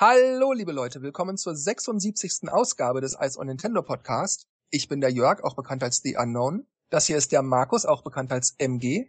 Hallo, 0.00 0.52
liebe 0.52 0.70
Leute, 0.70 1.02
willkommen 1.02 1.36
zur 1.36 1.56
76. 1.56 2.48
Ausgabe 2.52 3.00
des 3.00 3.16
Ice 3.20 3.36
on 3.36 3.48
Nintendo 3.48 3.82
Podcast. 3.82 4.46
Ich 4.70 4.86
bin 4.86 5.00
der 5.00 5.10
Jörg, 5.10 5.42
auch 5.42 5.56
bekannt 5.56 5.82
als 5.82 6.02
The 6.04 6.18
Unknown. 6.18 6.68
Das 6.88 7.08
hier 7.08 7.16
ist 7.16 7.32
der 7.32 7.42
Markus, 7.42 7.84
auch 7.84 8.04
bekannt 8.04 8.30
als 8.30 8.54
MG. 8.58 9.06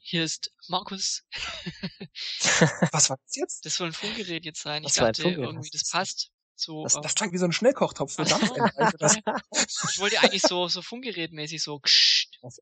Hier 0.00 0.24
ist 0.24 0.54
Markus. 0.68 1.24
Was 2.92 3.10
war 3.10 3.18
das 3.26 3.36
jetzt? 3.36 3.66
Das 3.66 3.74
soll 3.74 3.88
ein 3.88 3.92
Funkgerät 3.92 4.46
jetzt 4.46 4.62
sein. 4.62 4.84
Das 4.84 4.96
ich 4.96 5.02
dachte 5.02 5.28
irgendwie, 5.28 5.68
das 5.70 5.90
passt. 5.90 6.30
So, 6.54 6.84
Das, 6.84 6.98
das 7.02 7.14
klang 7.14 7.30
wie 7.34 7.38
so 7.38 7.44
ein 7.44 7.52
Schnellkochtopf 7.52 8.14
für. 8.14 8.24
Dampf. 8.24 8.52
Also 8.52 9.20
ich 9.90 9.98
wollte 9.98 10.18
eigentlich 10.20 10.42
so, 10.42 10.68
so 10.68 10.80
Funkgerätmäßig 10.80 11.62
so, 11.62 11.78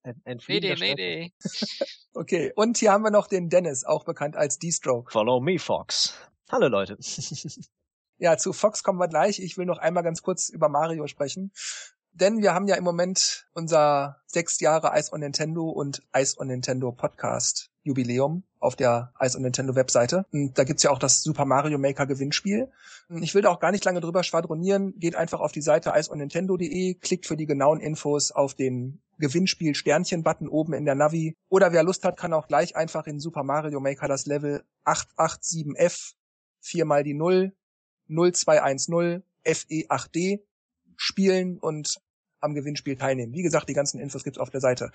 ein, 0.02 0.20
ein 0.25 0.41
Mayday, 0.48 0.77
Mayday. 0.77 1.32
okay, 2.14 2.52
und 2.57 2.79
hier 2.79 2.91
haben 2.91 3.04
wir 3.04 3.12
noch 3.12 3.29
den 3.29 3.48
Dennis, 3.48 3.84
auch 3.84 4.04
bekannt 4.04 4.34
als 4.34 4.59
D-Stroke. 4.59 5.12
Follow 5.12 5.38
me, 5.38 5.61
Fox. 5.61 6.14
Hallo 6.51 6.69
Leute. 6.69 6.98
Ja, 8.23 8.37
zu 8.37 8.53
Fox 8.53 8.82
kommen 8.82 8.99
wir 8.99 9.08
gleich. 9.08 9.39
Ich 9.41 9.57
will 9.57 9.64
noch 9.64 9.79
einmal 9.79 10.03
ganz 10.03 10.21
kurz 10.21 10.50
über 10.50 10.68
Mario 10.68 11.07
sprechen. 11.07 11.53
Denn 12.13 12.43
wir 12.43 12.53
haben 12.53 12.68
ja 12.68 12.77
im 12.77 12.85
Moment 12.85 13.46
unser 13.54 14.21
sechs 14.27 14.61
Jahre 14.61 14.93
Ice 14.94 15.11
on 15.11 15.21
Nintendo 15.21 15.71
und 15.71 16.03
Ice 16.14 16.39
on 16.39 16.49
Nintendo 16.49 16.93
Podcast 16.93 17.71
Jubiläum 17.82 18.43
auf 18.58 18.77
der 18.77 19.14
Ice 19.21 19.39
on 19.39 19.43
Nintendo 19.43 19.75
Webseite. 19.75 20.27
Und 20.32 20.58
da 20.58 20.64
gibt's 20.64 20.82
ja 20.82 20.91
auch 20.91 20.99
das 20.99 21.22
Super 21.22 21.46
Mario 21.46 21.79
Maker 21.79 22.05
Gewinnspiel. 22.05 22.71
Ich 23.22 23.35
will 23.35 23.41
da 23.41 23.49
auch 23.49 23.58
gar 23.58 23.72
nicht 23.72 23.86
lange 23.86 24.03
drüber 24.03 24.22
schwadronieren. 24.22 24.99
Geht 24.99 25.17
einfach 25.17 25.41
auf 25.41 25.53
die 25.53 25.63
Seite 25.63 25.94
iceonnintendo.de, 25.96 26.94
klickt 26.96 27.27
für 27.27 27.39
die 27.39 27.46
genauen 27.46 27.80
Infos 27.80 28.32
auf 28.32 28.53
den 28.53 29.00
Gewinnspiel 29.19 29.75
Sternchen-Button 29.75 30.49
oben 30.49 30.75
in 30.75 30.85
der 30.85 30.94
Navi. 30.94 31.36
Oder 31.49 31.72
wer 31.72 31.85
Lust 31.85 32.05
hat, 32.05 32.19
kann 32.19 32.34
auch 32.34 32.48
gleich 32.48 32.77
einfach 32.77 33.06
in 33.06 33.19
Super 33.19 33.44
Mario 33.44 33.80
Maker 33.80 34.08
das 34.08 34.27
Level 34.27 34.62
887F, 34.84 36.14
viermal 36.61 37.05
die 37.05 37.14
0, 37.14 37.53
0210, 38.09 39.23
FE8D 39.45 40.41
spielen 40.97 41.58
und 41.58 42.00
am 42.41 42.55
Gewinnspiel 42.55 42.97
teilnehmen. 42.97 43.33
Wie 43.33 43.42
gesagt, 43.42 43.69
die 43.69 43.75
ganzen 43.75 44.00
Infos 44.00 44.25
gibt's 44.25 44.39
auf 44.39 44.50
der 44.50 44.61
Seite. 44.61 44.91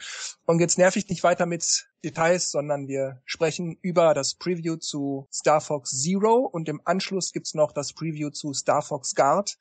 Und 0.46 0.60
jetzt 0.60 0.78
nerv 0.78 0.96
ich 0.96 1.08
nicht 1.10 1.24
weiter 1.24 1.46
mit 1.46 1.88
Details, 2.04 2.52
sondern 2.52 2.88
wir 2.88 3.22
sprechen 3.26 3.78
über 3.82 4.14
das 4.14 4.36
Preview 4.36 4.78
zu 4.78 5.28
Star 5.32 5.62
Fox 5.62 6.02
Zero 6.02 6.50
und 6.52 6.68
im 6.70 6.82
Anschluss 6.86 7.32
gibt's 7.32 7.54
noch 7.54 7.72
das 7.72 7.94
Preview 7.94 8.30
zu 8.30 8.54
Star 8.54 8.82
Fox 8.82 9.16
Guard. 9.16 9.58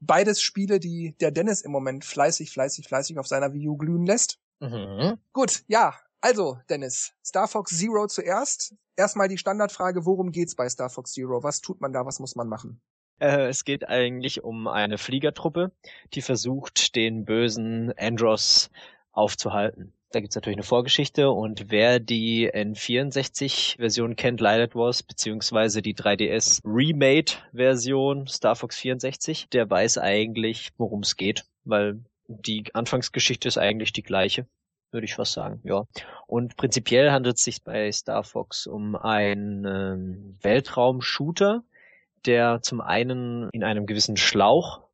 Beides 0.00 0.40
Spiele, 0.40 0.78
die 0.78 1.16
der 1.20 1.30
Dennis 1.30 1.62
im 1.62 1.72
Moment 1.72 2.04
fleißig, 2.04 2.50
fleißig, 2.50 2.86
fleißig 2.86 3.18
auf 3.18 3.26
seiner 3.26 3.52
Wii 3.52 3.68
U 3.68 3.76
glühen 3.76 4.06
lässt. 4.06 4.38
Mhm. 4.60 5.18
Gut, 5.32 5.64
ja, 5.68 5.94
also 6.26 6.58
Dennis, 6.68 7.12
Star 7.24 7.46
Fox 7.46 7.78
Zero 7.78 8.08
zuerst. 8.08 8.74
Erstmal 8.96 9.28
die 9.28 9.38
Standardfrage, 9.38 10.04
worum 10.06 10.32
geht's 10.32 10.56
bei 10.56 10.68
Star 10.68 10.90
Fox 10.90 11.12
Zero? 11.12 11.44
Was 11.44 11.60
tut 11.60 11.80
man 11.80 11.92
da, 11.92 12.04
was 12.04 12.18
muss 12.18 12.34
man 12.34 12.48
machen? 12.48 12.80
Äh, 13.20 13.46
es 13.46 13.64
geht 13.64 13.88
eigentlich 13.88 14.42
um 14.42 14.66
eine 14.66 14.98
Fliegertruppe, 14.98 15.70
die 16.14 16.22
versucht, 16.22 16.96
den 16.96 17.24
bösen 17.24 17.92
Andros 17.96 18.70
aufzuhalten. 19.12 19.92
Da 20.10 20.18
gibt's 20.20 20.34
natürlich 20.34 20.56
eine 20.56 20.64
Vorgeschichte 20.64 21.30
und 21.30 21.70
wer 21.70 22.00
die 22.00 22.50
N64-Version 22.52 24.16
kennt, 24.16 24.40
Light 24.40 24.74
Wars, 24.74 25.04
beziehungsweise 25.04 25.80
die 25.80 25.94
3DS 25.94 26.60
Remade-Version 26.64 28.26
Star 28.26 28.56
Fox 28.56 28.76
64, 28.78 29.48
der 29.50 29.70
weiß 29.70 29.98
eigentlich, 29.98 30.72
worum 30.76 31.00
es 31.00 31.16
geht, 31.16 31.44
weil 31.64 32.00
die 32.26 32.64
Anfangsgeschichte 32.74 33.46
ist 33.46 33.58
eigentlich 33.58 33.92
die 33.92 34.02
gleiche, 34.02 34.46
würde 34.90 35.04
ich 35.04 35.14
fast 35.14 35.32
sagen, 35.32 35.60
ja. 35.64 35.84
Und 36.26 36.56
prinzipiell 36.56 37.10
handelt 37.10 37.36
es 37.36 37.42
sich 37.44 37.62
bei 37.62 37.90
Star 37.92 38.24
Fox 38.24 38.66
um 38.66 38.96
einen 38.96 39.64
ähm, 39.64 40.38
Weltraum-Shooter, 40.42 41.62
der 42.24 42.60
zum 42.62 42.80
einen 42.80 43.48
in 43.52 43.64
einem 43.64 43.86
gewissen 43.86 44.16
Schlauch 44.16 44.86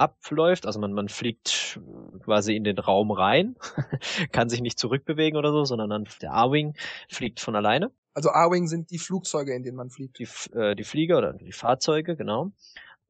abläuft, 0.00 0.66
also 0.66 0.80
man, 0.80 0.92
man 0.92 1.08
fliegt 1.08 1.78
quasi 2.24 2.56
in 2.56 2.64
den 2.64 2.78
Raum 2.78 3.10
rein, 3.10 3.56
kann 4.32 4.48
sich 4.48 4.62
nicht 4.62 4.78
zurückbewegen 4.78 5.38
oder 5.38 5.52
so, 5.52 5.64
sondern 5.64 5.90
dann 5.90 6.08
der 6.22 6.32
A-Wing 6.32 6.74
fliegt 7.08 7.38
von 7.38 7.54
alleine, 7.54 7.90
Also 8.14 8.30
A-Wing 8.30 8.66
sind 8.66 8.90
die 8.90 8.98
Flugzeuge, 8.98 9.54
in 9.54 9.62
denen 9.62 9.76
man 9.76 9.90
fliegt. 9.90 10.18
die, 10.18 10.28
äh, 10.56 10.74
die 10.74 10.84
Flieger 10.84 11.18
oder 11.18 11.34
die 11.34 11.52
Fahrzeuge, 11.52 12.16
genau. 12.16 12.52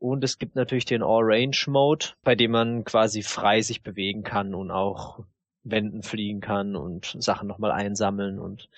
Und 0.00 0.24
es 0.24 0.38
gibt 0.38 0.56
natürlich 0.56 0.86
den 0.86 1.02
All-Range-Mode, 1.02 2.06
bei 2.24 2.34
dem 2.34 2.50
man 2.52 2.84
quasi 2.84 3.22
frei 3.22 3.60
sich 3.60 3.82
bewegen 3.82 4.24
kann 4.24 4.54
und 4.54 4.70
auch 4.70 5.20
Wänden 5.62 6.02
fliegen 6.02 6.40
kann 6.40 6.76
und 6.76 7.16
Sachen 7.20 7.48
nochmal 7.48 7.72
einsammeln 7.72 8.38
und 8.38 8.68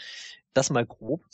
das 0.55 0.71
mal 0.71 0.87
grob. 0.87 1.23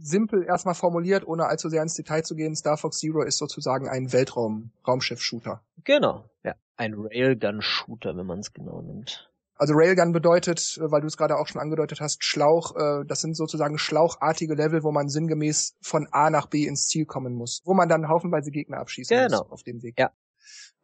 Simpel 0.00 0.44
erstmal 0.44 0.74
formuliert, 0.74 1.26
ohne 1.26 1.46
allzu 1.46 1.68
sehr 1.68 1.82
ins 1.82 1.94
Detail 1.94 2.22
zu 2.22 2.34
gehen, 2.36 2.54
Star 2.54 2.76
Fox 2.76 2.98
Zero 2.98 3.22
ist 3.22 3.38
sozusagen 3.38 3.88
ein 3.88 4.12
Weltraum-Raumschiff-Shooter. 4.12 5.62
Genau, 5.84 6.24
ja. 6.44 6.54
Ein 6.76 6.94
Railgun-Shooter, 6.94 8.16
wenn 8.16 8.26
man 8.26 8.38
es 8.38 8.52
genau 8.52 8.80
nimmt. 8.82 9.28
Also 9.56 9.74
Railgun 9.76 10.12
bedeutet, 10.12 10.78
äh, 10.78 10.90
weil 10.92 11.00
du 11.00 11.08
es 11.08 11.16
gerade 11.16 11.36
auch 11.36 11.48
schon 11.48 11.60
angedeutet 11.60 12.00
hast, 12.00 12.24
Schlauch, 12.24 12.76
äh, 12.76 13.04
das 13.06 13.20
sind 13.20 13.36
sozusagen 13.36 13.76
schlauchartige 13.76 14.54
Level, 14.54 14.84
wo 14.84 14.92
man 14.92 15.08
sinngemäß 15.08 15.76
von 15.82 16.06
A 16.12 16.30
nach 16.30 16.46
B 16.46 16.64
ins 16.64 16.86
Ziel 16.86 17.06
kommen 17.06 17.34
muss, 17.34 17.62
wo 17.64 17.74
man 17.74 17.88
dann 17.88 18.08
haufenweise 18.08 18.52
Gegner 18.52 18.78
abschießen 18.78 19.16
Genau. 19.16 19.42
muss 19.42 19.50
auf 19.50 19.62
dem 19.64 19.82
Weg. 19.82 19.98
Ja. 19.98 20.12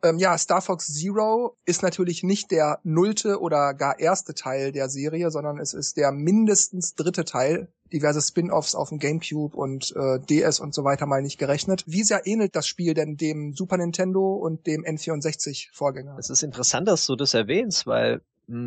Ähm, 0.05 0.19
ja, 0.19 0.37
Star 0.37 0.61
Fox 0.61 0.93
Zero 0.93 1.57
ist 1.65 1.83
natürlich 1.83 2.23
nicht 2.23 2.51
der 2.51 2.79
nullte 2.85 3.41
oder 3.41 3.73
gar 3.73 3.99
erste 3.99 4.35
Teil 4.35 4.71
der 4.71 4.91
Serie, 4.91 5.31
sondern 5.31 5.59
es 5.59 5.73
ist 5.73 5.97
der 5.97 6.13
mindestens 6.13 6.95
dritte 6.95 7.25
Teil. 7.25 7.69
Diverse 7.91 8.21
Spin-offs 8.21 8.75
auf 8.75 8.91
dem 8.91 8.99
GameCube 8.99 9.57
und 9.57 9.95
äh, 9.97 10.19
DS 10.21 10.61
und 10.61 10.75
so 10.75 10.85
weiter 10.85 11.07
mal 11.07 11.23
nicht 11.23 11.39
gerechnet. 11.39 11.85
Wie 11.87 12.03
sehr 12.03 12.27
ähnelt 12.27 12.55
das 12.55 12.67
Spiel 12.67 12.93
denn 12.93 13.17
dem 13.17 13.55
Super 13.55 13.79
Nintendo 13.79 14.35
und 14.35 14.67
dem 14.67 14.85
N64-Vorgänger? 14.85 16.19
Es 16.19 16.29
ist 16.29 16.43
interessant, 16.43 16.87
dass 16.87 17.07
du 17.07 17.17
das 17.17 17.33
erwähnst, 17.33 17.87
weil 17.87 18.21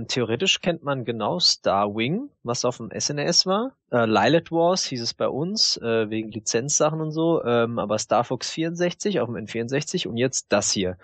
theoretisch 0.07 0.61
kennt 0.61 0.83
man 0.83 1.05
genau 1.05 1.39
Star 1.39 1.95
Wing, 1.95 2.29
was 2.43 2.65
auf 2.65 2.77
dem 2.77 2.91
SNES 2.97 3.45
war. 3.45 3.73
Äh, 3.91 4.05
Lilith 4.05 4.51
Wars 4.51 4.85
hieß 4.85 5.01
es 5.01 5.13
bei 5.13 5.27
uns, 5.27 5.77
äh, 5.77 6.09
wegen 6.09 6.31
Lizenzsachen 6.31 6.99
und 7.01 7.11
so, 7.11 7.43
ähm, 7.43 7.77
aber 7.79 7.99
Star 7.99 8.23
Fox 8.23 8.49
64 8.51 9.19
auf 9.19 9.27
dem 9.27 9.35
N64 9.35 10.07
und 10.07 10.17
jetzt 10.17 10.47
das 10.49 10.71
hier. 10.71 10.97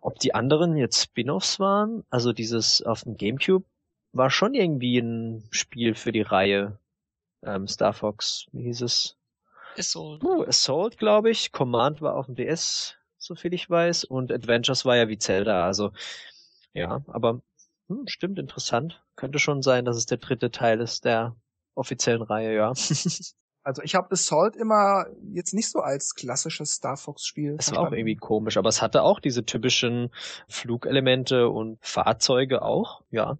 Ob 0.00 0.18
die 0.18 0.34
anderen 0.34 0.76
jetzt 0.76 1.02
Spin-offs 1.02 1.60
waren, 1.60 2.04
also 2.10 2.32
dieses 2.32 2.82
auf 2.82 3.04
dem 3.04 3.16
GameCube, 3.16 3.64
war 4.12 4.30
schon 4.30 4.54
irgendwie 4.54 4.98
ein 4.98 5.44
Spiel 5.50 5.94
für 5.94 6.12
die 6.12 6.22
Reihe. 6.22 6.78
Ähm, 7.42 7.66
Star 7.66 7.92
Fox, 7.92 8.46
wie 8.52 8.64
hieß 8.64 8.82
es? 8.82 9.16
So. 9.76 10.18
Uh, 10.22 10.44
Assault, 10.44 10.98
glaube 10.98 11.30
ich. 11.30 11.52
Command 11.52 12.02
war 12.02 12.16
auf 12.16 12.26
dem 12.26 12.34
DS, 12.34 12.96
soviel 13.16 13.54
ich 13.54 13.70
weiß. 13.70 14.04
Und 14.04 14.30
Adventures 14.30 14.84
war 14.84 14.96
ja 14.96 15.08
wie 15.08 15.18
Zelda. 15.18 15.64
Also, 15.64 15.92
ja, 16.74 17.02
aber 17.06 17.40
hm, 17.98 18.06
stimmt, 18.06 18.38
interessant. 18.38 19.02
Könnte 19.16 19.38
schon 19.38 19.62
sein, 19.62 19.84
dass 19.84 19.96
es 19.96 20.06
der 20.06 20.18
dritte 20.18 20.50
Teil 20.50 20.80
ist 20.80 21.04
der 21.04 21.36
offiziellen 21.74 22.22
Reihe, 22.22 22.54
ja. 22.54 22.72
Also 23.64 23.80
ich 23.82 23.94
habe 23.94 24.10
Assault 24.10 24.56
immer 24.56 25.06
jetzt 25.32 25.54
nicht 25.54 25.70
so 25.70 25.78
als 25.78 26.16
klassisches 26.16 26.72
Star 26.72 26.96
Fox 26.96 27.24
Spiel. 27.24 27.54
Es 27.58 27.70
war 27.70 27.86
auch 27.86 27.92
irgendwie 27.92 28.16
komisch, 28.16 28.56
aber 28.56 28.68
es 28.68 28.82
hatte 28.82 29.02
auch 29.02 29.20
diese 29.20 29.44
typischen 29.44 30.10
Flugelemente 30.48 31.48
und 31.48 31.78
Fahrzeuge 31.80 32.62
auch, 32.62 33.02
ja. 33.10 33.38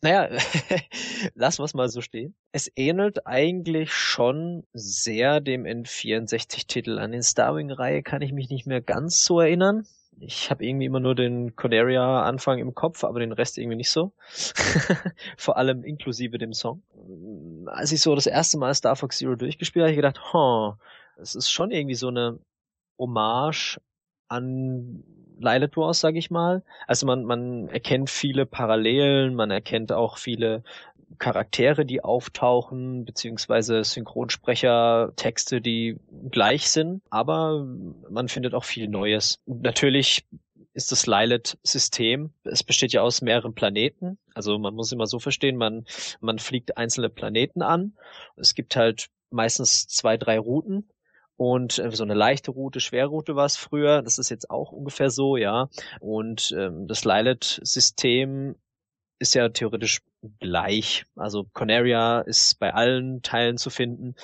Naja, 0.00 0.28
lassen 1.34 1.60
wir 1.60 1.64
es 1.64 1.74
mal 1.74 1.88
so 1.88 2.00
stehen. 2.00 2.34
Es 2.50 2.70
ähnelt 2.74 3.26
eigentlich 3.26 3.92
schon 3.92 4.64
sehr 4.72 5.40
dem 5.40 5.64
N64-Titel. 5.64 6.98
An 6.98 7.12
den 7.12 7.22
Starwing-Reihe 7.22 8.02
kann 8.02 8.22
ich 8.22 8.32
mich 8.32 8.48
nicht 8.48 8.66
mehr 8.66 8.80
ganz 8.80 9.24
so 9.24 9.40
erinnern. 9.40 9.86
Ich 10.20 10.50
habe 10.50 10.64
irgendwie 10.64 10.86
immer 10.86 11.00
nur 11.00 11.14
den 11.14 11.54
Corderia-Anfang 11.54 12.58
im 12.58 12.74
Kopf, 12.74 13.04
aber 13.04 13.20
den 13.20 13.32
Rest 13.32 13.58
irgendwie 13.58 13.76
nicht 13.76 13.90
so. 13.90 14.12
Vor 15.36 15.56
allem 15.56 15.84
inklusive 15.84 16.38
dem 16.38 16.52
Song. 16.52 16.82
Als 17.66 17.92
ich 17.92 18.00
so 18.00 18.14
das 18.14 18.26
erste 18.26 18.58
Mal 18.58 18.74
Star 18.74 18.96
Fox 18.96 19.18
Zero 19.18 19.36
durchgespielt 19.36 19.82
habe, 19.82 19.88
habe 19.88 19.92
ich 19.92 19.98
gedacht, 19.98 20.32
huh, 20.32 20.74
es 21.16 21.34
ist 21.34 21.50
schon 21.50 21.70
irgendwie 21.70 21.94
so 21.94 22.08
eine 22.08 22.38
Hommage 22.98 23.80
an 24.28 25.04
Lilith 25.40 25.76
Wars, 25.76 26.00
sag 26.00 26.16
ich 26.16 26.30
mal. 26.30 26.62
Also 26.86 27.06
man, 27.06 27.24
man 27.24 27.68
erkennt 27.68 28.10
viele 28.10 28.44
Parallelen, 28.44 29.34
man 29.34 29.50
erkennt 29.50 29.92
auch 29.92 30.18
viele 30.18 30.62
Charaktere, 31.18 31.84
die 31.84 32.04
auftauchen, 32.04 33.04
beziehungsweise 33.04 33.82
Synchronsprecher, 33.82 35.12
Texte, 35.16 35.60
die 35.60 35.96
gleich 36.30 36.70
sind, 36.70 37.02
aber 37.10 37.64
man 38.10 38.28
findet 38.28 38.54
auch 38.54 38.64
viel 38.64 38.88
Neues. 38.88 39.40
Natürlich 39.46 40.26
ist 40.74 40.92
das 40.92 41.06
Lilith-System, 41.06 42.30
es 42.44 42.62
besteht 42.62 42.92
ja 42.92 43.02
aus 43.02 43.22
mehreren 43.22 43.54
Planeten, 43.54 44.18
also 44.34 44.58
man 44.58 44.74
muss 44.74 44.92
immer 44.92 45.06
so 45.06 45.18
verstehen, 45.18 45.56
man, 45.56 45.86
man 46.20 46.38
fliegt 46.38 46.76
einzelne 46.76 47.08
Planeten 47.08 47.62
an, 47.62 47.94
es 48.36 48.54
gibt 48.54 48.76
halt 48.76 49.08
meistens 49.30 49.88
zwei, 49.88 50.16
drei 50.16 50.38
Routen 50.38 50.88
und 51.38 51.78
äh, 51.78 51.90
so 51.92 52.02
eine 52.02 52.14
leichte 52.14 52.50
Route, 52.50 52.80
schwere 52.80 53.08
Route 53.08 53.36
war 53.36 53.46
es 53.46 53.56
früher. 53.56 54.02
Das 54.02 54.18
ist 54.18 54.28
jetzt 54.28 54.50
auch 54.50 54.72
ungefähr 54.72 55.08
so, 55.08 55.36
ja. 55.36 55.68
Und 56.00 56.52
ähm, 56.58 56.88
das 56.88 57.04
Lilet-System 57.04 58.56
ist 59.18 59.34
ja 59.34 59.48
theoretisch 59.48 60.00
gleich. 60.40 61.04
Also 61.16 61.44
Conaria 61.52 62.20
ist 62.20 62.58
bei 62.58 62.72
allen 62.72 63.22
Teilen 63.22 63.56
zu 63.56 63.70
finden, 63.70 64.14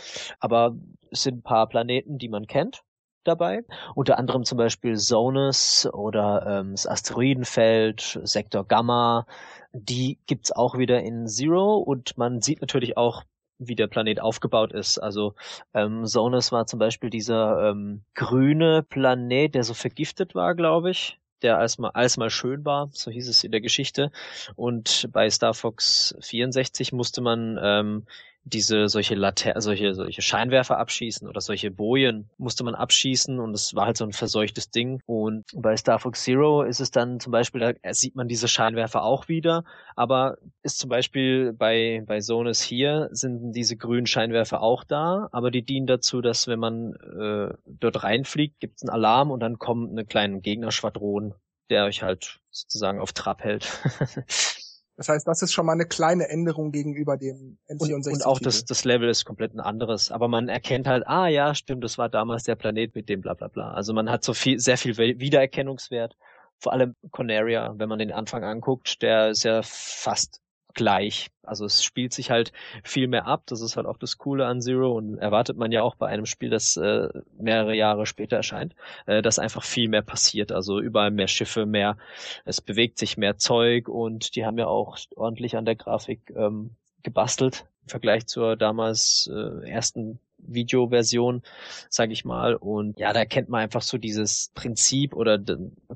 aber 0.41 0.77
es 1.11 1.23
sind 1.23 1.39
ein 1.39 1.43
paar 1.43 1.69
Planeten, 1.69 2.19
die 2.19 2.29
man 2.29 2.47
kennt 2.47 2.83
dabei. 3.25 3.63
Unter 3.95 4.19
anderem 4.19 4.45
zum 4.45 4.59
Beispiel 4.59 4.97
Zonus 4.97 5.89
oder 5.93 6.61
ähm, 6.61 6.73
das 6.73 6.87
Asteroidenfeld, 6.87 8.21
Sektor 8.23 8.67
Gamma. 8.67 9.27
Die 9.73 10.19
gibt's 10.27 10.53
auch 10.53 10.79
wieder 10.79 11.01
in 11.03 11.27
Zero 11.27 11.79
und 11.79 12.17
man 12.19 12.41
sieht 12.41 12.61
natürlich 12.61 12.97
auch, 12.97 13.25
wie 13.59 13.77
der 13.77 13.87
Planet 13.87 14.21
aufgebaut 14.21 14.73
ist. 14.73 14.99
Also 14.99 15.35
ähm, 15.73 16.07
Zonus 16.07 16.53
war 16.53 16.67
zum 16.67 16.79
Beispiel 16.79 17.11
dieser 17.11 17.71
ähm, 17.71 18.05
grüne 18.15 18.83
Planet, 18.83 19.55
der 19.55 19.65
so 19.65 19.75
vergiftet 19.75 20.35
war, 20.35 20.55
glaube 20.55 20.91
ich 20.91 21.19
der 21.45 21.59
als 21.59 21.79
mal, 21.79 21.91
als 21.91 22.17
mal 22.17 22.31
schön 22.31 22.65
war, 22.65 22.89
so 22.93 23.11
hieß 23.11 23.29
es 23.29 23.45
in 23.45 23.53
der 23.53 23.61
Geschichte. 23.61 24.11
Und 24.57 25.09
bei 25.13 25.31
Star 25.31 25.55
Fox 25.55 26.17
64 26.21 26.93
musste 26.93 27.21
man 27.21 27.59
ähm, 27.63 28.03
diese 28.45 28.89
solche 28.89 29.15
Later 29.15 29.59
solche 29.61 29.95
solche 29.95 30.21
Scheinwerfer 30.23 30.79
abschießen 30.79 31.27
oder 31.27 31.41
solche 31.41 31.71
Bojen 31.71 32.29
musste 32.37 32.63
man 32.63 32.75
abschießen 32.75 33.41
und 33.41 33.55
es 33.55 33.75
war 33.75 33.87
halt 33.87 33.97
so 33.97 34.05
ein 34.05 34.13
verseuchtes 34.13 34.71
Ding. 34.71 35.01
Und 35.07 35.45
bei 35.55 35.77
Star 35.77 35.99
Fox 35.99 36.23
Zero 36.25 36.63
ist 36.63 36.81
es 36.81 36.91
dann 36.91 37.21
zum 37.21 37.33
Beispiel 37.33 37.61
da 37.83 37.95
sieht 37.95 38.17
man 38.17 38.29
diese 38.29 38.49
Scheinwerfer 38.49 39.03
auch 39.03 39.29
wieder 39.29 39.65
aber 39.97 40.37
ist 40.63 40.79
zum 40.79 40.91
Beispiel 40.91 41.53
bei 41.53 42.03
bei 42.07 42.21
Sonus 42.21 42.61
hier 42.61 43.09
sind 43.13 43.53
diese 43.53 43.77
grünen 43.77 44.07
Scheinwerfer 44.07 44.61
auch 44.61 44.85
da 44.85 45.29
aber 45.33 45.51
die 45.51 45.65
dienen 45.65 45.87
dazu 45.87 46.21
dass 46.21 46.47
wenn 46.47 46.59
man 46.59 46.95
äh, 46.95 47.55
dort 47.67 48.03
reinfliegt 48.03 48.61
gibt 48.61 48.77
es 48.77 48.83
einen 48.83 48.91
Alarm 48.91 49.31
und 49.31 49.41
dann 49.41 49.59
kommt 49.59 49.91
eine 49.91 50.05
kleine 50.05 50.41
Gegnerschwadron 50.41 51.35
der 51.71 51.85
euch 51.85 52.03
halt 52.03 52.41
sozusagen 52.51 53.01
auf 53.01 53.13
Trab 53.13 53.43
hält 53.43 53.67
Das 54.97 55.09
heißt, 55.09 55.27
das 55.27 55.43
ist 55.43 55.53
schon 55.53 55.67
mal 55.67 55.73
eine 55.73 55.87
kleine 55.87 56.29
Änderung 56.29 56.71
gegenüber 56.71 57.17
dem 57.17 57.59
N64. 57.69 57.95
Und, 57.95 58.07
und 58.07 58.27
auch 58.27 58.39
das, 58.39 58.65
das 58.65 58.85
Level 58.85 59.09
ist 59.09 59.25
komplett 59.25 59.53
ein 59.55 59.61
anderes. 59.61 60.13
Aber 60.13 60.29
man 60.29 60.49
erkennt 60.49 60.87
halt, 60.87 61.07
ah 61.07 61.27
ja, 61.27 61.55
stimmt, 61.55 61.83
das 61.83 61.99
war 61.99 62.09
damals 62.09 62.45
der 62.45 62.55
Planet 62.55 62.95
mit 62.95 63.09
dem 63.09 63.21
bla 63.21 63.35
bla 63.35 63.49
bla. 63.49 63.73
Also 63.73 63.93
man 63.93 64.09
hat 64.09 64.23
so 64.23 64.35
viel, 64.35 64.61
sehr 64.61 64.79
viel 64.79 64.97
Wiedererkennungswert. 64.97 66.17
Vor 66.61 66.73
allem 66.73 66.95
Conaria, 67.11 67.75
wenn 67.77 67.89
man 67.89 67.99
den 67.99 68.13
Anfang 68.13 68.45
anguckt, 68.45 69.03
der 69.03 69.31
ist 69.31 69.43
ja 69.43 69.63
fast 69.63 70.41
gleich. 70.75 71.31
Also 71.43 71.65
es 71.65 71.85
spielt 71.85 72.13
sich 72.13 72.31
halt 72.31 72.53
viel 72.83 73.09
mehr 73.09 73.27
ab. 73.27 73.43
Das 73.47 73.61
ist 73.61 73.77
halt 73.77 73.87
auch 73.87 73.97
das 73.97 74.19
Coole 74.19 74.47
an 74.47 74.61
Zero 74.61 74.93
und 74.93 75.19
erwartet 75.19 75.57
man 75.57 75.73
ja 75.73 75.83
auch 75.83 75.95
bei 75.95 76.09
einem 76.09 76.27
Spiel, 76.27 76.51
das 76.51 76.77
äh, 76.77 77.09
mehrere 77.39 77.75
Jahre 77.75 78.07
später 78.07 78.37
erscheint, 78.37 78.75
äh, 79.07 79.23
dass 79.23 79.39
einfach 79.39 79.63
viel 79.63 79.89
mehr 79.89 80.03
passiert. 80.03 80.53
Also 80.53 80.81
überall 80.81 81.11
mehr 81.11 81.29
Schiffe, 81.29 81.67
mehr, 81.67 81.97
es 82.45 82.61
bewegt 82.61 82.99
sich 82.99 83.17
mehr 83.17 83.39
Zeug 83.39 83.89
und 83.89 84.37
die 84.37 84.45
haben 84.45 84.59
ja 84.59 84.67
auch 84.67 84.99
ordentlich 85.17 85.57
an 85.57 85.65
der 85.65 85.77
Grafik 85.77 86.33
ähm, 86.37 86.71
gebastelt 87.03 87.67
im 87.83 87.89
Vergleich 87.89 88.27
zur 88.27 88.57
damals 88.57 89.31
äh, 89.33 89.69
ersten 89.69 90.19
Videoversion, 90.47 91.43
sage 91.89 92.13
ich 92.13 92.25
mal. 92.25 92.55
Und 92.55 92.99
ja, 92.99 93.13
da 93.13 93.25
kennt 93.25 93.49
man 93.49 93.61
einfach 93.61 93.83
so 93.83 93.99
dieses 93.99 94.51
Prinzip 94.55 95.15
oder 95.15 95.39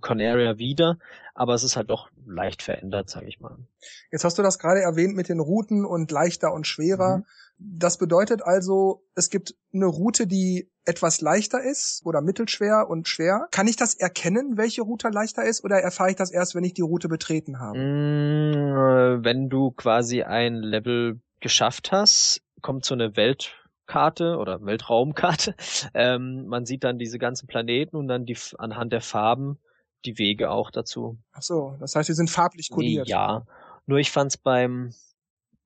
Conaria 0.01 0.59
wieder, 0.59 0.99
aber 1.35 1.55
es 1.55 1.63
ist 1.63 1.77
halt 1.77 1.91
doch 1.91 2.11
leicht 2.27 2.63
verändert, 2.63 3.11
sage 3.11 3.27
ich 3.27 3.41
mal. 3.41 3.57
Jetzt 4.11 4.25
hast 4.25 4.39
du 4.39 4.43
das 4.43 4.59
gerade 4.59 4.81
erwähnt 4.81 5.15
mit 5.15 5.29
den 5.29 5.41
Routen 5.41 5.85
und 5.85 6.11
leichter 6.11 6.53
und 6.53 6.67
schwerer. 6.67 7.19
Mhm. 7.19 7.25
Das 7.59 7.99
bedeutet 7.99 8.43
also, 8.43 9.05
es 9.15 9.31
gibt 9.31 9.57
eine 9.73 9.87
Route, 9.87 10.27
die 10.27 10.71
etwas 10.85 11.21
leichter 11.21 11.63
ist 11.63 12.03
oder 12.05 12.21
mittelschwer 12.21 12.87
und 12.89 13.09
schwer. 13.09 13.49
Kann 13.51 13.67
ich 13.67 13.77
das 13.77 13.95
erkennen, 13.95 14.57
welche 14.57 14.83
Route 14.83 15.09
leichter 15.09 15.45
ist, 15.45 15.65
oder 15.65 15.77
erfahre 15.77 16.11
ich 16.11 16.17
das 16.17 16.31
erst, 16.31 16.55
wenn 16.55 16.65
ich 16.65 16.75
die 16.75 16.83
Route 16.83 17.09
betreten 17.09 17.59
habe? 17.59 17.79
Mm, 17.79 19.25
wenn 19.25 19.49
du 19.49 19.73
quasi 19.73 20.23
ein 20.23 20.55
Level 20.55 21.21
geschafft 21.41 21.93
hast, 21.93 22.43
kommt 22.63 22.85
so 22.85 22.95
eine 22.95 23.17
Welt 23.17 23.55
Karte 23.89 24.37
oder 24.37 24.65
Weltraumkarte. 24.65 25.55
Ähm, 25.95 26.47
man 26.47 26.67
sieht 26.67 26.85
dann 26.85 26.99
diese 26.99 27.19
ganzen 27.19 27.47
Planeten 27.47 27.97
und 27.97 28.09
dann 28.09 28.25
die 28.27 28.37
anhand 28.59 28.93
der 28.93 29.01
Farben 29.01 29.59
die 30.05 30.19
Wege 30.19 30.51
auch 30.51 30.71
dazu. 30.71 31.19
Ach 31.33 31.43
so, 31.43 31.77
das 31.81 31.97
heißt, 31.97 32.07
sie 32.07 32.15
sind 32.15 32.31
farblich 32.31 32.71
kodiert. 32.71 33.09
Ja, 33.09 33.47
nur 33.87 33.99
ich 33.99 34.11
fand's 34.11 34.37
beim 34.37 34.95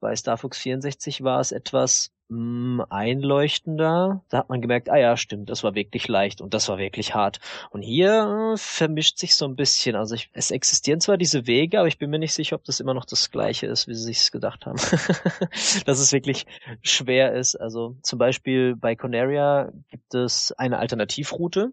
bei 0.00 0.16
Star 0.16 0.36
Fox 0.36 0.58
64 0.58 1.22
war 1.22 1.40
es 1.40 1.52
etwas 1.52 2.12
mh, 2.32 2.84
mm, 2.84 2.86
einleuchtender. 2.90 4.24
Da 4.28 4.38
hat 4.38 4.48
man 4.48 4.60
gemerkt, 4.60 4.90
ah 4.90 4.96
ja, 4.96 5.16
stimmt, 5.16 5.50
das 5.50 5.62
war 5.62 5.74
wirklich 5.74 6.08
leicht 6.08 6.40
und 6.40 6.54
das 6.54 6.68
war 6.68 6.78
wirklich 6.78 7.14
hart. 7.14 7.40
Und 7.70 7.82
hier 7.82 8.54
äh, 8.54 8.56
vermischt 8.56 9.18
sich 9.18 9.34
so 9.36 9.44
ein 9.46 9.56
bisschen. 9.56 9.96
Also 9.96 10.14
ich, 10.14 10.30
es 10.32 10.50
existieren 10.50 11.00
zwar 11.00 11.16
diese 11.16 11.46
Wege, 11.46 11.78
aber 11.78 11.88
ich 11.88 11.98
bin 11.98 12.10
mir 12.10 12.18
nicht 12.18 12.34
sicher, 12.34 12.56
ob 12.56 12.64
das 12.64 12.80
immer 12.80 12.94
noch 12.94 13.04
das 13.04 13.30
gleiche 13.30 13.66
ist, 13.66 13.88
wie 13.88 13.94
sie 13.94 14.04
sich 14.04 14.30
gedacht 14.32 14.66
haben. 14.66 14.76
Dass 15.86 15.98
es 15.98 16.12
wirklich 16.12 16.46
schwer 16.82 17.34
ist. 17.34 17.56
Also 17.56 17.96
zum 18.02 18.18
Beispiel 18.18 18.76
bei 18.76 18.96
Conaria 18.96 19.72
gibt 19.90 20.14
es 20.14 20.52
eine 20.52 20.78
Alternativroute. 20.78 21.72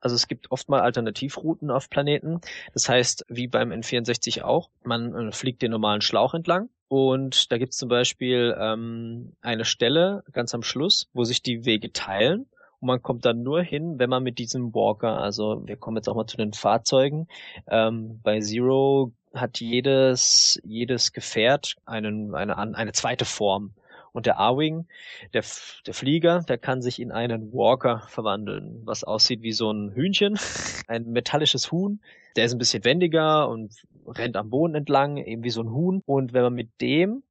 Also 0.00 0.14
es 0.14 0.28
gibt 0.28 0.52
oft 0.52 0.68
mal 0.68 0.80
Alternativrouten 0.80 1.70
auf 1.70 1.90
Planeten. 1.90 2.40
Das 2.72 2.88
heißt, 2.88 3.26
wie 3.28 3.48
beim 3.48 3.72
N64 3.72 4.42
auch, 4.42 4.70
man 4.84 5.14
äh, 5.14 5.32
fliegt 5.32 5.60
den 5.62 5.72
normalen 5.72 6.00
Schlauch 6.00 6.34
entlang 6.34 6.68
und 6.88 7.52
da 7.52 7.58
gibt 7.58 7.72
es 7.72 7.78
zum 7.78 7.90
Beispiel 7.90 8.56
ähm, 8.58 9.32
eine 9.42 9.66
Stelle 9.66 10.24
ganz 10.32 10.54
am 10.54 10.62
Schluss, 10.62 11.08
wo 11.12 11.24
sich 11.24 11.42
die 11.42 11.66
Wege 11.66 11.92
teilen. 11.92 12.46
Und 12.80 12.86
man 12.86 13.02
kommt 13.02 13.24
dann 13.24 13.42
nur 13.42 13.62
hin, 13.62 13.98
wenn 13.98 14.08
man 14.08 14.22
mit 14.22 14.38
diesem 14.38 14.74
Walker, 14.74 15.18
also 15.18 15.62
wir 15.66 15.76
kommen 15.76 15.96
jetzt 15.96 16.08
auch 16.08 16.14
mal 16.14 16.26
zu 16.26 16.38
den 16.38 16.54
Fahrzeugen. 16.54 17.28
Ähm, 17.68 18.20
bei 18.22 18.40
Zero 18.40 19.12
hat 19.34 19.60
jedes, 19.60 20.58
jedes 20.64 21.12
Gefährt 21.12 21.76
einen, 21.84 22.34
eine, 22.34 22.56
eine 22.56 22.92
zweite 22.92 23.26
Form. 23.26 23.74
Und 24.12 24.24
der 24.24 24.40
A-Wing, 24.40 24.86
der, 25.34 25.44
der 25.86 25.94
Flieger, 25.94 26.40
der 26.40 26.56
kann 26.56 26.80
sich 26.80 26.98
in 26.98 27.12
einen 27.12 27.52
Walker 27.52 28.04
verwandeln, 28.08 28.80
was 28.84 29.04
aussieht 29.04 29.42
wie 29.42 29.52
so 29.52 29.70
ein 29.70 29.92
Hühnchen, 29.92 30.38
ein 30.88 31.10
metallisches 31.10 31.70
Huhn. 31.70 32.00
Der 32.34 32.46
ist 32.46 32.52
ein 32.52 32.58
bisschen 32.58 32.84
wendiger 32.84 33.48
und 33.48 33.74
rennt 34.10 34.36
am 34.36 34.50
Boden 34.50 34.74
entlang, 34.74 35.16
eben 35.16 35.42
wie 35.42 35.50
so 35.50 35.62
ein 35.62 35.70
Huhn. 35.70 36.02
Und 36.06 36.32
wenn 36.32 36.42
man 36.42 36.54
mit 36.54 36.80
dem 36.80 37.22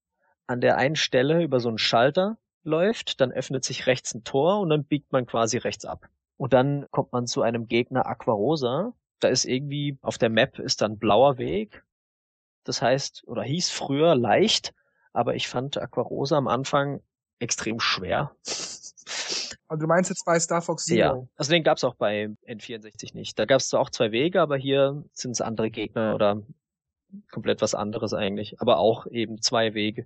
an 0.47 0.61
der 0.61 0.77
einen 0.77 0.95
Stelle 0.95 1.43
über 1.43 1.59
so 1.59 1.69
einen 1.69 1.77
Schalter 1.77 2.37
läuft, 2.63 3.19
dann 3.21 3.31
öffnet 3.31 3.63
sich 3.63 3.87
rechts 3.87 4.13
ein 4.13 4.23
Tor 4.23 4.59
und 4.59 4.69
dann 4.69 4.83
biegt 4.83 5.11
man 5.11 5.25
quasi 5.25 5.57
rechts 5.57 5.85
ab. 5.85 6.07
Und 6.37 6.53
dann 6.53 6.85
kommt 6.91 7.11
man 7.11 7.27
zu 7.27 7.41
einem 7.41 7.67
Gegner 7.67 8.05
Aquarosa. 8.05 8.93
Da 9.19 9.27
ist 9.29 9.45
irgendwie 9.45 9.97
auf 10.01 10.17
der 10.17 10.29
Map 10.29 10.59
ist 10.59 10.81
dann 10.81 10.99
blauer 10.99 11.37
Weg. 11.37 11.83
Das 12.63 12.81
heißt, 12.81 13.23
oder 13.27 13.43
hieß 13.43 13.69
früher 13.69 14.15
leicht, 14.15 14.73
aber 15.13 15.35
ich 15.35 15.47
fand 15.47 15.77
Aquarosa 15.77 16.37
am 16.37 16.47
Anfang 16.47 17.01
extrem 17.39 17.79
schwer. 17.79 18.35
Also 19.69 19.81
du 19.81 19.87
meinst 19.87 20.09
jetzt 20.09 20.25
bei 20.25 20.39
Star 20.39 20.61
Fox 20.61 20.85
Zero? 20.85 20.97
Ja, 20.97 21.27
also 21.35 21.51
den 21.51 21.63
gab's 21.63 21.83
auch 21.83 21.95
bei 21.95 22.29
N64 22.47 23.13
nicht. 23.13 23.37
Da 23.37 23.45
gab's 23.45 23.67
zwar 23.67 23.81
auch 23.81 23.89
zwei 23.89 24.11
Wege, 24.11 24.41
aber 24.41 24.55
hier 24.55 25.03
sind 25.11 25.31
es 25.31 25.41
andere 25.41 25.69
Gegner 25.69 26.15
oder 26.15 26.41
komplett 27.31 27.61
was 27.61 27.75
anderes 27.75 28.13
eigentlich. 28.13 28.59
Aber 28.61 28.77
auch 28.77 29.07
eben 29.07 29.41
zwei 29.41 29.73
Wege. 29.73 30.05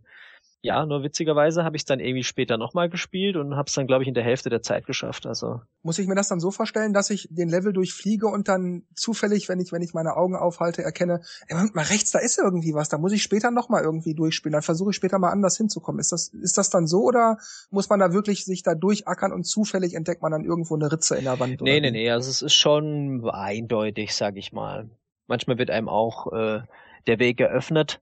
Ja, 0.64 0.86
nur 0.86 1.02
witzigerweise 1.02 1.64
habe 1.64 1.76
ich 1.76 1.82
es 1.82 1.86
dann 1.88 2.00
irgendwie 2.00 2.24
später 2.24 2.56
nochmal 2.60 2.88
gespielt 2.88 3.36
und 3.36 3.56
habe 3.56 3.68
es 3.68 3.74
dann, 3.74 3.88
glaube 3.88 4.04
ich, 4.04 4.08
in 4.08 4.14
der 4.14 4.24
Hälfte 4.24 4.52
der 4.52 4.62
Zeit 4.62 4.86
geschafft. 4.86 5.26
Also 5.26 5.62
muss 5.82 5.98
ich 5.98 6.06
mir 6.06 6.14
das 6.14 6.28
dann 6.28 6.40
so 6.40 6.52
vorstellen, 6.52 6.94
dass 6.94 7.10
ich 7.10 7.28
den 7.32 7.50
Level 7.50 7.74
durchfliege 7.74 8.28
und 8.28 8.48
dann 8.48 8.84
zufällig, 8.94 9.50
wenn 9.50 9.60
ich 9.60 9.72
wenn 9.72 9.82
ich 9.82 9.96
meine 9.96 10.16
Augen 10.16 10.36
aufhalte, 10.36 10.84
erkenne, 10.84 11.22
ey, 11.48 11.56
mal 11.74 11.86
rechts, 11.86 12.12
da 12.12 12.20
ist 12.20 12.38
irgendwie 12.38 12.76
was. 12.76 12.90
Da 12.90 13.00
muss 13.00 13.12
ich 13.12 13.24
später 13.24 13.50
nochmal 13.50 13.84
irgendwie 13.84 14.14
durchspielen. 14.14 14.54
Dann 14.54 14.62
versuche 14.62 14.92
ich 14.92 14.96
später 14.96 15.18
mal 15.18 15.32
anders 15.32 15.58
hinzukommen. 15.58 16.00
Ist 16.00 16.12
das 16.12 16.28
ist 16.28 16.60
das 16.60 16.70
dann 16.70 16.86
so 16.86 17.06
oder 17.06 17.40
muss 17.72 17.90
man 17.90 18.00
da 18.00 18.14
wirklich 18.14 18.46
sich 18.46 18.62
da 18.62 18.76
durchackern 18.76 19.34
und 19.34 19.46
zufällig 19.46 19.96
entdeckt 19.96 20.22
man 20.22 20.32
dann 20.32 20.46
irgendwo 20.46 20.76
eine 20.76 20.92
Ritze 20.92 21.16
in 21.16 21.24
der 21.24 21.40
Wand? 21.40 21.62
Nee, 21.62 21.80
nee, 21.80 21.90
nee. 21.90 22.12
Also 22.12 22.30
es 22.30 22.44
ist 22.44 22.54
schon 22.54 23.28
eindeutig, 23.28 24.16
sag 24.16 24.38
ich 24.38 24.54
mal. 24.54 24.92
Manchmal 25.26 25.58
wird 25.58 25.72
einem 25.72 25.90
auch 25.90 26.32
äh, 26.34 26.62
der 27.08 27.20
Weg 27.20 27.40
eröffnet. 27.40 28.02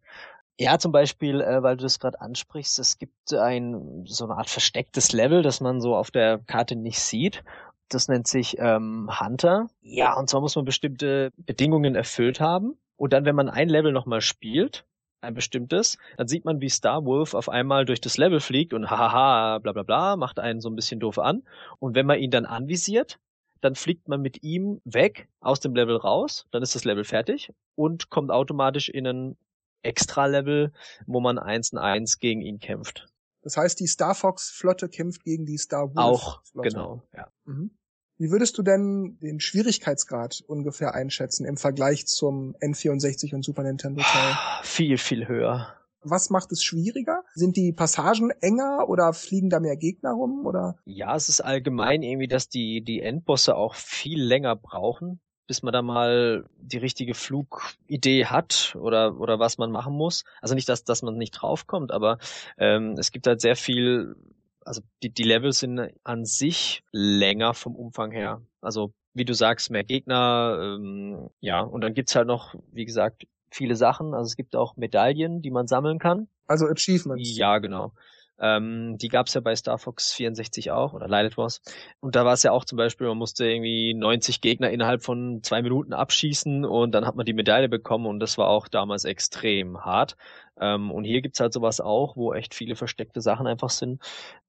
Ja, 0.59 0.77
zum 0.77 0.91
Beispiel, 0.91 1.39
äh, 1.39 1.63
weil 1.63 1.77
du 1.77 1.83
das 1.83 1.99
gerade 1.99 2.19
ansprichst, 2.19 2.79
es 2.79 2.97
gibt 2.97 3.33
ein 3.33 4.03
so 4.05 4.25
eine 4.25 4.35
Art 4.35 4.49
verstecktes 4.49 5.13
Level, 5.13 5.41
das 5.41 5.61
man 5.61 5.79
so 5.79 5.95
auf 5.95 6.11
der 6.11 6.39
Karte 6.39 6.75
nicht 6.75 6.99
sieht. 6.99 7.43
Das 7.87 8.09
nennt 8.09 8.27
sich 8.27 8.57
ähm, 8.59 9.09
Hunter. 9.19 9.67
Ja, 9.81 10.17
und 10.17 10.29
zwar 10.29 10.41
muss 10.41 10.55
man 10.55 10.65
bestimmte 10.65 11.31
Bedingungen 11.37 11.95
erfüllt 11.95 12.39
haben. 12.39 12.77
Und 12.97 13.13
dann, 13.13 13.23
wenn 13.23 13.35
man 13.35 13.49
ein 13.49 13.69
Level 13.69 13.93
nochmal 13.93 14.19
spielt, 14.19 14.85
ein 15.21 15.33
bestimmtes, 15.33 15.97
dann 16.17 16.27
sieht 16.27 16.43
man, 16.45 16.59
wie 16.59 16.69
Star 16.69 17.05
Wolf 17.05 17.33
auf 17.33 17.49
einmal 17.49 17.85
durch 17.85 18.01
das 18.01 18.17
Level 18.17 18.41
fliegt 18.41 18.73
und 18.73 18.89
hahaha, 18.89 19.59
bla 19.59 19.71
bla 19.71 19.83
bla, 19.83 20.15
macht 20.17 20.39
einen 20.39 20.59
so 20.59 20.69
ein 20.69 20.75
bisschen 20.75 20.99
doof 20.99 21.19
an. 21.19 21.43
Und 21.79 21.95
wenn 21.95 22.05
man 22.05 22.19
ihn 22.19 22.31
dann 22.31 22.45
anvisiert, 22.45 23.17
dann 23.61 23.75
fliegt 23.75 24.07
man 24.07 24.21
mit 24.21 24.43
ihm 24.43 24.81
weg 24.85 25.27
aus 25.39 25.59
dem 25.59 25.75
Level 25.75 25.97
raus, 25.97 26.47
dann 26.51 26.63
ist 26.63 26.75
das 26.75 26.85
Level 26.85 27.03
fertig 27.03 27.53
und 27.75 28.09
kommt 28.09 28.31
automatisch 28.31 28.89
in 28.89 29.07
einen 29.07 29.37
Extra-Level, 29.81 30.71
wo 31.07 31.19
man 31.21 31.39
eins 31.39 31.71
in 31.71 31.77
eins 31.77 32.19
gegen 32.19 32.41
ihn 32.41 32.59
kämpft. 32.59 33.07
Das 33.41 33.55
heißt, 33.55 33.79
die 33.79 33.87
Star 33.87 34.15
Fox-Flotte 34.15 34.89
kämpft 34.89 35.23
gegen 35.23 35.45
die 35.45 35.57
Star 35.57 35.95
Wolf-Flotte. 35.95 36.59
Auch, 36.59 36.63
genau, 36.63 37.03
ja. 37.15 37.31
Mhm. 37.45 37.71
Wie 38.17 38.31
würdest 38.31 38.57
du 38.57 38.63
denn 38.63 39.17
den 39.21 39.39
Schwierigkeitsgrad 39.39 40.43
ungefähr 40.45 40.93
einschätzen 40.93 41.45
im 41.45 41.55
Vergleich 41.55 42.05
zum 42.05 42.53
N64 42.57 43.33
und 43.33 43.45
Super 43.45 43.63
Nintendo 43.63 44.01
Teil? 44.01 44.37
Viel, 44.63 44.97
viel 44.97 45.29
höher. 45.29 45.78
Was 46.01 46.29
macht 46.29 46.51
es 46.51 46.63
schwieriger? 46.63 47.23
Sind 47.33 47.57
die 47.57 47.73
Passagen 47.73 48.31
enger 48.41 48.87
oder 48.87 49.13
fliegen 49.13 49.49
da 49.49 49.59
mehr 49.59 49.77
Gegner 49.77 50.11
rum 50.11 50.45
oder? 50.45 50.77
Ja, 50.85 51.15
es 51.15 51.29
ist 51.29 51.41
allgemein 51.41 52.03
irgendwie, 52.03 52.27
dass 52.27 52.49
die, 52.49 52.81
die 52.81 53.01
Endbosse 53.01 53.55
auch 53.55 53.75
viel 53.75 54.21
länger 54.21 54.55
brauchen, 54.55 55.19
bis 55.47 55.63
man 55.63 55.73
da 55.73 55.81
mal 55.81 56.45
die 56.57 56.77
richtige 56.77 57.13
Flugidee 57.13 58.25
hat 58.25 58.77
oder, 58.79 59.19
oder 59.19 59.39
was 59.39 59.57
man 59.57 59.71
machen 59.71 59.93
muss. 59.93 60.23
Also 60.41 60.55
nicht, 60.55 60.69
dass, 60.69 60.83
dass 60.83 61.01
man 61.01 61.17
nicht 61.17 61.31
draufkommt, 61.31 61.91
aber 61.91 62.19
ähm, 62.57 62.95
es 62.97 63.11
gibt 63.11 63.27
halt 63.27 63.41
sehr 63.41 63.55
viel, 63.55 64.15
also 64.63 64.81
die, 65.03 65.09
die 65.09 65.23
Levels 65.23 65.59
sind 65.59 65.91
an 66.03 66.25
sich 66.25 66.83
länger 66.91 67.53
vom 67.53 67.75
Umfang 67.75 68.11
her. 68.11 68.41
Also 68.61 68.93
wie 69.13 69.25
du 69.25 69.33
sagst, 69.33 69.71
mehr 69.71 69.83
Gegner, 69.83 70.59
ähm, 70.61 71.29
ja, 71.39 71.61
und 71.61 71.81
dann 71.81 71.93
gibt's 71.93 72.15
halt 72.15 72.27
noch, 72.27 72.55
wie 72.71 72.85
gesagt, 72.85 73.25
viele 73.51 73.75
Sachen. 73.75 74.13
Also 74.13 74.27
es 74.27 74.35
gibt 74.35 74.55
auch 74.55 74.75
Medaillen, 74.77 75.41
die 75.41 75.51
man 75.51 75.67
sammeln 75.67 75.99
kann. 75.99 76.27
Also 76.47 76.67
Achievements. 76.67 77.37
Ja, 77.37 77.59
genau. 77.59 77.93
Ähm, 78.41 78.97
die 78.97 79.09
gab's 79.09 79.33
ja 79.33 79.41
bei 79.41 79.55
Star 79.55 79.77
Fox 79.77 80.13
64 80.13 80.71
auch, 80.71 80.93
oder 80.93 81.07
Light 81.07 81.37
Wars. 81.37 81.61
Und 81.99 82.15
da 82.15 82.23
war 82.23 82.33
es 82.33 82.43
ja 82.43 82.51
auch 82.51 82.63
zum 82.63 82.77
Beispiel, 82.77 83.07
man 83.07 83.17
musste 83.17 83.45
irgendwie 83.45 83.93
90 83.93 84.39
Gegner 84.39 84.69
innerhalb 84.69 85.03
von 85.03 85.41
zwei 85.43 85.61
Minuten 85.61 85.93
abschießen 85.93 86.63
und 86.63 86.91
dann 86.93 87.05
hat 87.05 87.15
man 87.15 87.25
die 87.25 87.33
Medaille 87.33 87.67
bekommen 87.67 88.05
und 88.05 88.19
das 88.19 88.37
war 88.37 88.47
auch 88.47 88.69
damals 88.69 89.03
extrem 89.03 89.83
hart. 89.83 90.15
Ähm, 90.59 90.91
und 90.91 91.03
hier 91.03 91.21
gibt's 91.21 91.39
halt 91.39 91.53
sowas 91.53 91.79
auch, 91.79 92.15
wo 92.15 92.33
echt 92.33 92.53
viele 92.53 92.75
versteckte 92.75 93.21
Sachen 93.21 93.47
einfach 93.47 93.69
sind. 93.69 94.01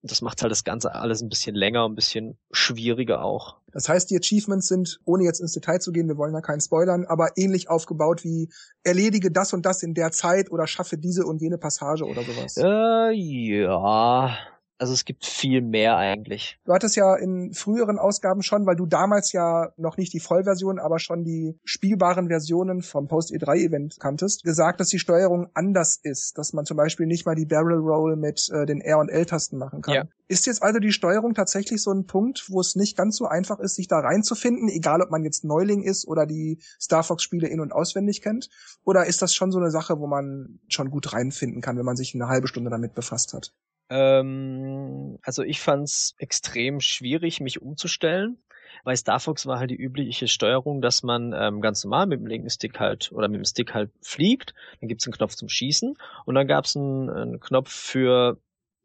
Das 0.03 0.23
macht 0.23 0.43
halt 0.43 0.51
das 0.51 0.65
Ganze 0.65 0.95
alles 0.95 1.23
ein 1.23 1.29
bisschen 1.29 1.55
länger, 1.55 1.87
ein 1.89 1.95
bisschen 1.95 2.37
schwieriger 2.53 3.25
auch. 3.25 3.57
Das 3.73 3.89
heißt, 3.89 4.11
die 4.11 4.17
Achievements 4.17 4.69
sind, 4.69 5.01
ohne 5.05 5.25
jetzt 5.25 5.41
ins 5.41 5.53
Detail 5.53 5.81
zu 5.81 5.93
gehen, 5.93 6.09
wir 6.09 6.17
wollen 6.17 6.33
da 6.33 6.41
keinen 6.41 6.61
spoilern, 6.61 7.05
aber 7.07 7.31
ähnlich 7.37 7.71
aufgebaut 7.71 8.25
wie 8.25 8.49
erledige 8.83 9.31
das 9.31 9.53
und 9.53 9.65
das 9.65 9.83
in 9.83 9.95
der 9.95 10.11
Zeit 10.11 10.51
oder 10.51 10.67
schaffe 10.67 10.99
diese 10.99 11.25
und 11.25 11.41
jene 11.41 11.59
Passage 11.59 12.05
oder 12.05 12.23
sowas. 12.23 12.57
Äh, 12.57 13.13
ja, 13.13 14.37
also 14.81 14.95
es 14.95 15.05
gibt 15.05 15.27
viel 15.27 15.61
mehr 15.61 15.99
eigentlich. 15.99 16.59
Du 16.65 16.73
hattest 16.73 16.97
ja 16.97 17.15
in 17.15 17.53
früheren 17.53 17.99
Ausgaben 17.99 18.43
schon, 18.43 18.65
weil 18.65 18.77
du 18.77 18.87
damals 18.87 19.33
ja 19.33 19.73
noch 19.77 19.99
nicht 19.99 20.13
die 20.15 20.21
Vollversion, 20.21 20.79
aber 20.79 20.99
schon 20.99 21.23
die 21.23 21.59
spielbaren 21.65 22.29
Versionen 22.29 22.81
vom 22.81 23.07
Post-E3-Event 23.07 24.01
kanntest, 24.01 24.43
gesagt, 24.43 24.81
dass 24.81 24.89
die 24.89 24.99
Steuerung 24.99 25.51
anders 25.53 26.01
ist, 26.03 26.39
dass 26.39 26.55
man 26.55 26.65
zum 26.65 26.79
Beispiel 26.79 27.07
nicht 27.07 27.27
mal 27.27 27.35
die 27.35 27.45
Barrel 27.45 27.79
Roll 27.79 28.17
mit 28.17 28.49
äh, 28.51 28.65
den 28.65 28.81
R- 28.81 28.99
und 28.99 29.11
L-Tasten 29.11 29.59
machen 29.59 29.83
kann. 29.83 29.95
Ja. 29.95 30.05
Ist 30.29 30.47
jetzt 30.47 30.63
also 30.63 30.79
die 30.79 30.93
Steuerung 30.93 31.35
tatsächlich 31.35 31.83
so 31.83 31.93
ein 31.93 32.07
Punkt, 32.07 32.47
wo 32.49 32.61
es 32.61 32.75
nicht 32.75 32.97
ganz 32.97 33.17
so 33.17 33.27
einfach 33.27 33.59
ist, 33.59 33.75
sich 33.75 33.87
da 33.87 33.99
reinzufinden, 33.99 34.71
egal 34.71 35.03
ob 35.03 35.11
man 35.11 35.25
jetzt 35.25 35.45
Neuling 35.45 35.83
ist 35.83 36.09
oder 36.09 36.25
die 36.25 36.59
Star 36.81 37.03
Fox-Spiele 37.03 37.49
in- 37.49 37.61
und 37.61 37.73
auswendig 37.73 38.23
kennt? 38.23 38.49
Oder 38.85 39.05
ist 39.05 39.21
das 39.21 39.35
schon 39.35 39.53
so 39.53 39.59
eine 39.59 39.71
Sache, 39.71 39.99
wo 39.99 40.07
man 40.07 40.61
schon 40.69 40.91
gut 40.91 41.13
reinfinden 41.13 41.61
kann, 41.61 41.77
wenn 41.77 41.85
man 41.85 41.97
sich 41.97 42.15
eine 42.15 42.29
halbe 42.29 42.49
Stunde 42.49 42.71
damit 42.71 42.95
befasst 42.95 43.35
hat? 43.35 43.53
Ähm, 43.91 45.19
also 45.23 45.43
ich 45.43 45.61
fand's 45.61 46.15
extrem 46.19 46.81
schwierig, 46.81 47.41
mich 47.41 47.61
umzustellen. 47.61 48.39
Bei 48.85 48.95
Star 48.97 49.21
Fox 49.21 49.47
war 49.47 49.59
halt 49.59 49.71
die 49.71 49.77
übliche 49.77 50.29
Steuerung, 50.29 50.81
dass 50.81 51.03
man 51.03 51.35
ähm, 51.37 51.61
ganz 51.61 51.85
normal 51.85 52.07
mit 52.07 52.21
dem 52.21 52.27
linken 52.27 52.49
Stick 52.49 52.79
halt 52.79 53.13
oder 53.13 53.29
mit 53.29 53.39
dem 53.39 53.45
Stick 53.45 53.75
halt 53.75 53.91
fliegt. 54.01 54.55
Dann 54.81 54.89
gibt's 54.89 55.07
einen 55.07 55.15
Knopf 55.15 55.35
zum 55.35 55.49
Schießen 55.49 55.97
und 56.25 56.35
dann 56.35 56.47
gab's 56.47 56.77
einen, 56.77 57.11
einen 57.11 57.41
Knopf 57.41 57.71
für 57.71 58.39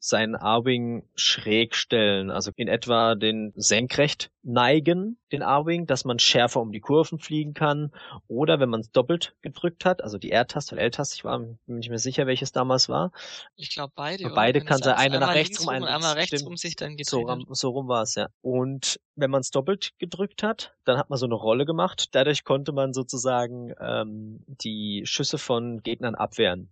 seinen 0.05 0.35
A-Wing 0.35 1.03
schräg 1.15 1.75
stellen, 1.75 2.29
also 2.29 2.51
in 2.55 2.67
etwa 2.67 3.15
den 3.15 3.53
senkrecht 3.55 4.29
neigen, 4.43 5.17
den 5.31 5.41
A-Wing, 5.41 5.87
dass 5.87 6.05
man 6.05 6.19
schärfer 6.19 6.61
um 6.61 6.71
die 6.71 6.79
Kurven 6.79 7.17
fliegen 7.17 7.55
kann 7.55 7.91
oder 8.27 8.59
wenn 8.59 8.69
man 8.69 8.81
es 8.81 8.91
doppelt 8.91 9.35
gedrückt 9.41 9.83
hat, 9.83 10.03
also 10.03 10.19
die 10.19 10.29
R-Taste 10.29 10.75
oder 10.75 10.83
L-Taste, 10.83 11.15
ich 11.15 11.23
war 11.23 11.39
mir 11.39 11.57
nicht 11.65 11.89
mehr 11.89 11.97
sicher, 11.97 12.27
welches 12.27 12.51
damals 12.51 12.87
war. 12.87 13.11
Ich 13.55 13.71
glaube 13.71 13.93
beide. 13.95 14.29
Beide 14.29 14.61
kann 14.61 14.77
sein, 14.77 14.93
eine 14.93 15.19
nach 15.19 15.33
rechts 15.33 15.61
rum, 15.61 15.69
eine 15.69 15.87
einmal 15.87 16.13
rechts 16.13 16.43
um 16.43 16.55
sich 16.55 16.75
dann 16.75 16.97
gedreht. 16.97 17.07
So, 17.07 17.45
so 17.49 17.69
rum 17.71 17.87
war 17.87 18.03
es, 18.03 18.13
ja. 18.13 18.27
Und 18.41 18.99
wenn 19.15 19.31
man 19.31 19.41
es 19.41 19.49
doppelt 19.49 19.93
gedrückt 19.97 20.43
hat, 20.43 20.75
dann 20.83 20.99
hat 20.99 21.09
man 21.09 21.17
so 21.17 21.25
eine 21.25 21.35
Rolle 21.35 21.65
gemacht. 21.65 22.09
Dadurch 22.11 22.43
konnte 22.43 22.73
man 22.73 22.93
sozusagen 22.93 23.73
ähm, 23.79 24.43
die 24.47 25.01
Schüsse 25.05 25.39
von 25.39 25.81
Gegnern 25.81 26.13
abwehren. 26.13 26.69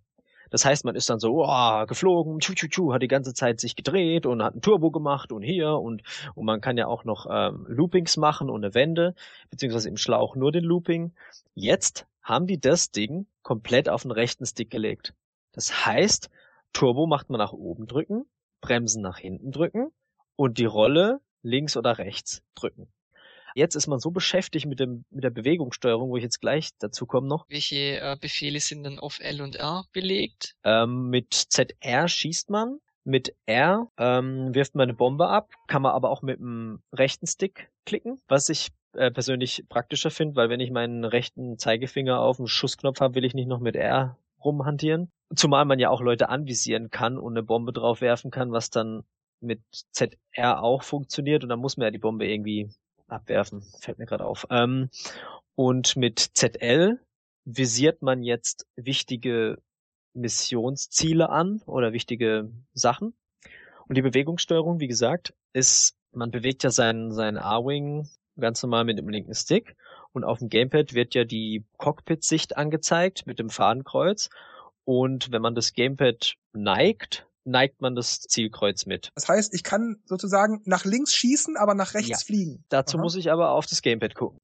Das 0.54 0.64
heißt, 0.64 0.84
man 0.84 0.94
ist 0.94 1.10
dann 1.10 1.18
so, 1.18 1.44
oh, 1.44 1.86
geflogen, 1.86 2.38
tschu, 2.38 2.54
tschu, 2.54 2.68
tschu, 2.68 2.92
hat 2.92 3.02
die 3.02 3.08
ganze 3.08 3.34
Zeit 3.34 3.58
sich 3.58 3.74
gedreht 3.74 4.24
und 4.24 4.40
hat 4.40 4.54
ein 4.54 4.60
Turbo 4.60 4.92
gemacht 4.92 5.32
und 5.32 5.42
hier 5.42 5.72
und, 5.72 6.04
und 6.36 6.44
man 6.46 6.60
kann 6.60 6.76
ja 6.76 6.86
auch 6.86 7.02
noch 7.02 7.26
ähm, 7.28 7.66
Loopings 7.68 8.16
machen 8.16 8.48
und 8.48 8.64
eine 8.64 8.72
Wende, 8.72 9.16
beziehungsweise 9.50 9.88
im 9.88 9.96
Schlauch 9.96 10.36
nur 10.36 10.52
den 10.52 10.62
Looping. 10.62 11.12
Jetzt 11.56 12.06
haben 12.22 12.46
die 12.46 12.60
das 12.60 12.92
Ding 12.92 13.26
komplett 13.42 13.88
auf 13.88 14.02
den 14.02 14.12
rechten 14.12 14.46
Stick 14.46 14.70
gelegt. 14.70 15.12
Das 15.50 15.86
heißt, 15.86 16.30
Turbo 16.72 17.08
macht 17.08 17.30
man 17.30 17.40
nach 17.40 17.52
oben 17.52 17.88
drücken, 17.88 18.24
Bremsen 18.60 19.02
nach 19.02 19.18
hinten 19.18 19.50
drücken 19.50 19.90
und 20.36 20.58
die 20.58 20.66
Rolle 20.66 21.18
links 21.42 21.76
oder 21.76 21.98
rechts 21.98 22.44
drücken. 22.54 22.86
Jetzt 23.54 23.76
ist 23.76 23.86
man 23.86 24.00
so 24.00 24.10
beschäftigt 24.10 24.66
mit 24.66 24.80
dem 24.80 25.04
mit 25.10 25.22
der 25.22 25.30
Bewegungssteuerung, 25.30 26.10
wo 26.10 26.16
ich 26.16 26.24
jetzt 26.24 26.40
gleich 26.40 26.70
dazu 26.80 27.06
komme 27.06 27.28
noch. 27.28 27.46
Welche 27.48 28.00
äh, 28.00 28.16
Befehle 28.20 28.58
sind 28.58 28.82
dann 28.82 28.98
auf 28.98 29.20
L 29.20 29.40
und 29.40 29.54
R 29.56 29.84
belegt? 29.92 30.56
Ähm, 30.64 31.08
mit 31.08 31.32
ZR 31.32 32.08
schießt 32.08 32.50
man, 32.50 32.80
mit 33.04 33.36
R 33.46 33.88
ähm, 33.96 34.54
wirft 34.54 34.74
man 34.74 34.84
eine 34.84 34.94
Bombe 34.94 35.28
ab, 35.28 35.50
kann 35.68 35.82
man 35.82 35.92
aber 35.92 36.10
auch 36.10 36.22
mit 36.22 36.40
dem 36.40 36.82
rechten 36.92 37.26
Stick 37.28 37.70
klicken, 37.84 38.20
was 38.26 38.48
ich 38.48 38.70
äh, 38.94 39.10
persönlich 39.10 39.64
praktischer 39.68 40.10
finde, 40.10 40.36
weil 40.36 40.48
wenn 40.48 40.60
ich 40.60 40.70
meinen 40.70 41.04
rechten 41.04 41.58
Zeigefinger 41.58 42.20
auf 42.20 42.38
dem 42.38 42.48
Schussknopf 42.48 43.00
habe, 43.00 43.14
will 43.14 43.24
ich 43.24 43.34
nicht 43.34 43.48
noch 43.48 43.60
mit 43.60 43.76
R 43.76 44.18
rumhantieren. 44.42 45.12
Zumal 45.34 45.64
man 45.64 45.78
ja 45.78 45.90
auch 45.90 46.00
Leute 46.00 46.28
anvisieren 46.28 46.90
kann 46.90 47.18
und 47.18 47.34
eine 47.34 47.42
Bombe 47.42 47.72
drauf 47.72 48.00
werfen 48.00 48.30
kann, 48.30 48.52
was 48.52 48.70
dann 48.70 49.04
mit 49.40 49.60
ZR 49.92 50.62
auch 50.62 50.82
funktioniert 50.82 51.42
und 51.42 51.50
dann 51.50 51.60
muss 51.60 51.76
man 51.76 51.86
ja 51.86 51.90
die 51.90 51.98
Bombe 51.98 52.26
irgendwie 52.26 52.70
abwerfen, 53.08 53.62
fällt 53.80 53.98
mir 53.98 54.06
gerade 54.06 54.24
auf. 54.24 54.46
Ähm, 54.50 54.90
und 55.54 55.96
mit 55.96 56.18
ZL 56.18 56.98
visiert 57.44 58.02
man 58.02 58.22
jetzt 58.22 58.66
wichtige 58.76 59.58
Missionsziele 60.14 61.28
an 61.28 61.62
oder 61.66 61.92
wichtige 61.92 62.50
Sachen. 62.72 63.14
Und 63.86 63.96
die 63.96 64.02
Bewegungssteuerung, 64.02 64.80
wie 64.80 64.88
gesagt, 64.88 65.34
ist, 65.52 65.96
man 66.12 66.30
bewegt 66.30 66.62
ja 66.62 66.70
seinen, 66.70 67.12
seinen 67.12 67.38
A-Wing 67.38 68.08
ganz 68.38 68.62
normal 68.62 68.84
mit 68.84 68.98
dem 68.98 69.08
linken 69.08 69.34
Stick 69.34 69.76
und 70.12 70.24
auf 70.24 70.38
dem 70.38 70.48
Gamepad 70.48 70.94
wird 70.94 71.14
ja 71.14 71.24
die 71.24 71.64
Cockpit-Sicht 71.76 72.56
angezeigt 72.56 73.26
mit 73.26 73.38
dem 73.38 73.50
Fadenkreuz. 73.50 74.30
Und 74.84 75.32
wenn 75.32 75.42
man 75.42 75.54
das 75.54 75.72
Gamepad 75.72 76.34
neigt, 76.52 77.26
neigt 77.44 77.80
man 77.80 77.94
das 77.94 78.20
Zielkreuz 78.20 78.86
mit. 78.86 79.10
Das 79.14 79.28
heißt, 79.28 79.54
ich 79.54 79.62
kann 79.62 79.96
sozusagen 80.04 80.62
nach 80.64 80.84
links 80.84 81.12
schießen, 81.14 81.56
aber 81.56 81.74
nach 81.74 81.94
rechts 81.94 82.08
ja. 82.08 82.18
fliegen. 82.18 82.64
Dazu 82.68 82.96
Aha. 82.96 83.02
muss 83.02 83.16
ich 83.16 83.30
aber 83.30 83.50
auf 83.50 83.66
das 83.66 83.82
Gamepad 83.82 84.14
gucken. 84.14 84.38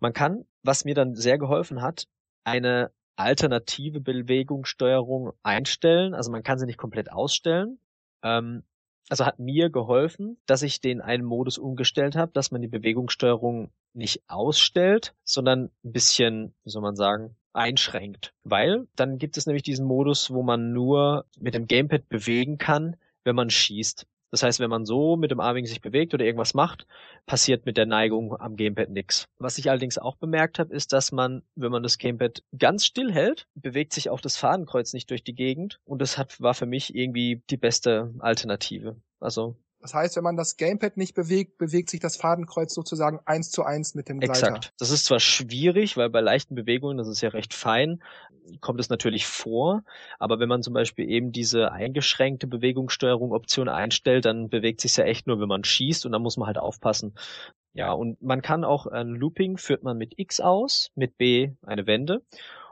Man 0.00 0.12
kann, 0.12 0.44
was 0.62 0.84
mir 0.84 0.94
dann 0.94 1.14
sehr 1.14 1.38
geholfen 1.38 1.82
hat, 1.82 2.06
eine 2.44 2.92
alternative 3.16 4.00
Bewegungssteuerung 4.00 5.32
einstellen. 5.42 6.14
Also 6.14 6.30
man 6.30 6.42
kann 6.42 6.58
sie 6.58 6.66
nicht 6.66 6.78
komplett 6.78 7.12
ausstellen. 7.12 7.78
Ähm, 8.22 8.64
also 9.10 9.26
hat 9.26 9.38
mir 9.40 9.70
geholfen, 9.70 10.38
dass 10.46 10.62
ich 10.62 10.80
den 10.80 11.00
einen 11.00 11.24
Modus 11.24 11.58
umgestellt 11.58 12.14
habe, 12.14 12.32
dass 12.32 12.52
man 12.52 12.62
die 12.62 12.68
Bewegungssteuerung 12.68 13.72
nicht 13.92 14.22
ausstellt, 14.28 15.14
sondern 15.24 15.70
ein 15.84 15.92
bisschen, 15.92 16.54
wie 16.62 16.70
soll 16.70 16.82
man 16.82 16.94
sagen, 16.94 17.36
einschränkt. 17.52 18.32
Weil 18.44 18.86
dann 18.96 19.18
gibt 19.18 19.36
es 19.36 19.46
nämlich 19.46 19.62
diesen 19.62 19.86
Modus, 19.86 20.30
wo 20.30 20.42
man 20.42 20.72
nur 20.72 21.26
mit 21.38 21.54
dem 21.54 21.66
Gamepad 21.66 22.08
bewegen 22.08 22.58
kann, 22.58 22.96
wenn 23.24 23.36
man 23.36 23.50
schießt. 23.50 24.06
Das 24.30 24.44
heißt, 24.44 24.60
wenn 24.60 24.70
man 24.70 24.86
so 24.86 25.16
mit 25.16 25.32
dem 25.32 25.40
Arming 25.40 25.66
sich 25.66 25.80
bewegt 25.80 26.14
oder 26.14 26.24
irgendwas 26.24 26.54
macht, 26.54 26.86
passiert 27.26 27.66
mit 27.66 27.76
der 27.76 27.86
Neigung 27.86 28.40
am 28.40 28.56
Gamepad 28.56 28.88
nichts. 28.88 29.28
Was 29.38 29.58
ich 29.58 29.70
allerdings 29.70 29.98
auch 29.98 30.16
bemerkt 30.16 30.58
habe, 30.60 30.72
ist, 30.72 30.92
dass 30.92 31.10
man, 31.10 31.42
wenn 31.56 31.72
man 31.72 31.82
das 31.82 31.98
Gamepad 31.98 32.44
ganz 32.56 32.86
still 32.86 33.12
hält, 33.12 33.48
bewegt 33.54 33.92
sich 33.92 34.08
auch 34.08 34.20
das 34.20 34.36
Fadenkreuz 34.36 34.92
nicht 34.92 35.10
durch 35.10 35.24
die 35.24 35.34
Gegend. 35.34 35.80
Und 35.84 36.00
das 36.00 36.16
hat, 36.16 36.40
war 36.40 36.54
für 36.54 36.66
mich 36.66 36.94
irgendwie 36.94 37.42
die 37.50 37.56
beste 37.56 38.14
Alternative. 38.20 38.96
Also 39.18 39.56
das 39.80 39.94
heißt, 39.94 40.16
wenn 40.16 40.24
man 40.24 40.36
das 40.36 40.56
Gamepad 40.56 40.96
nicht 40.96 41.14
bewegt, 41.14 41.56
bewegt 41.56 41.88
sich 41.88 42.00
das 42.00 42.16
Fadenkreuz 42.16 42.74
sozusagen 42.74 43.20
eins 43.24 43.50
zu 43.50 43.64
eins 43.64 43.94
mit 43.94 44.08
dem 44.08 44.20
Gleiter. 44.20 44.48
Exakt. 44.48 44.72
Das 44.78 44.90
ist 44.90 45.06
zwar 45.06 45.20
schwierig, 45.20 45.96
weil 45.96 46.10
bei 46.10 46.20
leichten 46.20 46.54
Bewegungen, 46.54 46.98
das 46.98 47.08
ist 47.08 47.22
ja 47.22 47.30
recht 47.30 47.54
fein, 47.54 48.02
kommt 48.60 48.80
es 48.80 48.90
natürlich 48.90 49.26
vor, 49.26 49.82
aber 50.18 50.38
wenn 50.38 50.48
man 50.48 50.62
zum 50.62 50.74
Beispiel 50.74 51.08
eben 51.08 51.32
diese 51.32 51.72
eingeschränkte 51.72 52.46
Bewegungssteuerung 52.46 53.32
Option 53.32 53.68
einstellt, 53.68 54.24
dann 54.24 54.50
bewegt 54.50 54.80
sich 54.80 54.96
ja 54.96 55.04
echt 55.04 55.26
nur, 55.26 55.40
wenn 55.40 55.48
man 55.48 55.64
schießt 55.64 56.04
und 56.04 56.12
dann 56.12 56.22
muss 56.22 56.36
man 56.36 56.46
halt 56.46 56.58
aufpassen. 56.58 57.14
Ja, 57.72 57.92
und 57.92 58.20
man 58.20 58.42
kann 58.42 58.64
auch 58.64 58.86
ein 58.86 59.08
Looping 59.08 59.56
führt 59.56 59.82
man 59.82 59.96
mit 59.96 60.18
X 60.18 60.40
aus, 60.40 60.90
mit 60.94 61.16
B 61.16 61.52
eine 61.62 61.86
Wende. 61.86 62.22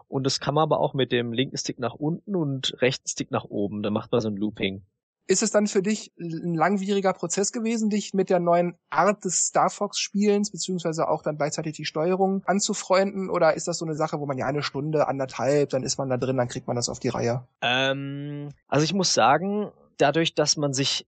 Und 0.09 0.25
das 0.25 0.41
kann 0.41 0.55
man 0.55 0.63
aber 0.63 0.81
auch 0.81 0.95
mit 0.95 1.13
dem 1.13 1.33
linken 1.33 1.57
Stick 1.57 1.79
nach 1.79 1.95
unten 1.95 2.35
und 2.35 2.75
rechten 2.81 3.07
Stick 3.07 3.31
nach 3.31 3.45
oben. 3.45 3.83
Da 3.83 3.91
macht 3.91 4.11
man 4.11 4.21
so 4.21 4.29
ein 4.29 4.37
Looping. 4.37 4.83
Ist 5.31 5.43
es 5.43 5.51
dann 5.51 5.67
für 5.67 5.83
dich 5.83 6.11
ein 6.19 6.55
langwieriger 6.55 7.13
Prozess 7.13 7.53
gewesen, 7.53 7.91
dich 7.91 8.15
mit 8.15 8.31
der 8.31 8.41
neuen 8.41 8.79
Art 8.89 9.27
des 9.27 9.45
Star 9.45 9.69
Fox 9.69 9.99
Spielens, 9.99 10.51
beziehungsweise 10.51 11.07
auch 11.07 11.23
dann 11.23 11.37
gleichzeitig 11.37 11.77
die 11.77 11.85
Steuerung 11.85 12.43
anzufreunden? 12.47 13.29
Oder 13.29 13.53
ist 13.53 13.69
das 13.69 13.77
so 13.77 13.85
eine 13.85 13.95
Sache, 13.95 14.21
wo 14.21 14.27
man 14.27 14.39
ja 14.39 14.47
eine 14.47 14.63
Stunde, 14.63 15.07
anderthalb, 15.07 15.69
dann 15.69 15.83
ist 15.83 15.99
man 15.99 16.09
da 16.09 16.17
drin, 16.17 16.39
dann 16.39 16.49
kriegt 16.49 16.67
man 16.67 16.77
das 16.77 16.89
auf 16.89 16.99
die 16.99 17.11
Reihe? 17.11 17.47
Ähm, 17.61 18.49
also 18.69 18.85
ich 18.85 18.95
muss 18.95 19.13
sagen, 19.13 19.71
dadurch, 19.99 20.35
dass 20.35 20.57
man 20.57 20.73
sich 20.73 21.07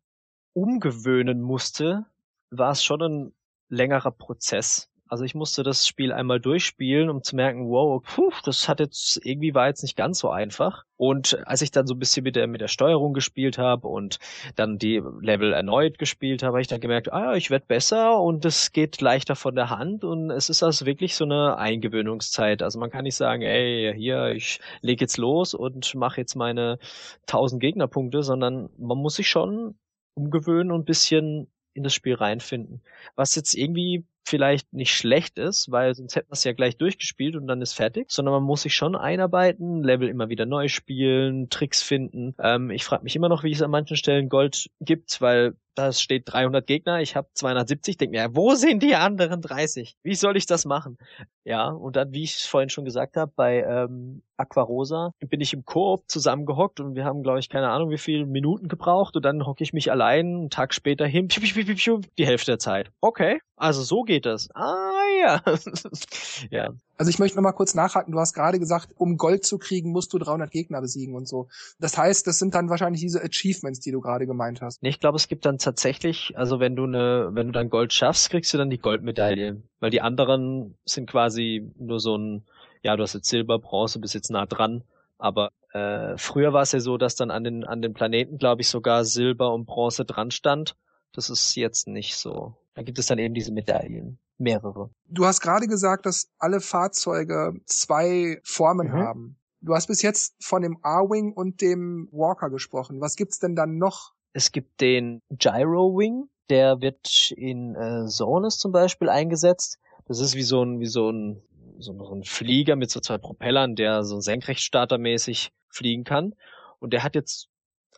umgewöhnen 0.52 1.40
musste, 1.40 2.04
war 2.50 2.72
es 2.72 2.84
schon 2.84 3.00
ein 3.00 3.32
längerer 3.70 4.10
Prozess. 4.10 4.89
Also 5.10 5.24
ich 5.24 5.34
musste 5.34 5.64
das 5.64 5.88
Spiel 5.88 6.12
einmal 6.12 6.38
durchspielen, 6.38 7.10
um 7.10 7.24
zu 7.24 7.34
merken, 7.34 7.68
wow, 7.68 8.00
puh, 8.00 8.30
das 8.44 8.68
hat 8.68 8.78
jetzt 8.78 9.20
irgendwie 9.24 9.54
war 9.54 9.66
jetzt 9.66 9.82
nicht 9.82 9.96
ganz 9.96 10.20
so 10.20 10.30
einfach. 10.30 10.84
Und 10.96 11.36
als 11.48 11.62
ich 11.62 11.72
dann 11.72 11.88
so 11.88 11.94
ein 11.94 11.98
bisschen 11.98 12.22
mit 12.22 12.36
der 12.36 12.46
mit 12.46 12.60
der 12.60 12.68
Steuerung 12.68 13.12
gespielt 13.12 13.58
habe 13.58 13.88
und 13.88 14.20
dann 14.54 14.78
die 14.78 15.02
Level 15.20 15.52
erneut 15.52 15.98
gespielt 15.98 16.44
habe, 16.44 16.52
habe 16.52 16.60
ich 16.60 16.68
dann 16.68 16.80
gemerkt, 16.80 17.12
ah 17.12 17.32
ja, 17.32 17.34
ich 17.34 17.50
werde 17.50 17.64
besser 17.66 18.20
und 18.20 18.44
es 18.44 18.70
geht 18.70 19.00
leichter 19.00 19.34
von 19.34 19.56
der 19.56 19.68
Hand 19.68 20.04
und 20.04 20.30
es 20.30 20.48
ist 20.48 20.62
also 20.62 20.86
wirklich 20.86 21.16
so 21.16 21.24
eine 21.24 21.58
Eingewöhnungszeit. 21.58 22.62
Also 22.62 22.78
man 22.78 22.90
kann 22.90 23.02
nicht 23.02 23.16
sagen, 23.16 23.42
ey, 23.42 23.92
hier, 23.96 24.28
ich 24.28 24.60
leg 24.80 25.00
jetzt 25.00 25.16
los 25.16 25.54
und 25.54 25.92
mache 25.96 26.20
jetzt 26.20 26.36
meine 26.36 26.78
1000 27.22 27.60
Gegnerpunkte, 27.60 28.22
sondern 28.22 28.70
man 28.78 28.98
muss 28.98 29.16
sich 29.16 29.28
schon 29.28 29.74
umgewöhnen 30.14 30.70
und 30.70 30.82
ein 30.82 30.84
bisschen 30.84 31.48
in 31.74 31.82
das 31.82 31.94
Spiel 31.94 32.14
reinfinden. 32.14 32.82
Was 33.16 33.34
jetzt 33.34 33.54
irgendwie 33.54 34.04
vielleicht 34.24 34.72
nicht 34.72 34.94
schlecht 34.94 35.38
ist, 35.38 35.70
weil 35.70 35.94
sonst 35.94 36.16
hätten 36.16 36.30
wir 36.30 36.34
es 36.34 36.44
ja 36.44 36.52
gleich 36.52 36.76
durchgespielt 36.76 37.36
und 37.36 37.46
dann 37.46 37.62
ist 37.62 37.72
fertig, 37.72 38.10
sondern 38.10 38.34
man 38.34 38.42
muss 38.42 38.62
sich 38.62 38.74
schon 38.74 38.94
einarbeiten, 38.94 39.82
Level 39.82 40.08
immer 40.08 40.28
wieder 40.28 40.46
neu 40.46 40.68
spielen, 40.68 41.50
Tricks 41.50 41.82
finden. 41.82 42.34
Ähm, 42.38 42.70
ich 42.70 42.84
frage 42.84 43.04
mich 43.04 43.16
immer 43.16 43.28
noch, 43.28 43.42
wie 43.42 43.52
es 43.52 43.62
an 43.62 43.70
manchen 43.70 43.96
Stellen 43.96 44.28
Gold 44.28 44.70
gibt, 44.80 45.20
weil 45.20 45.54
da 45.74 45.92
steht 45.92 46.24
300 46.26 46.66
Gegner, 46.66 47.00
ich 47.00 47.16
habe 47.16 47.28
270, 47.34 47.96
denke 47.96 48.18
mir, 48.18 48.34
wo 48.34 48.54
sind 48.54 48.82
die 48.82 48.94
anderen 48.94 49.40
30? 49.40 49.96
Wie 50.02 50.14
soll 50.14 50.36
ich 50.36 50.46
das 50.46 50.64
machen? 50.64 50.98
Ja, 51.44 51.68
und 51.68 51.96
dann, 51.96 52.12
wie 52.12 52.24
ich 52.24 52.36
vorhin 52.44 52.68
schon 52.68 52.84
gesagt 52.84 53.16
habe, 53.16 53.32
bei 53.34 53.62
ähm, 53.62 54.22
Aquarosa 54.36 55.12
bin 55.20 55.40
ich 55.40 55.52
im 55.52 55.64
Koop 55.64 56.04
zusammengehockt 56.08 56.80
und 56.80 56.94
wir 56.94 57.04
haben, 57.04 57.22
glaube 57.22 57.38
ich, 57.38 57.48
keine 57.48 57.70
Ahnung, 57.70 57.90
wie 57.90 57.98
viele 57.98 58.26
Minuten 58.26 58.68
gebraucht 58.68 59.16
und 59.16 59.24
dann 59.24 59.46
hocke 59.46 59.62
ich 59.62 59.72
mich 59.72 59.90
allein 59.90 60.26
einen 60.26 60.50
Tag 60.50 60.74
später 60.74 61.06
hin, 61.06 61.28
die 61.28 62.26
Hälfte 62.26 62.52
der 62.52 62.58
Zeit. 62.58 62.90
Okay, 63.00 63.40
also 63.56 63.82
so 63.82 64.02
geht 64.02 64.26
das. 64.26 64.48
Ah 64.54 64.90
ja. 65.20 65.42
ja. 66.50 66.70
Also 67.00 67.08
ich 67.08 67.18
möchte 67.18 67.38
noch 67.38 67.42
mal 67.42 67.52
kurz 67.52 67.74
nachhaken. 67.74 68.12
Du 68.12 68.20
hast 68.20 68.34
gerade 68.34 68.58
gesagt, 68.58 68.90
um 68.98 69.16
Gold 69.16 69.46
zu 69.46 69.56
kriegen, 69.56 69.90
musst 69.90 70.12
du 70.12 70.18
300 70.18 70.50
Gegner 70.50 70.82
besiegen 70.82 71.14
und 71.14 71.26
so. 71.26 71.48
Das 71.78 71.96
heißt, 71.96 72.26
das 72.26 72.38
sind 72.38 72.54
dann 72.54 72.68
wahrscheinlich 72.68 73.00
diese 73.00 73.22
Achievements, 73.22 73.80
die 73.80 73.90
du 73.90 74.02
gerade 74.02 74.26
gemeint 74.26 74.60
hast. 74.60 74.80
Ich 74.82 75.00
glaube, 75.00 75.16
es 75.16 75.26
gibt 75.26 75.46
dann 75.46 75.56
tatsächlich, 75.56 76.36
also 76.36 76.60
wenn 76.60 76.76
du 76.76 76.84
eine, 76.84 77.30
wenn 77.32 77.46
du 77.46 77.52
dann 77.54 77.70
Gold 77.70 77.94
schaffst, 77.94 78.28
kriegst 78.28 78.52
du 78.52 78.58
dann 78.58 78.68
die 78.68 78.76
Goldmedaille. 78.76 79.62
Weil 79.78 79.90
die 79.90 80.02
anderen 80.02 80.74
sind 80.84 81.08
quasi 81.08 81.72
nur 81.78 82.00
so 82.00 82.18
ein, 82.18 82.44
ja, 82.82 82.94
du 82.96 83.02
hast 83.02 83.14
jetzt 83.14 83.30
Silber, 83.30 83.58
Bronze, 83.58 83.98
bist 83.98 84.12
jetzt 84.12 84.30
nah 84.30 84.44
dran. 84.44 84.84
Aber 85.16 85.52
äh, 85.72 86.18
früher 86.18 86.52
war 86.52 86.60
es 86.60 86.72
ja 86.72 86.80
so, 86.80 86.98
dass 86.98 87.14
dann 87.14 87.30
an 87.30 87.44
den, 87.44 87.64
an 87.64 87.80
den 87.80 87.94
Planeten, 87.94 88.36
glaube 88.36 88.60
ich, 88.60 88.68
sogar 88.68 89.06
Silber 89.06 89.54
und 89.54 89.64
Bronze 89.64 90.04
dran 90.04 90.30
stand. 90.30 90.76
Das 91.14 91.30
ist 91.30 91.54
jetzt 91.54 91.88
nicht 91.88 92.16
so. 92.16 92.56
Da 92.74 92.82
gibt 92.82 92.98
es 92.98 93.06
dann 93.06 93.18
eben 93.18 93.32
diese 93.32 93.52
Medaillen 93.52 94.18
mehrere. 94.40 94.90
Du 95.06 95.26
hast 95.26 95.40
gerade 95.40 95.66
gesagt, 95.66 96.06
dass 96.06 96.30
alle 96.38 96.60
Fahrzeuge 96.60 97.52
zwei 97.66 98.40
Formen 98.42 98.88
mhm. 98.88 98.92
haben. 98.92 99.36
Du 99.60 99.74
hast 99.74 99.88
bis 99.88 100.02
jetzt 100.02 100.34
von 100.42 100.62
dem 100.62 100.78
R-Wing 100.82 101.32
und 101.32 101.60
dem 101.60 102.08
Walker 102.12 102.48
gesprochen. 102.48 103.00
Was 103.00 103.16
gibt's 103.16 103.38
denn 103.38 103.54
dann 103.54 103.76
noch? 103.76 104.14
Es 104.32 104.52
gibt 104.52 104.80
den 104.80 105.22
Gyro 105.30 105.98
Wing, 105.98 106.28
der 106.48 106.80
wird 106.80 107.32
in 107.36 107.74
äh, 107.74 108.06
Zones 108.06 108.58
zum 108.58 108.72
Beispiel 108.72 109.08
eingesetzt. 109.08 109.78
Das 110.06 110.20
ist 110.20 110.34
wie 110.34 110.42
so 110.42 110.62
ein, 110.62 110.80
wie 110.80 110.86
so 110.86 111.10
ein, 111.10 111.42
so 111.78 111.92
ein 111.92 112.24
Flieger 112.24 112.76
mit 112.76 112.90
so 112.90 113.00
zwei 113.00 113.18
Propellern, 113.18 113.76
der 113.76 114.02
so 114.02 114.20
senkrechtstartermäßig 114.20 115.52
fliegen 115.68 116.04
kann. 116.04 116.34
Und 116.78 116.92
der 116.94 117.04
hat 117.04 117.14
jetzt 117.14 117.49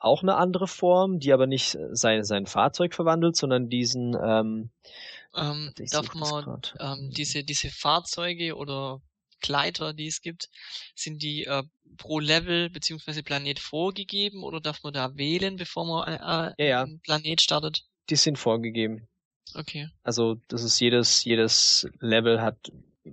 auch 0.02 0.22
eine 0.22 0.36
andere 0.36 0.66
Form, 0.66 1.18
die 1.18 1.32
aber 1.32 1.46
nicht 1.46 1.78
sein, 1.92 2.24
sein 2.24 2.46
Fahrzeug 2.46 2.94
verwandelt, 2.94 3.36
sondern 3.36 3.68
diesen 3.68 4.14
ähm, 4.14 4.70
ähm, 5.34 5.72
darf 5.90 6.14
man 6.14 6.60
ähm, 6.80 7.10
diese, 7.16 7.44
diese 7.44 7.70
Fahrzeuge 7.70 8.56
oder 8.56 9.00
Gleiter, 9.40 9.92
die 9.92 10.06
es 10.06 10.20
gibt, 10.20 10.48
sind 10.94 11.22
die 11.22 11.44
äh, 11.44 11.62
pro 11.96 12.20
Level 12.20 12.70
beziehungsweise 12.70 13.22
Planet 13.22 13.58
vorgegeben 13.58 14.44
oder 14.44 14.60
darf 14.60 14.82
man 14.82 14.92
da 14.92 15.16
wählen, 15.16 15.56
bevor 15.56 15.84
man 15.84 16.08
äh, 16.08 16.18
ja, 16.18 16.54
ja. 16.58 16.82
einen 16.82 17.00
Planet 17.00 17.40
startet? 17.40 17.84
Die 18.08 18.16
sind 18.16 18.38
vorgegeben. 18.38 19.08
Okay. 19.54 19.88
Also 20.02 20.36
das 20.48 20.62
ist 20.62 20.80
jedes, 20.80 21.24
jedes 21.24 21.88
Level 22.00 22.40
hat, 22.40 22.56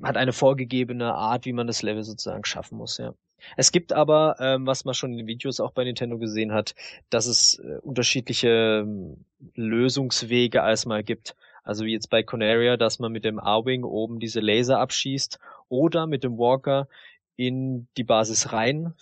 hat 0.04 0.18
eine 0.18 0.34
vorgegebene 0.34 1.14
Art, 1.14 1.46
wie 1.46 1.54
man 1.54 1.68
das 1.68 1.82
Level 1.82 2.04
sozusagen 2.04 2.46
schaffen 2.46 2.78
muss, 2.78 2.98
ja. 2.98 3.14
Es 3.58 3.72
gibt 3.72 3.94
aber, 3.94 4.36
ähm, 4.40 4.66
was 4.66 4.86
man 4.86 4.94
schon 4.94 5.12
in 5.12 5.18
den 5.18 5.28
Videos 5.28 5.60
auch 5.60 5.72
bei 5.72 5.84
Nintendo 5.84 6.18
gesehen 6.18 6.54
hat, 6.54 6.76
dass 7.10 7.26
es 7.26 7.60
äh, 7.60 7.80
unterschiedliche 7.82 8.84
ähm, 8.84 9.26
Lösungswege 9.56 10.64
als 10.64 10.86
mal 10.86 11.04
gibt. 11.04 11.36
Also 11.64 11.86
wie 11.86 11.94
jetzt 11.94 12.10
bei 12.10 12.24
Conaria, 12.24 12.78
dass 12.78 13.00
man 13.00 13.12
mit 13.12 13.26
dem 13.26 13.40
A-Wing 13.40 13.84
oben 13.84 14.20
diese 14.20 14.40
Laser 14.40 14.80
abschießt 14.80 15.40
oder 15.68 16.08
mit 16.08 16.24
dem 16.24 16.38
Walker 16.38 16.88
in 17.36 17.88
die 17.96 18.04
Basis 18.04 18.52
rein, 18.52 18.94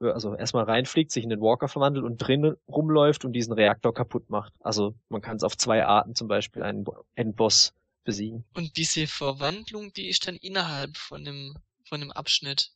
also 0.00 0.34
erstmal 0.34 0.64
reinfliegt, 0.64 1.10
sich 1.10 1.24
in 1.24 1.30
den 1.30 1.40
Walker 1.40 1.68
verwandelt 1.68 2.04
und 2.04 2.18
drinnen 2.18 2.56
rumläuft 2.68 3.24
und 3.24 3.32
diesen 3.32 3.52
Reaktor 3.52 3.94
kaputt 3.94 4.30
macht. 4.30 4.52
Also 4.60 4.94
man 5.08 5.20
kann 5.20 5.36
es 5.36 5.42
auf 5.42 5.56
zwei 5.56 5.84
Arten 5.84 6.14
zum 6.14 6.28
Beispiel 6.28 6.62
einen 6.62 6.84
Endboss 7.14 7.74
besiegen. 8.04 8.44
Und 8.54 8.76
diese 8.76 9.06
Verwandlung, 9.06 9.92
die 9.92 10.08
ist 10.08 10.26
dann 10.26 10.36
innerhalb 10.36 10.96
von 10.96 11.24
dem, 11.24 11.56
von 11.88 12.00
dem 12.00 12.12
Abschnitt 12.12 12.70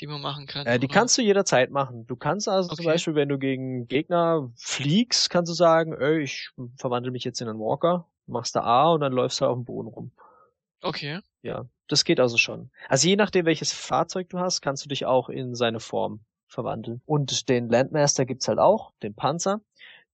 die 0.00 0.06
man 0.06 0.20
machen 0.20 0.46
kann. 0.46 0.66
Äh, 0.66 0.78
die 0.78 0.86
oder? 0.86 0.94
kannst 0.94 1.16
du 1.18 1.22
jederzeit 1.22 1.70
machen. 1.70 2.06
Du 2.06 2.16
kannst 2.16 2.48
also 2.48 2.68
okay. 2.68 2.76
zum 2.76 2.84
Beispiel, 2.86 3.14
wenn 3.14 3.28
du 3.28 3.38
gegen 3.38 3.86
Gegner 3.86 4.50
fliegst, 4.56 5.30
kannst 5.30 5.50
du 5.50 5.54
sagen, 5.54 5.94
ey, 5.94 6.20
ich 6.20 6.50
verwandle 6.76 7.10
mich 7.10 7.24
jetzt 7.24 7.40
in 7.40 7.48
einen 7.48 7.58
Walker 7.58 8.08
machst 8.26 8.56
da 8.56 8.62
A 8.62 8.92
und 8.92 9.00
dann 9.00 9.12
läufst 9.12 9.40
du 9.40 9.46
auf 9.46 9.56
dem 9.56 9.64
Boden 9.64 9.88
rum. 9.88 10.12
Okay. 10.82 11.20
Ja, 11.42 11.66
das 11.88 12.04
geht 12.04 12.20
also 12.20 12.36
schon. 12.36 12.70
Also 12.88 13.08
je 13.08 13.16
nachdem, 13.16 13.46
welches 13.46 13.72
Fahrzeug 13.72 14.28
du 14.30 14.38
hast, 14.38 14.60
kannst 14.60 14.84
du 14.84 14.88
dich 14.88 15.06
auch 15.06 15.28
in 15.28 15.54
seine 15.54 15.80
Form 15.80 16.24
verwandeln. 16.48 17.00
Und 17.06 17.48
den 17.48 17.68
Landmaster 17.68 18.24
gibt's 18.24 18.48
halt 18.48 18.58
auch, 18.58 18.92
den 19.02 19.14
Panzer. 19.14 19.60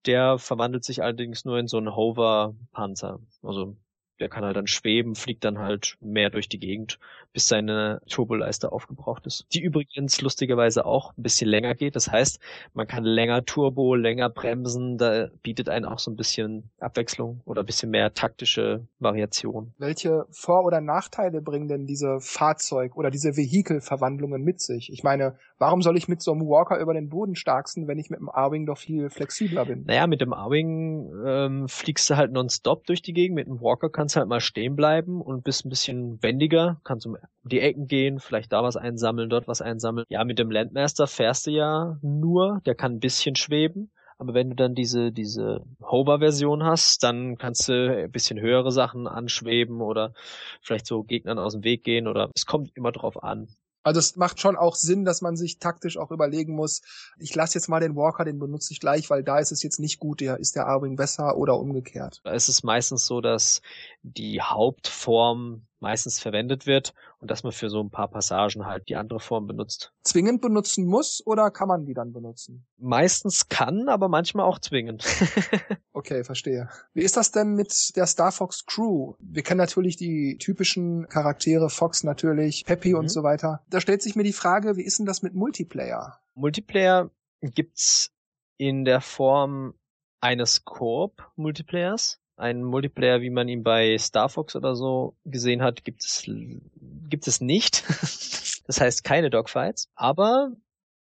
Der 0.06 0.38
verwandelt 0.38 0.84
sich 0.84 1.02
allerdings 1.02 1.44
nur 1.44 1.58
in 1.58 1.66
so 1.66 1.78
einen 1.78 1.94
Hover-Panzer. 1.94 3.20
Also 3.42 3.76
der 4.20 4.28
kann 4.28 4.44
halt 4.44 4.56
dann 4.56 4.66
schweben, 4.66 5.14
fliegt 5.14 5.44
dann 5.44 5.58
halt 5.58 5.96
mehr 6.00 6.30
durch 6.30 6.48
die 6.48 6.58
Gegend, 6.58 6.98
bis 7.32 7.48
seine 7.48 8.00
Turboleiste 8.08 8.72
aufgebraucht 8.72 9.26
ist. 9.26 9.46
Die 9.52 9.60
übrigens 9.60 10.20
lustigerweise 10.20 10.84
auch 10.86 11.16
ein 11.16 11.22
bisschen 11.22 11.48
länger 11.48 11.74
geht. 11.74 11.96
Das 11.96 12.10
heißt, 12.10 12.40
man 12.74 12.86
kann 12.86 13.04
länger 13.04 13.44
Turbo, 13.44 13.94
länger 13.94 14.28
bremsen. 14.30 14.98
Da 14.98 15.28
bietet 15.42 15.68
einen 15.68 15.84
auch 15.84 15.98
so 15.98 16.10
ein 16.10 16.16
bisschen 16.16 16.70
Abwechslung 16.80 17.40
oder 17.44 17.62
ein 17.62 17.66
bisschen 17.66 17.90
mehr 17.90 18.14
taktische 18.14 18.86
Variation. 18.98 19.72
Welche 19.78 20.26
Vor- 20.30 20.64
oder 20.64 20.80
Nachteile 20.80 21.40
bringen 21.40 21.68
denn 21.68 21.86
diese 21.86 22.18
Fahrzeug- 22.20 22.96
oder 22.96 23.10
diese 23.10 23.36
Vehikelverwandlungen 23.36 24.42
mit 24.42 24.60
sich? 24.60 24.92
Ich 24.92 25.02
meine, 25.02 25.36
warum 25.58 25.82
soll 25.82 25.96
ich 25.96 26.08
mit 26.08 26.22
so 26.22 26.32
einem 26.32 26.42
Walker 26.42 26.78
über 26.80 26.94
den 26.94 27.08
Boden 27.08 27.36
starksten, 27.36 27.86
wenn 27.86 27.98
ich 27.98 28.10
mit 28.10 28.18
dem 28.18 28.28
A-Wing 28.28 28.66
doch 28.66 28.78
viel 28.78 29.10
flexibler 29.10 29.64
bin? 29.64 29.84
Naja, 29.86 30.06
mit 30.08 30.20
dem 30.20 30.32
A-Wing 30.32 31.12
ähm, 31.24 31.68
fliegst 31.68 32.10
du 32.10 32.16
halt 32.16 32.32
nonstop 32.32 32.84
durch 32.86 33.02
die 33.02 33.12
Gegend. 33.12 33.36
Mit 33.36 33.46
dem 33.46 33.60
Walker 33.60 33.88
kannst 33.88 34.08
kannst 34.08 34.16
halt 34.16 34.28
mal 34.30 34.40
stehen 34.40 34.74
bleiben 34.74 35.20
und 35.20 35.44
bist 35.44 35.66
ein 35.66 35.68
bisschen 35.68 36.22
wendiger, 36.22 36.80
kannst 36.82 37.04
um 37.06 37.18
die 37.42 37.60
Ecken 37.60 37.88
gehen, 37.88 38.20
vielleicht 38.20 38.54
da 38.54 38.62
was 38.62 38.78
einsammeln, 38.78 39.28
dort 39.28 39.46
was 39.46 39.60
einsammeln. 39.60 40.06
Ja, 40.08 40.24
mit 40.24 40.38
dem 40.38 40.50
Landmaster 40.50 41.06
fährst 41.06 41.46
du 41.46 41.50
ja 41.50 41.98
nur, 42.00 42.62
der 42.64 42.74
kann 42.74 42.92
ein 42.92 43.00
bisschen 43.00 43.36
schweben. 43.36 43.90
Aber 44.16 44.32
wenn 44.32 44.48
du 44.48 44.56
dann 44.56 44.74
diese, 44.74 45.12
diese 45.12 45.60
Hover-Version 45.82 46.64
hast, 46.64 47.02
dann 47.02 47.36
kannst 47.36 47.68
du 47.68 48.04
ein 48.04 48.10
bisschen 48.10 48.40
höhere 48.40 48.72
Sachen 48.72 49.06
anschweben 49.06 49.82
oder 49.82 50.14
vielleicht 50.62 50.86
so 50.86 51.02
Gegnern 51.02 51.38
aus 51.38 51.52
dem 51.52 51.62
Weg 51.62 51.84
gehen 51.84 52.08
oder 52.08 52.30
es 52.34 52.46
kommt 52.46 52.74
immer 52.76 52.92
drauf 52.92 53.22
an. 53.22 53.48
Also 53.88 54.00
es 54.00 54.16
macht 54.16 54.38
schon 54.38 54.54
auch 54.54 54.76
Sinn, 54.76 55.06
dass 55.06 55.22
man 55.22 55.34
sich 55.34 55.58
taktisch 55.58 55.96
auch 55.96 56.10
überlegen 56.10 56.54
muss, 56.54 56.82
ich 57.18 57.34
lasse 57.34 57.54
jetzt 57.58 57.68
mal 57.68 57.80
den 57.80 57.96
Walker, 57.96 58.24
den 58.24 58.38
benutze 58.38 58.72
ich 58.72 58.80
gleich, 58.80 59.08
weil 59.08 59.24
da 59.24 59.38
ist 59.38 59.50
es 59.50 59.62
jetzt 59.62 59.80
nicht 59.80 59.98
gut, 59.98 60.20
der 60.20 60.38
ist 60.38 60.56
der 60.56 60.66
Arwing 60.66 60.96
besser 60.96 61.38
oder 61.38 61.58
umgekehrt. 61.58 62.20
Da 62.24 62.32
ist 62.32 62.48
es 62.48 62.62
meistens 62.62 63.06
so, 63.06 63.22
dass 63.22 63.62
die 64.02 64.42
Hauptform 64.42 65.62
meistens 65.80 66.18
verwendet 66.18 66.66
wird 66.66 66.94
und 67.18 67.30
dass 67.30 67.42
man 67.42 67.52
für 67.52 67.68
so 67.68 67.80
ein 67.80 67.90
paar 67.90 68.08
Passagen 68.08 68.66
halt 68.66 68.88
die 68.88 68.96
andere 68.96 69.20
Form 69.20 69.46
benutzt. 69.46 69.92
Zwingend 70.02 70.40
benutzen 70.40 70.86
muss 70.86 71.22
oder 71.24 71.50
kann 71.50 71.68
man 71.68 71.84
die 71.84 71.94
dann 71.94 72.12
benutzen? 72.12 72.66
Meistens 72.76 73.48
kann, 73.48 73.88
aber 73.88 74.08
manchmal 74.08 74.46
auch 74.46 74.58
zwingend. 74.58 75.04
okay, 75.92 76.24
verstehe. 76.24 76.68
Wie 76.94 77.02
ist 77.02 77.16
das 77.16 77.30
denn 77.30 77.54
mit 77.54 77.96
der 77.96 78.06
Star 78.06 78.32
Fox 78.32 78.66
Crew? 78.66 79.14
Wir 79.20 79.42
kennen 79.42 79.58
natürlich 79.58 79.96
die 79.96 80.38
typischen 80.38 81.08
Charaktere, 81.08 81.70
Fox 81.70 82.04
natürlich, 82.04 82.64
Peppy 82.64 82.90
mhm. 82.90 82.98
und 83.00 83.08
so 83.08 83.22
weiter. 83.22 83.64
Da 83.68 83.80
stellt 83.80 84.02
sich 84.02 84.16
mir 84.16 84.24
die 84.24 84.32
Frage, 84.32 84.76
wie 84.76 84.84
ist 84.84 84.98
denn 84.98 85.06
das 85.06 85.22
mit 85.22 85.34
Multiplayer? 85.34 86.20
Multiplayer 86.34 87.10
gibt's 87.40 88.12
in 88.56 88.84
der 88.84 89.00
Form 89.00 89.74
eines 90.20 90.64
Koop-Multiplayers. 90.64 92.20
Ein 92.38 92.62
Multiplayer, 92.62 93.20
wie 93.20 93.30
man 93.30 93.48
ihn 93.48 93.64
bei 93.64 93.98
Star 93.98 94.28
Fox 94.28 94.54
oder 94.54 94.76
so 94.76 95.16
gesehen 95.24 95.60
hat, 95.60 95.84
gibt 95.84 96.04
es, 96.04 96.22
gibt 97.10 97.26
es 97.26 97.40
nicht. 97.40 97.82
das 98.66 98.80
heißt 98.80 99.02
keine 99.02 99.28
Dogfights. 99.28 99.90
Aber 99.96 100.52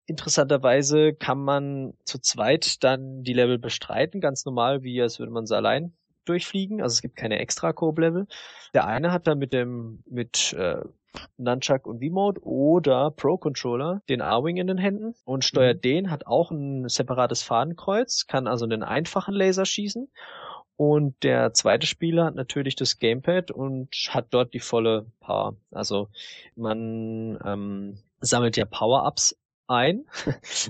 interessanterweise 0.08 1.14
kann 1.14 1.38
man 1.38 1.94
zu 2.06 2.20
zweit 2.20 2.84
dann 2.84 3.22
die 3.22 3.34
Level 3.34 3.60
bestreiten, 3.60 4.20
ganz 4.20 4.46
normal, 4.46 4.82
wie 4.82 5.00
als 5.00 5.20
würde 5.20 5.32
man 5.32 5.46
sie 5.46 5.56
allein 5.56 5.94
durchfliegen. 6.26 6.82
Also 6.82 6.96
es 6.96 7.02
gibt 7.04 7.16
keine 7.16 7.38
extra 7.38 7.72
Coop-Level. 7.72 8.26
Der 8.74 8.88
eine 8.88 9.12
hat 9.12 9.28
dann 9.28 9.38
mit 9.38 9.54
dem, 9.54 10.04
mit 10.10 10.54
äh, 10.54 10.82
Nunchuck 11.38 11.86
und 11.86 12.00
V-Mode 12.04 12.42
oder 12.44 13.12
Pro-Controller 13.12 14.02
den 14.10 14.22
A-Wing 14.22 14.58
in 14.58 14.68
den 14.68 14.78
Händen 14.78 15.14
und 15.24 15.46
steuert 15.46 15.78
mhm. 15.78 15.82
den, 15.82 16.12
hat 16.12 16.26
auch 16.26 16.50
ein 16.50 16.90
separates 16.90 17.44
Fadenkreuz, 17.44 18.26
kann 18.28 18.48
also 18.48 18.66
einen 18.66 18.82
einfachen 18.82 19.34
Laser 19.36 19.66
schießen 19.66 20.10
und 20.78 21.24
der 21.24 21.54
zweite 21.54 21.88
Spieler 21.88 22.26
hat 22.26 22.36
natürlich 22.36 22.76
das 22.76 23.00
Gamepad 23.00 23.50
und 23.50 23.90
hat 24.10 24.28
dort 24.30 24.54
die 24.54 24.60
volle 24.60 25.08
Power. 25.20 25.56
Also 25.72 26.08
man 26.56 27.40
ähm, 27.44 27.98
sammelt 28.22 28.58
ja 28.58 28.66
Power-Ups 28.66 29.36
ein, 29.66 30.06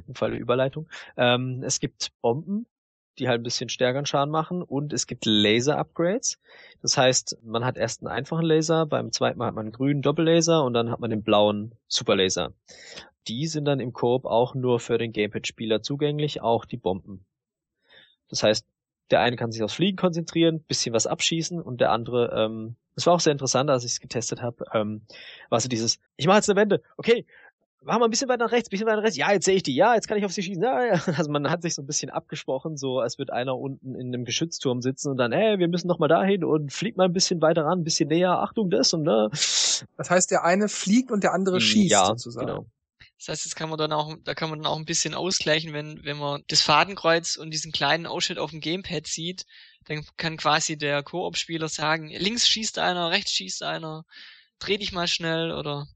im 0.08 0.16
Fall 0.16 0.32
der 0.32 0.40
Überleitung. 0.40 0.88
Ähm, 1.18 1.62
es 1.62 1.82
gibt 1.82 2.14
Bomben, 2.22 2.66
die 3.20 3.28
halt 3.28 3.42
ein 3.42 3.44
bisschen 3.44 3.68
stärkeren 3.68 4.06
Schaden 4.06 4.32
machen 4.32 4.62
und 4.64 4.94
es 4.94 5.08
gibt 5.08 5.26
Laser-Upgrades. 5.26 6.40
Das 6.82 6.98
heißt, 6.98 7.40
man 7.44 7.66
hat 7.66 7.76
erst 7.78 8.02
einen 8.02 8.08
einfachen 8.08 8.46
Laser, 8.46 8.86
beim 8.86 9.12
zweiten 9.12 9.40
Mal 9.40 9.48
hat 9.48 9.56
man 9.56 9.66
einen 9.66 9.74
grünen 9.74 10.02
Doppellaser 10.02 10.64
und 10.64 10.74
dann 10.74 10.90
hat 10.90 11.02
man 11.02 11.10
den 11.10 11.24
blauen 11.24 11.76
Superlaser. 11.90 12.54
Die 13.28 13.48
sind 13.48 13.66
dann 13.66 13.82
im 13.82 13.92
Koop 13.92 14.24
auch 14.24 14.56
nur 14.56 14.80
für 14.80 14.98
den 14.98 15.12
Gamepad-Spieler 15.12 15.82
zugänglich, 15.82 16.42
auch 16.42 16.64
die 16.64 16.78
Bomben. 16.78 17.26
Das 18.30 18.44
heißt, 18.44 18.66
der 19.12 19.22
eine 19.22 19.36
kann 19.36 19.52
sich 19.52 19.64
aufs 19.64 19.76
Fliegen 19.76 19.98
konzentrieren, 19.98 20.62
bisschen 20.62 20.94
was 20.94 21.08
abschießen 21.08 21.62
und 21.62 21.82
der 21.82 21.92
andere, 21.92 22.32
ähm, 22.36 22.76
das 22.96 23.06
war 23.06 23.14
auch 23.14 23.20
sehr 23.20 23.32
interessant, 23.32 23.70
als 23.70 23.84
ich 23.84 23.92
es 23.92 24.00
getestet 24.00 24.42
habe, 24.42 24.66
ähm, 24.74 25.02
war 25.50 25.60
so 25.60 25.70
dieses, 25.70 26.00
ich 26.18 26.28
mache 26.28 26.38
jetzt 26.38 26.50
eine 26.50 26.60
Wende, 26.60 26.82
okay, 26.98 27.26
machen 27.88 28.02
wir 28.02 28.06
ein 28.06 28.12
bisschen 28.12 28.30
weiter 28.30 28.46
nach 28.46 28.52
rechts, 28.52 28.68
ein 28.68 28.72
bisschen 28.72 28.88
weiter 28.88 28.98
nach 28.98 29.04
rechts. 29.04 29.18
Ja, 29.18 29.32
jetzt 29.32 29.46
sehe 29.46 29.56
ich 29.56 29.64
die. 29.64 29.76
Ja, 29.76 29.96
jetzt 29.96 30.08
kann 30.08 30.18
ich 30.18 30.26
auf 30.26 30.32
sie 30.32 30.44
schießen. 30.44 30.62
Ja, 30.62 30.84
ja. 30.86 31.02
Also 31.18 31.32
man 31.32 31.50
hat 31.50 31.62
sich 31.62 31.74
so 31.74 31.82
ein 31.82 31.88
bisschen 31.88 32.10
abgesprochen, 32.10 32.78
so 32.78 33.00
als 33.00 33.18
wird 33.18 33.32
einer 33.32 33.58
unten 33.58 33.96
in 33.96 34.08
einem 34.08 34.26
Geschützturm 34.26 34.82
sitzen 34.82 35.10
und 35.12 35.18
dann, 35.18 35.32
hey, 35.32 35.58
wir 35.58 35.68
müssen 35.68 35.88
noch 35.88 36.00
mal 36.00 36.08
dahin 36.08 36.44
und 36.44 36.72
fliegt 36.72 36.98
mal 36.98 37.06
ein 37.06 37.14
bisschen 37.14 37.42
weiter 37.42 37.66
ran, 37.66 37.80
ein 37.80 37.84
bisschen 37.84 38.10
näher. 38.10 38.40
Achtung, 38.40 38.70
das 38.70 38.94
und 38.94 39.04
ne. 39.04 39.30
Das 39.32 40.10
heißt, 40.10 40.32
der 40.32 40.44
eine 40.44 40.70
fliegt 40.70 41.12
und 41.12 41.24
der 41.24 41.34
andere 41.34 41.58
hm, 41.58 41.62
schießt 41.62 41.92
ja, 41.92 42.06
sozusagen. 42.06 42.48
Genau. 42.48 42.66
Das 43.18 43.30
heißt, 43.30 43.46
das 43.46 43.56
kann 43.56 43.70
man 43.70 43.78
dann 43.78 43.94
auch, 43.94 44.16
da 44.24 44.34
kann 44.36 44.50
man 44.50 44.62
dann 44.62 44.72
auch 44.72 44.78
ein 44.78 44.86
bisschen 44.86 45.14
ausgleichen, 45.14 45.74
wenn, 45.74 46.04
wenn 46.04 46.18
man 46.18 46.44
das 46.48 46.62
Fadenkreuz 46.62 47.36
und 47.36 47.52
diesen 47.52 47.72
kleinen 47.72 48.06
Ausschnitt 48.06 48.38
auf 48.38 48.52
dem 48.52 48.62
Gamepad 48.62 49.08
sieht, 49.08 49.46
dann 49.86 50.06
kann 50.18 50.38
quasi 50.38 50.78
der 50.78 51.02
Koop-Spieler 51.04 51.68
sagen, 51.68 52.10
links 52.10 52.48
schießt 52.48 52.78
einer, 52.80 53.10
rechts 53.10 53.32
schießt 53.32 53.64
einer, 53.64 54.04
dreh 54.60 54.78
dich 54.78 54.92
mal 54.92 55.08
schnell 55.08 55.52
oder. 55.52 55.88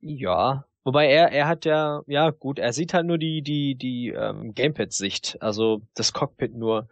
Ja, 0.00 0.64
Wobei 0.84 1.06
er, 1.08 1.32
er 1.32 1.48
hat 1.48 1.64
ja, 1.64 2.02
ja 2.06 2.28
gut, 2.28 2.58
er 2.58 2.74
sieht 2.74 2.92
halt 2.92 3.06
nur 3.06 3.16
die, 3.16 3.40
die, 3.40 3.74
die 3.74 4.10
ähm, 4.10 4.52
Gamepad-Sicht, 4.54 5.38
also 5.40 5.80
das 5.94 6.12
Cockpit 6.12 6.54
nur. 6.54 6.88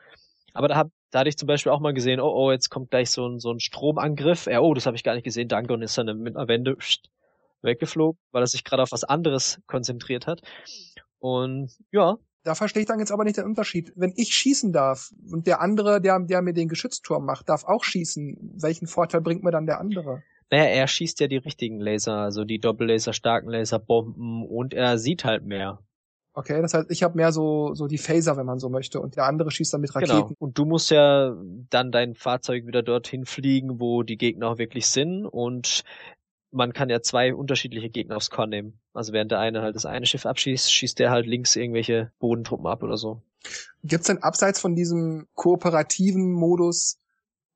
Aber 0.55 0.68
da, 0.68 0.77
hab, 0.77 0.90
da 1.11 1.20
hatte 1.20 1.29
ich 1.29 1.37
zum 1.37 1.46
Beispiel 1.46 1.72
auch 1.72 1.81
mal 1.81 1.92
gesehen, 1.92 2.18
oh, 2.18 2.33
oh, 2.35 2.51
jetzt 2.51 2.70
kommt 2.70 2.90
gleich 2.90 3.11
so 3.11 3.27
ein, 3.27 3.38
so 3.38 3.53
ein 3.53 3.61
Stromangriff. 3.61 4.46
Er, 4.46 4.62
oh, 4.62 4.72
das 4.72 4.87
habe 4.87 4.96
ich 4.96 5.05
gar 5.05 5.14
nicht 5.14 5.25
gesehen, 5.25 5.48
danke, 5.48 5.75
und 5.75 5.83
ist 5.83 5.98
dann 5.98 6.18
mit 6.20 6.37
einer 6.37 6.48
Wende 6.48 6.75
pst, 6.75 7.11
weggeflogen, 7.62 8.18
weil 8.31 8.42
er 8.42 8.46
sich 8.46 8.64
gerade 8.64 8.83
auf 8.83 8.92
was 8.92 9.05
anderes 9.05 9.61
konzentriert 9.66 10.27
hat. 10.27 10.42
Und 11.18 11.70
ja. 11.90 12.16
Da 12.44 12.57
verstehe 12.57 12.83
ich 12.83 12.88
dann 12.88 12.98
jetzt 12.98 13.12
aber 13.12 13.25
nicht 13.25 13.37
den 13.37 13.44
Unterschied. 13.44 13.92
Wenn 13.94 14.12
ich 14.16 14.35
schießen 14.35 14.72
darf 14.72 15.12
und 15.31 15.46
der 15.46 15.61
andere, 15.61 16.01
der, 16.01 16.18
der 16.18 16.42
mir 16.42 16.53
den 16.53 16.68
Geschützturm 16.68 17.25
macht, 17.25 17.48
darf 17.48 17.64
auch 17.64 17.85
schießen, 17.85 18.57
welchen 18.61 18.88
Vorteil 18.88 19.20
bringt 19.20 19.44
mir 19.44 19.53
dann 19.53 19.66
der 19.66 19.79
andere? 19.79 20.22
Naja, 20.51 20.64
er 20.64 20.87
schießt 20.87 21.20
ja 21.20 21.29
die 21.29 21.38
richtigen 21.38 21.81
Laser, 21.81 22.16
also 22.16 22.44
die 22.44 22.59
Doppellaser, 22.59 23.12
starken 23.12 23.48
Laser, 23.48 23.79
Bomben 23.79 24.44
und 24.44 24.75
er 24.75 24.98
sieht 24.98 25.25
halt 25.25 25.44
mehr. 25.44 25.79
Okay, 26.35 26.62
das 26.62 26.72
heißt, 26.75 26.90
ich 26.90 27.03
habe 27.03 27.16
mehr 27.16 27.31
so 27.31 27.75
so 27.75 27.87
die 27.87 27.98
Phaser, 27.98 28.37
wenn 28.37 28.46
man 28.46 28.59
so 28.59 28.70
möchte, 28.70 29.01
und 29.01 29.16
der 29.16 29.25
andere 29.25 29.51
schießt 29.51 29.75
dann 29.75 29.83
mit 29.83 29.92
genau. 29.92 30.01
Raketen. 30.01 30.29
Genau. 30.29 30.37
Und 30.38 30.59
du 30.59 30.64
musst 30.64 30.90
ja 30.90 31.35
dann 31.70 31.92
dein 31.92 32.14
Fahrzeug 32.14 32.66
wieder 32.66 32.83
dorthin 32.83 33.27
fliegen, 33.27 33.81
wo 33.81 34.03
die 34.03 34.16
Gegner 34.16 34.48
auch 34.48 34.59
wirklich 34.59 34.87
sind 34.87 35.27
und 35.27 35.85
man 36.52 36.72
kann 36.72 36.90
ja 36.90 37.00
zwei 37.00 37.34
unterschiedliche 37.34 37.90
Gegner 37.90 38.16
aufs 38.16 38.30
Korn 38.30 38.50
nehmen. 38.50 38.78
Also 38.92 39.12
während 39.12 39.32
der 39.32 39.40
eine 39.40 39.62
halt 39.62 39.74
das 39.74 39.86
eine 39.86 40.06
Schiff 40.06 40.26
abschießt, 40.26 40.72
schießt 40.72 40.98
der 40.98 41.10
halt 41.10 41.26
links 41.26 41.56
irgendwelche 41.56 42.12
Bodentruppen 42.18 42.66
ab 42.66 42.82
oder 42.82 42.96
so. 42.96 43.22
Gibt's 43.82 44.06
denn 44.06 44.22
abseits 44.22 44.60
von 44.60 44.76
diesem 44.76 45.26
kooperativen 45.34 46.32
Modus 46.32 46.98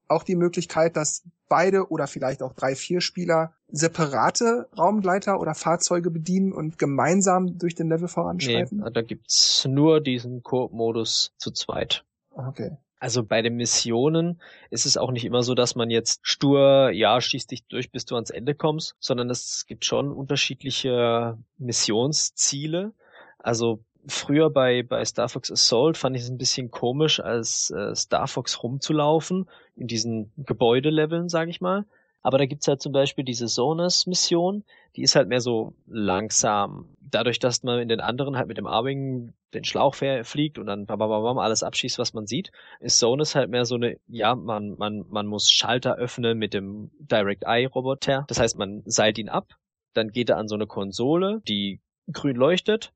auch 0.08 0.22
die 0.22 0.36
Möglichkeit, 0.36 0.96
dass 0.96 1.24
beide 1.48 1.90
oder 1.90 2.06
vielleicht 2.06 2.42
auch 2.42 2.52
drei, 2.52 2.74
vier 2.74 3.00
Spieler 3.00 3.52
separate 3.68 4.68
Raumgleiter 4.76 5.40
oder 5.40 5.54
Fahrzeuge 5.54 6.10
bedienen 6.10 6.52
und 6.52 6.78
gemeinsam 6.78 7.58
durch 7.58 7.74
den 7.74 7.88
Level 7.88 8.08
voranschreiten? 8.08 8.78
Nee, 8.78 8.90
da 8.92 9.02
gibt's 9.02 9.66
nur 9.68 10.00
diesen 10.00 10.42
Koop-Modus 10.42 11.32
zu 11.36 11.50
zweit. 11.50 12.04
Okay. 12.30 12.76
Also 12.98 13.22
bei 13.22 13.42
den 13.42 13.56
Missionen 13.56 14.40
ist 14.70 14.86
es 14.86 14.96
auch 14.96 15.10
nicht 15.10 15.24
immer 15.24 15.42
so, 15.42 15.54
dass 15.54 15.74
man 15.74 15.90
jetzt 15.90 16.20
stur, 16.22 16.90
ja, 16.90 17.20
schießt 17.20 17.50
dich 17.50 17.66
durch, 17.66 17.90
bis 17.90 18.06
du 18.06 18.14
ans 18.14 18.30
Ende 18.30 18.54
kommst, 18.54 18.96
sondern 19.00 19.28
es 19.28 19.66
gibt 19.66 19.84
schon 19.84 20.10
unterschiedliche 20.10 21.36
Missionsziele. 21.58 22.92
Also 23.38 23.80
früher 24.06 24.50
bei, 24.50 24.82
bei 24.82 25.04
Star 25.04 25.28
Fox 25.28 25.50
Assault 25.50 25.98
fand 25.98 26.16
ich 26.16 26.22
es 26.22 26.30
ein 26.30 26.38
bisschen 26.38 26.70
komisch, 26.70 27.20
als 27.20 27.70
äh, 27.70 27.94
Star 27.94 28.28
Fox 28.28 28.62
rumzulaufen 28.62 29.48
in 29.76 29.88
diesen 29.88 30.32
Gebäudeleveln, 30.38 31.28
sage 31.28 31.50
ich 31.50 31.60
mal. 31.60 31.84
Aber 32.26 32.38
da 32.38 32.46
gibt's 32.46 32.66
halt 32.66 32.82
zum 32.82 32.90
Beispiel 32.90 33.22
diese 33.22 33.46
Sonus-Mission, 33.46 34.64
die 34.96 35.02
ist 35.02 35.14
halt 35.14 35.28
mehr 35.28 35.40
so 35.40 35.74
langsam. 35.86 36.88
Dadurch, 37.00 37.38
dass 37.38 37.62
man 37.62 37.78
in 37.78 37.86
den 37.86 38.00
anderen 38.00 38.36
halt 38.36 38.48
mit 38.48 38.58
dem 38.58 38.66
A-Wing 38.66 39.32
den 39.54 39.62
Schlauch 39.62 39.94
fliegt 39.94 40.58
und 40.58 40.66
dann 40.66 40.86
bababam, 40.86 41.38
alles 41.38 41.62
abschießt, 41.62 42.00
was 42.00 42.14
man 42.14 42.26
sieht, 42.26 42.50
ist 42.80 42.98
Sonus 42.98 43.36
halt 43.36 43.48
mehr 43.48 43.64
so 43.64 43.76
eine, 43.76 43.98
ja, 44.08 44.34
man, 44.34 44.74
man, 44.76 45.04
man 45.08 45.28
muss 45.28 45.52
Schalter 45.52 45.98
öffnen 45.98 46.36
mit 46.36 46.52
dem 46.52 46.90
Direct 46.98 47.44
Eye 47.46 47.66
Roboter. 47.66 48.24
Das 48.26 48.40
heißt, 48.40 48.58
man 48.58 48.82
seilt 48.86 49.18
ihn 49.18 49.28
ab, 49.28 49.54
dann 49.94 50.08
geht 50.08 50.28
er 50.28 50.38
an 50.38 50.48
so 50.48 50.56
eine 50.56 50.66
Konsole, 50.66 51.42
die 51.46 51.80
grün 52.12 52.34
leuchtet 52.34 52.92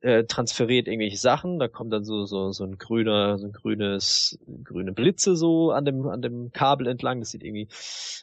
äh, 0.00 0.24
transferiert 0.24 0.88
irgendwelche 0.88 1.16
Sachen, 1.18 1.58
da 1.58 1.68
kommt 1.68 1.92
dann 1.92 2.04
so 2.04 2.24
so 2.24 2.52
so 2.52 2.64
ein 2.64 2.78
grüner 2.78 3.38
so 3.38 3.46
ein 3.46 3.52
grünes 3.52 4.38
grüne 4.64 4.92
Blitze 4.92 5.36
so 5.36 5.70
an 5.72 5.84
dem 5.84 6.06
an 6.08 6.22
dem 6.22 6.52
Kabel 6.52 6.86
entlang, 6.86 7.20
das 7.20 7.30
sieht 7.30 7.42
irgendwie 7.42 7.68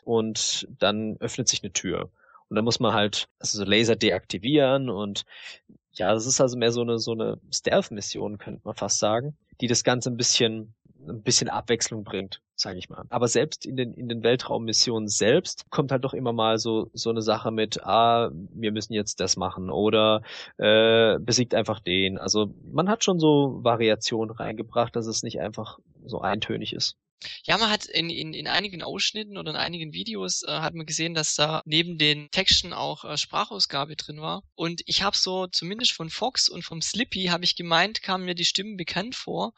und 0.04 0.68
dann 0.80 1.18
öffnet 1.20 1.48
sich 1.48 1.64
eine 1.64 1.74
Tür. 1.74 2.10
Und 2.50 2.56
dann 2.56 2.66
muss 2.66 2.80
man 2.80 2.94
halt 2.94 3.28
also 3.40 3.60
so 3.60 3.64
Laser 3.66 3.96
deaktivieren 3.96 4.90
und 4.90 5.26
ja, 5.94 6.14
das 6.14 6.26
ist 6.26 6.42
also 6.42 6.58
mehr 6.58 6.72
so 6.72 6.82
eine 6.82 7.00
so 7.00 7.12
eine 7.14 7.40
Stealth 7.52 7.92
Mission, 7.92 8.38
könnte 8.38 8.62
man 8.64 8.76
fast 8.76 9.00
sagen, 9.00 9.38
die 9.62 9.68
das 9.68 9.84
ganze 9.84 10.10
ein 10.10 10.18
bisschen 10.18 10.74
ein 11.08 11.22
bisschen 11.22 11.50
Abwechslung 11.50 12.04
bringt, 12.04 12.42
sage 12.56 12.78
ich 12.78 12.90
mal. 12.90 13.06
Aber 13.10 13.28
selbst 13.28 13.66
in 13.66 13.76
den 13.76 13.94
in 13.94 14.08
den 14.08 14.24
Weltraummissionen 14.24 15.08
selbst 15.08 15.70
kommt 15.70 15.92
halt 15.92 16.04
doch 16.04 16.14
immer 16.14 16.34
mal 16.34 16.58
so 16.58 16.90
so 16.94 17.10
eine 17.10 17.22
Sache 17.22 17.52
mit, 17.52 17.84
ah, 17.84 18.32
wir 18.54 18.72
müssen 18.72 18.94
jetzt 18.94 19.20
das 19.20 19.38
machen 19.38 19.70
oder 19.70 20.22
äh, 20.58 21.20
besiegt 21.20 21.56
einfach 21.56 21.80
den. 21.80 22.18
Also 22.18 22.54
man 22.72 22.90
hat 22.90 23.04
schon 23.04 23.20
so 23.20 23.60
Variationen 23.64 24.36
reingebracht, 24.36 24.96
dass 24.96 25.08
es 25.08 25.24
nicht 25.24 25.40
einfach 25.40 25.80
so 26.06 26.22
eintönig 26.22 26.74
ist. 26.74 26.98
Ja, 27.44 27.58
man 27.58 27.70
hat 27.70 27.86
in, 27.86 28.10
in, 28.10 28.34
in 28.34 28.48
einigen 28.48 28.84
Ausschnitten 28.84 29.38
oder 29.38 29.52
in 29.52 29.58
einigen 29.58 29.94
Videos 29.94 30.44
äh, 30.44 30.52
hat 30.52 30.74
man 30.74 30.86
gesehen, 30.86 31.14
dass 31.14 31.36
da 31.36 31.62
neben 31.66 31.98
den 31.98 32.30
Texten 32.32 32.74
auch 32.74 33.06
äh, 33.06 33.18
Sprachausgabe 33.18 33.96
drin 33.96 34.20
war. 34.20 34.44
Und 34.56 34.82
ich 34.86 35.04
habe 35.04 35.16
so, 35.16 35.48
zumindest 35.48 35.94
von 35.94 36.10
Fox 36.10 36.50
und 36.50 36.64
vom 36.64 36.82
Slippy, 36.82 37.26
habe 37.26 37.46
ich 37.46 37.56
gemeint, 37.56 38.02
kamen 38.02 38.26
mir 38.26 38.36
die 38.36 38.46
Stimmen 38.46 38.78
bekannt 38.78 39.16
vor 39.16 39.54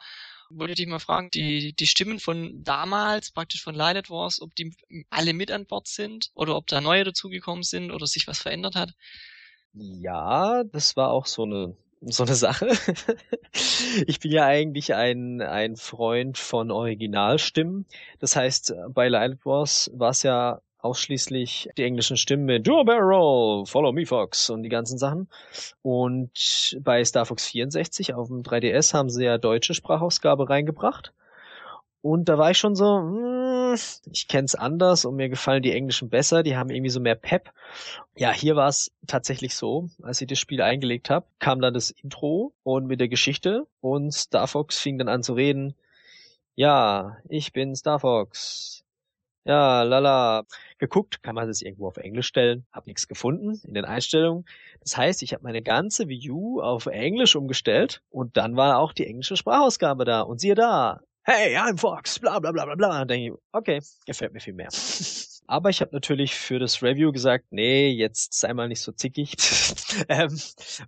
wollte 0.50 0.76
dich 0.76 0.88
mal 0.88 1.00
fragen, 1.00 1.30
die, 1.32 1.74
die 1.74 1.88
Stimmen 1.88 2.20
von 2.20 2.64
damals, 2.64 3.32
praktisch 3.32 3.64
von 3.64 3.76
Light 3.76 4.10
Wars, 4.10 4.42
ob 4.42 4.56
die 4.56 4.76
alle 5.10 5.34
mit 5.34 5.52
an 5.52 5.66
Bord 5.66 5.88
sind 5.88 6.32
oder 6.34 6.56
ob 6.56 6.68
da 6.68 6.82
neue 6.82 7.04
dazugekommen 7.04 7.64
sind 7.64 7.92
oder 7.92 8.08
sich 8.08 8.28
was 8.28 8.40
verändert 8.40 8.76
hat? 8.76 8.94
Ja, 9.74 10.64
das 10.64 10.96
war 10.96 11.12
auch 11.12 11.26
so 11.26 11.44
eine 11.44 11.76
so 12.08 12.24
eine 12.24 12.36
Sache. 12.36 12.70
ich 14.08 14.20
bin 14.20 14.32
ja 14.32 14.46
eigentlich 14.46 14.94
ein, 14.94 15.42
ein 15.42 15.76
Freund 15.76 16.38
von 16.38 16.72
Originalstimmen. 16.72 17.86
Das 18.20 18.36
heißt, 18.36 18.74
bei 18.90 19.08
Light 19.08 19.46
Wars 19.46 19.90
war 19.94 20.12
es 20.12 20.24
ja 20.24 20.62
ausschließlich 20.86 21.70
die 21.78 21.84
englischen 21.84 22.16
Stimmen 22.16 22.46
mit 22.46 22.66
Do 22.66 22.84
Barrel, 22.84 23.66
Follow 23.66 23.92
Me 23.92 24.06
Fox 24.06 24.50
und 24.50 24.64
die 24.64 24.70
ganzen 24.70 24.98
Sachen. 24.98 25.28
Und 25.82 26.78
bei 26.82 27.04
Star 27.04 27.26
Fox 27.26 27.48
64 27.48 28.14
auf 28.14 28.28
dem 28.28 28.44
3DS 28.44 28.94
haben 28.94 29.10
sie 29.10 29.26
ja 29.26 29.38
deutsche 29.38 29.74
Sprachausgabe 29.74 30.50
reingebracht. 30.50 31.14
Und 32.02 32.30
da 32.30 32.38
war 32.38 32.52
ich 32.52 32.58
schon 32.58 32.76
so, 32.76 32.98
hm, 32.98 33.46
hm, 33.76 33.80
ich 34.12 34.28
kenn's 34.28 34.56
anders 34.56 35.06
und 35.06 35.16
mir 35.16 35.30
gefallen 35.30 35.64
die 35.64 35.72
Englischen 35.72 36.10
besser, 36.10 36.44
die 36.44 36.56
haben 36.56 36.70
irgendwie 36.70 36.90
so 36.90 37.00
mehr 37.00 37.16
Pep. 37.16 37.52
Ja, 38.16 38.32
hier 38.32 38.56
war 38.56 38.68
es 38.68 38.92
tatsächlich 39.08 39.56
so, 39.56 39.90
als 40.02 40.22
ich 40.22 40.28
das 40.28 40.40
Spiel 40.40 40.62
eingelegt 40.62 41.10
habe, 41.10 41.26
kam 41.40 41.62
dann 41.62 41.74
das 41.74 41.92
Intro 41.92 42.54
und 42.64 42.88
mit 42.88 43.00
der 43.00 43.10
Geschichte 43.10 43.68
und 43.82 44.14
Star 44.14 44.48
Fox 44.48 44.80
fing 44.80 44.98
dann 44.98 45.10
an 45.10 45.24
zu 45.24 45.34
reden. 45.34 45.76
Ja, 46.56 47.18
ich 47.28 47.54
bin 47.54 47.76
Star 47.76 48.00
Fox. 48.00 48.85
Ja, 49.48 49.84
lala. 49.84 50.44
Geguckt, 50.80 51.22
kann 51.22 51.36
man 51.36 51.48
das 51.48 51.62
irgendwo 51.62 51.88
auf 51.88 51.98
Englisch 51.98 52.26
stellen, 52.28 52.66
hab 52.72 52.88
nichts 52.88 53.08
gefunden 53.08 53.62
in 53.64 53.76
den 53.76 53.86
Einstellungen. 53.86 54.46
Das 54.82 54.98
heißt, 54.98 55.22
ich 55.22 55.34
habe 55.34 55.44
meine 55.44 55.62
ganze 55.62 56.10
View 56.10 56.62
auf 56.62 56.88
Englisch 56.88 57.36
umgestellt 57.36 58.02
und 58.10 58.38
dann 58.38 58.56
war 58.56 58.80
auch 58.80 58.92
die 58.92 59.06
englische 59.06 59.38
Sprachausgabe 59.38 60.04
da 60.04 60.22
und 60.22 60.40
siehe 60.40 60.56
da, 60.56 61.02
hey, 61.24 61.56
I'm 61.58 61.78
Fox, 61.78 62.20
bla 62.20 62.40
bla 62.40 62.52
bla 62.52 62.66
bla 62.66 62.76
bla. 62.76 63.06
Denke 63.06 63.34
ich, 63.34 63.40
okay, 63.52 63.82
gefällt 64.08 64.34
mir 64.34 64.40
viel 64.40 64.54
mehr. 64.54 64.70
Aber 65.48 65.70
ich 65.70 65.80
habe 65.82 65.92
natürlich 65.94 66.34
für 66.34 66.58
das 66.58 66.82
Review 66.82 67.12
gesagt, 67.12 67.46
nee, 67.52 67.90
jetzt 67.90 68.34
sei 68.34 68.52
mal 68.54 68.68
nicht 68.68 68.82
so 68.82 68.92
zickig 68.92 69.36
ähm, 70.10 70.40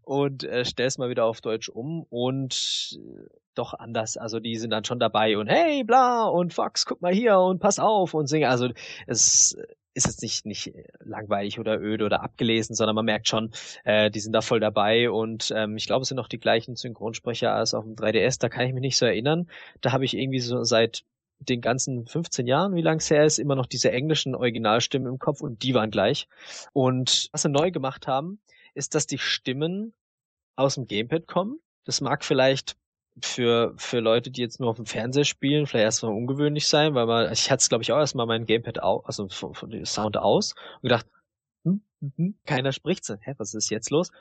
und 0.02 0.44
äh, 0.46 0.66
stell's 0.66 0.98
mal 0.98 1.12
wieder 1.12 1.26
auf 1.26 1.42
Deutsch 1.42 1.70
um 1.70 2.04
und 2.10 2.98
äh, 3.00 3.30
doch 3.58 3.74
anders. 3.74 4.18
Also 4.18 4.40
die 4.40 4.56
sind 4.58 4.72
dann 4.72 4.86
schon 4.86 5.00
dabei 5.00 5.38
und 5.38 5.48
hey, 5.48 5.84
bla 5.84 6.26
und 6.26 6.54
Fox, 6.54 6.86
guck 6.86 7.02
mal 7.02 7.14
hier 7.14 7.40
und 7.40 7.60
pass 7.60 7.80
auf 7.80 8.14
und 8.14 8.28
singe. 8.28 8.50
Also 8.50 8.70
es 9.06 9.58
ist 9.94 10.06
jetzt 10.06 10.22
nicht, 10.22 10.46
nicht 10.46 10.74
langweilig 11.00 11.60
oder 11.60 11.80
öde 11.80 12.06
oder 12.06 12.22
abgelesen, 12.22 12.76
sondern 12.76 12.96
man 12.96 13.06
merkt 13.06 13.28
schon, 13.28 13.52
äh, 13.84 14.12
die 14.12 14.20
sind 14.20 14.34
da 14.34 14.42
voll 14.42 14.60
dabei 14.60 15.10
und 15.10 15.52
ähm, 15.56 15.76
ich 15.76 15.88
glaube, 15.88 16.04
es 16.04 16.10
sind 16.10 16.18
noch 16.18 16.28
die 16.28 16.40
gleichen 16.40 16.76
Synchronsprecher 16.76 17.52
als 17.52 17.74
auf 17.74 17.84
dem 17.84 17.96
3DS, 17.96 18.40
da 18.40 18.48
kann 18.48 18.68
ich 18.68 18.74
mich 18.74 18.82
nicht 18.82 18.98
so 18.98 19.06
erinnern. 19.06 19.50
Da 19.82 19.92
habe 19.92 20.06
ich 20.06 20.16
irgendwie 20.16 20.40
so 20.40 20.64
seit 20.64 21.04
den 21.40 21.62
ganzen 21.62 22.06
15 22.06 22.46
Jahren, 22.48 22.76
wie 22.76 22.82
lang 22.82 22.98
es 22.98 23.10
her 23.10 23.26
ist, 23.26 23.40
immer 23.40 23.56
noch 23.56 23.66
diese 23.66 23.92
englischen 23.92 24.36
Originalstimmen 24.36 25.08
im 25.08 25.20
Kopf 25.20 25.42
und 25.42 25.64
die 25.64 25.74
waren 25.74 25.92
gleich. 25.92 26.28
Und 26.74 27.30
was 27.32 27.42
sie 27.42 27.50
neu 27.50 27.72
gemacht 27.72 28.08
haben, 28.08 28.40
ist, 28.74 28.96
dass 28.96 29.08
die 29.08 29.18
Stimmen 29.18 29.94
aus 30.56 30.76
dem 30.76 30.88
Gamepad 30.88 31.28
kommen. 31.28 31.60
Das 31.86 32.02
mag 32.02 32.24
vielleicht 32.24 32.76
für, 33.22 33.74
für 33.78 34.00
Leute, 34.00 34.32
die 34.32 34.42
jetzt 34.42 34.60
nur 34.60 34.70
auf 34.70 34.76
dem 34.76 34.86
Fernseher 34.86 35.26
spielen, 35.26 35.66
vielleicht 35.66 35.84
erstmal 35.84 36.14
ungewöhnlich 36.14 36.68
sein, 36.68 36.94
weil 36.96 37.06
man, 37.06 37.32
ich 37.32 37.50
hatte 37.50 37.62
es 37.62 37.70
glaube 37.70 37.84
ich 37.84 37.92
auch 37.92 37.98
erstmal 37.98 38.26
mein 38.26 38.46
Gamepad 38.46 38.80
aus, 38.80 39.06
also 39.06 39.28
von, 39.30 39.54
von 39.54 39.70
dem 39.70 39.86
Sound 39.86 40.18
aus 40.18 40.54
und 40.76 40.90
gedacht, 40.90 41.08
hm, 41.64 41.82
hm, 42.02 42.14
hm, 42.16 42.36
keiner 42.46 42.72
spricht. 42.72 43.08
Hä, 43.10 43.34
was 43.38 43.54
ist 43.54 43.70
jetzt 43.70 43.90
los? 43.90 44.12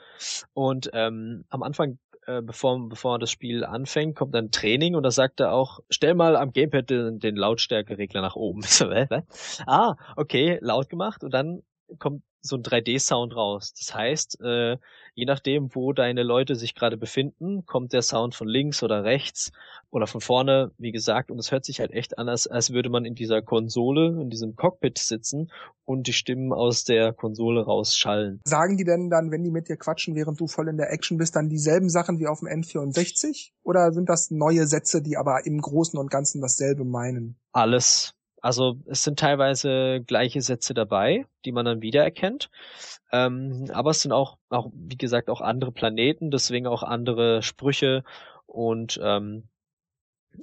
Und 0.53 0.89
ähm, 0.93 1.45
am 1.49 1.63
Anfang, 1.63 1.99
äh, 2.25 2.41
bevor, 2.41 2.89
bevor 2.89 3.19
das 3.19 3.31
Spiel 3.31 3.63
anfängt, 3.63 4.15
kommt 4.15 4.33
dann 4.33 4.51
Training 4.51 4.95
und 4.95 5.03
da 5.03 5.11
sagt 5.11 5.39
er 5.39 5.53
auch, 5.53 5.79
stell 5.89 6.15
mal 6.15 6.35
am 6.35 6.51
Gamepad 6.51 6.89
den, 6.89 7.19
den 7.19 7.35
Lautstärkeregler 7.35 8.21
nach 8.21 8.35
oben. 8.35 8.61
So, 8.67 8.89
ah, 9.65 9.95
okay, 10.15 10.59
laut 10.61 10.89
gemacht 10.89 11.23
und 11.23 11.33
dann 11.33 11.63
kommt 11.99 12.23
so 12.41 12.55
ein 12.55 12.63
3D-Sound 12.63 13.35
raus. 13.35 13.73
Das 13.77 13.93
heißt, 13.93 14.41
äh, 14.41 14.77
je 15.15 15.25
nachdem, 15.25 15.73
wo 15.75 15.93
deine 15.93 16.23
Leute 16.23 16.55
sich 16.55 16.75
gerade 16.75 16.97
befinden, 16.97 17.65
kommt 17.65 17.93
der 17.93 18.01
Sound 18.01 18.35
von 18.35 18.47
links 18.47 18.83
oder 18.83 19.03
rechts 19.03 19.51
oder 19.89 20.07
von 20.07 20.21
vorne, 20.21 20.71
wie 20.77 20.91
gesagt, 20.91 21.31
und 21.31 21.39
es 21.39 21.51
hört 21.51 21.65
sich 21.65 21.79
halt 21.79 21.91
echt 21.91 22.17
an, 22.17 22.29
als, 22.29 22.47
als 22.47 22.71
würde 22.71 22.89
man 22.89 23.05
in 23.05 23.15
dieser 23.15 23.41
Konsole, 23.41 24.19
in 24.21 24.29
diesem 24.29 24.55
Cockpit 24.55 24.97
sitzen 24.97 25.51
und 25.85 26.07
die 26.07 26.13
Stimmen 26.13 26.53
aus 26.53 26.83
der 26.83 27.13
Konsole 27.13 27.63
rausschallen. 27.63 28.41
Sagen 28.45 28.77
die 28.77 28.83
denn 28.83 29.09
dann, 29.09 29.31
wenn 29.31 29.43
die 29.43 29.51
mit 29.51 29.69
dir 29.69 29.77
quatschen, 29.77 30.15
während 30.15 30.39
du 30.39 30.47
voll 30.47 30.67
in 30.67 30.77
der 30.77 30.91
Action 30.91 31.17
bist, 31.17 31.35
dann 31.35 31.49
dieselben 31.49 31.89
Sachen 31.89 32.19
wie 32.19 32.27
auf 32.27 32.39
dem 32.39 32.47
N64? 32.47 33.51
Oder 33.63 33.91
sind 33.91 34.09
das 34.09 34.31
neue 34.31 34.67
Sätze, 34.67 35.01
die 35.01 35.17
aber 35.17 35.45
im 35.45 35.59
Großen 35.59 35.97
und 35.99 36.11
Ganzen 36.11 36.41
dasselbe 36.41 36.83
meinen? 36.85 37.37
Alles. 37.51 38.16
Also 38.41 38.77
es 38.85 39.03
sind 39.03 39.19
teilweise 39.19 40.01
gleiche 40.05 40.41
Sätze 40.41 40.73
dabei, 40.73 41.25
die 41.45 41.51
man 41.51 41.65
dann 41.65 41.81
wiedererkennt. 41.81 42.49
Ähm, 43.11 43.69
aber 43.73 43.91
es 43.91 44.01
sind 44.01 44.11
auch, 44.11 44.37
auch, 44.49 44.69
wie 44.73 44.97
gesagt, 44.97 45.29
auch 45.29 45.41
andere 45.41 45.71
Planeten, 45.71 46.31
deswegen 46.31 46.67
auch 46.67 46.83
andere 46.83 47.41
Sprüche 47.41 48.03
und 48.45 48.99
ähm, 49.01 49.47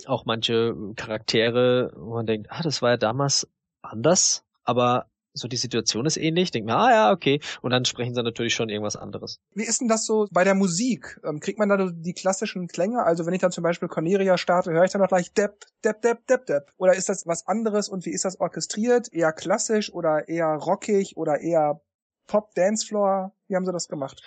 auch 0.07 0.25
manche 0.25 0.75
Charaktere, 0.97 1.93
wo 1.97 2.15
man 2.15 2.27
denkt, 2.27 2.49
ah, 2.51 2.63
das 2.63 2.83
war 2.83 2.91
ja 2.91 2.97
damals 2.97 3.49
anders, 3.83 4.45
aber 4.65 5.07
so 5.35 5.49
die 5.49 5.57
Situation 5.57 6.07
ist 6.07 6.17
ähnlich, 6.17 6.53
denkt 6.53 6.67
mir, 6.67 6.77
ah 6.77 6.91
ja, 6.91 7.13
okay, 7.13 7.41
und 7.61 7.71
dann 7.71 7.85
sprechen 7.85 8.15
sie 8.15 8.23
natürlich 8.23 8.55
schon 8.55 8.69
irgendwas 8.69 8.97
anderes. 8.97 9.41
Wie 9.55 9.65
ist 9.65 9.81
denn 9.81 9.89
das 9.89 10.07
so 10.07 10.29
bei 10.31 10.45
der 10.45 10.55
Musik? 10.55 11.21
Ähm, 11.25 11.41
kriegt 11.41 11.59
man 11.59 11.69
da 11.69 11.91
die 11.93 12.15
klassischen 12.15 12.69
Klänge? 12.69 13.03
Also 13.03 13.27
wenn 13.27 13.35
ich 13.35 13.41
dann 13.41 13.51
zum 13.51 13.65
Beispiel 13.65 13.89
Cornelia 13.89 14.39
starte, 14.39 14.71
höre 14.71 14.85
ich 14.85 14.93
dann 14.93 15.01
noch 15.01 15.09
gleich 15.09 15.33
Depp, 15.33 15.65
Depp, 15.85 16.03
Depp, 16.03 16.27
Depp, 16.29 16.47
Depp. 16.47 16.73
Oder 16.77 16.95
ist 16.95 17.09
das 17.09 17.27
was 17.27 17.47
anderes 17.47 17.89
und 17.89 18.07
wie 18.07 18.13
ist 18.13 18.25
das 18.25 18.39
orchestriert? 18.41 19.13
Eher 19.13 19.33
klassisch 19.33 19.93
oder 19.93 20.29
eher 20.29 20.55
rockig 20.55 21.17
oder 21.17 21.41
eher 21.41 21.81
Pop, 22.27 22.55
Dancefloor? 22.55 23.35
Wie 23.49 23.57
haben 23.57 23.67
sie 23.67 23.73
das 23.73 23.89
gemacht? 23.89 24.23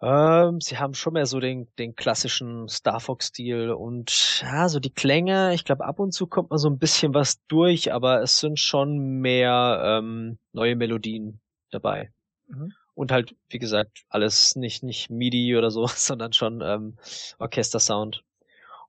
Ähm, 0.00 0.60
sie 0.60 0.78
haben 0.78 0.94
schon 0.94 1.14
mehr 1.14 1.26
so 1.26 1.40
den, 1.40 1.66
den 1.78 1.96
klassischen 1.96 2.68
Star 2.68 3.00
Fox-Stil 3.00 3.70
und 3.70 4.42
ja, 4.42 4.68
so 4.68 4.78
die 4.78 4.92
Klänge. 4.92 5.54
Ich 5.54 5.64
glaube, 5.64 5.84
ab 5.84 5.98
und 5.98 6.12
zu 6.12 6.28
kommt 6.28 6.50
mal 6.50 6.58
so 6.58 6.68
ein 6.68 6.78
bisschen 6.78 7.14
was 7.14 7.44
durch, 7.48 7.92
aber 7.92 8.22
es 8.22 8.38
sind 8.38 8.60
schon 8.60 8.98
mehr 9.20 9.82
ähm, 9.84 10.38
neue 10.52 10.76
Melodien 10.76 11.40
dabei. 11.70 12.12
Mhm. 12.46 12.72
Und 12.94 13.10
halt, 13.10 13.34
wie 13.48 13.58
gesagt, 13.58 14.04
alles 14.08 14.54
nicht, 14.54 14.82
nicht 14.84 15.10
MIDI 15.10 15.56
oder 15.56 15.70
so, 15.70 15.86
sondern 15.94 16.32
schon 16.32 16.60
ähm, 16.62 16.96
Orchestersound. 17.38 18.22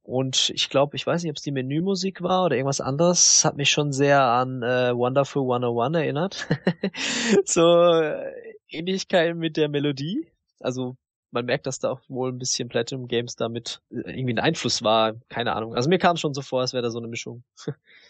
Und 0.04 0.52
ich 0.52 0.70
glaube, 0.70 0.96
ich 0.96 1.06
weiß 1.06 1.24
nicht, 1.24 1.32
ob 1.32 1.38
es 1.38 1.44
die 1.44 1.52
Menümusik 1.52 2.22
war 2.22 2.46
oder 2.46 2.56
irgendwas 2.56 2.82
anderes, 2.82 3.46
hat 3.46 3.58
mich 3.58 3.70
schon 3.70 3.92
sehr 3.92 4.24
an 4.24 4.64
äh, 4.64 4.96
Wonderful 4.96 5.44
101 5.44 5.96
erinnert. 5.96 6.48
so 7.46 7.62
äh, 7.62 8.32
Ähnlichkeit 8.70 9.36
mit 9.36 9.58
der 9.58 9.70
Melodie 9.70 10.28
also 10.60 10.96
man 11.32 11.46
merkt, 11.46 11.68
dass 11.68 11.80
da 11.80 11.92
auch 11.92 12.02
wohl 12.08 12.32
ein 12.32 12.40
bisschen 12.40 12.70
Platinum 12.70 13.08
Games 13.08 13.36
damit 13.36 13.82
äh, 13.92 14.18
irgendwie 14.18 14.34
ein 14.34 14.40
Einfluss 14.40 14.84
war. 14.84 15.14
Keine 15.30 15.54
Ahnung. 15.56 15.76
Also 15.76 15.90
mir 15.90 16.00
kam 16.00 16.18
schon 16.18 16.34
so 16.34 16.42
vor, 16.42 16.62
als 16.62 16.74
wäre 16.74 16.84
da 16.84 16.90
so 16.90 17.00
eine 17.00 17.08
Mischung. 17.08 17.44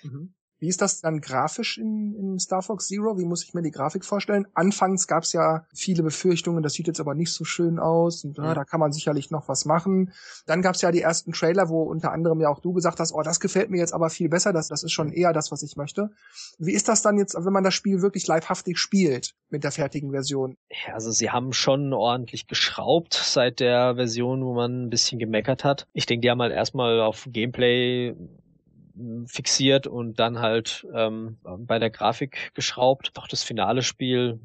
mhm. 0.04 0.34
Wie 0.60 0.68
ist 0.68 0.82
das 0.82 1.02
dann 1.02 1.22
grafisch 1.22 1.78
in, 1.78 2.14
in 2.14 2.40
Star 2.40 2.62
Fox 2.62 2.88
Zero? 2.88 3.18
Wie 3.18 3.26
muss 3.26 3.44
ich 3.44 3.54
mir 3.54 3.62
die 3.62 3.72
Grafik 3.72 4.04
vorstellen? 4.04 4.46
Anfangs 4.54 5.08
gab 5.08 5.24
es 5.24 5.34
ja 5.34 5.66
viele 5.74 6.04
Befürchtungen, 6.04 6.64
das 6.64 6.74
sieht 6.74 6.88
jetzt 6.88 7.00
aber 7.00 7.16
nicht 7.16 7.32
so 7.32 7.46
schön 7.46 7.80
aus 7.80 8.26
und 8.26 8.38
ja. 8.38 8.54
da 8.54 8.66
kann 8.66 8.80
man 8.80 8.92
sicherlich 8.92 9.32
noch 9.32 9.48
was 9.48 9.66
machen. 9.66 10.12
Dann 10.46 10.62
gab 10.62 10.76
es 10.76 10.82
ja 10.82 10.92
die 10.92 11.02
ersten 11.02 11.32
Trailer, 11.32 11.70
wo 11.70 11.84
unter 11.84 12.12
anderem 12.12 12.42
ja 12.42 12.50
auch 12.50 12.60
du 12.60 12.74
gesagt 12.74 13.00
hast, 13.00 13.14
oh, 13.14 13.22
das 13.22 13.40
gefällt 13.40 13.70
mir 13.70 13.78
jetzt 13.78 13.94
aber 13.94 14.10
viel 14.10 14.30
besser, 14.30 14.52
das, 14.52 14.68
das 14.68 14.84
ist 14.84 14.92
schon 14.92 15.12
eher 15.12 15.32
das, 15.32 15.52
was 15.52 15.64
ich 15.64 15.78
möchte. 15.78 16.10
Wie 16.58 16.74
ist 16.74 16.90
das 16.90 17.02
dann 17.02 17.18
jetzt, 17.18 17.36
wenn 17.36 17.54
man 17.54 17.64
das 17.64 17.74
Spiel 17.74 18.02
wirklich 18.02 18.28
leibhaftig 18.28 18.78
spielt 18.78 19.36
mit 19.50 19.64
der 19.64 19.72
fertigen 19.72 20.12
Version? 20.12 20.58
Ja, 20.70 20.94
also 20.94 21.12
sie 21.12 21.30
haben 21.30 21.54
schon 21.54 21.94
ordentlich 21.94 22.48
geschraubt 22.48 23.14
seit 23.14 23.60
der 23.60 23.96
Version, 23.96 24.44
wo 24.44 24.54
man 24.54 24.86
ein 24.86 24.90
bisschen 24.90 25.20
gemeckert 25.20 25.64
hat. 25.64 25.88
Ich 25.94 26.06
denke, 26.06 26.22
die 26.22 26.30
haben 26.30 26.42
halt 26.42 26.54
erstmal 26.54 27.00
auf 27.00 27.28
Gameplay 27.30 28.16
fixiert 29.28 29.88
und 29.88 30.20
dann 30.20 30.40
halt 30.40 30.86
ähm, 30.94 31.38
bei 31.44 31.80
der 31.80 31.90
Grafik 31.90 32.52
geschraubt. 32.54 33.12
Doch 33.16 33.28
das 33.28 33.44
finale 33.44 33.82
Spiel 33.82 34.40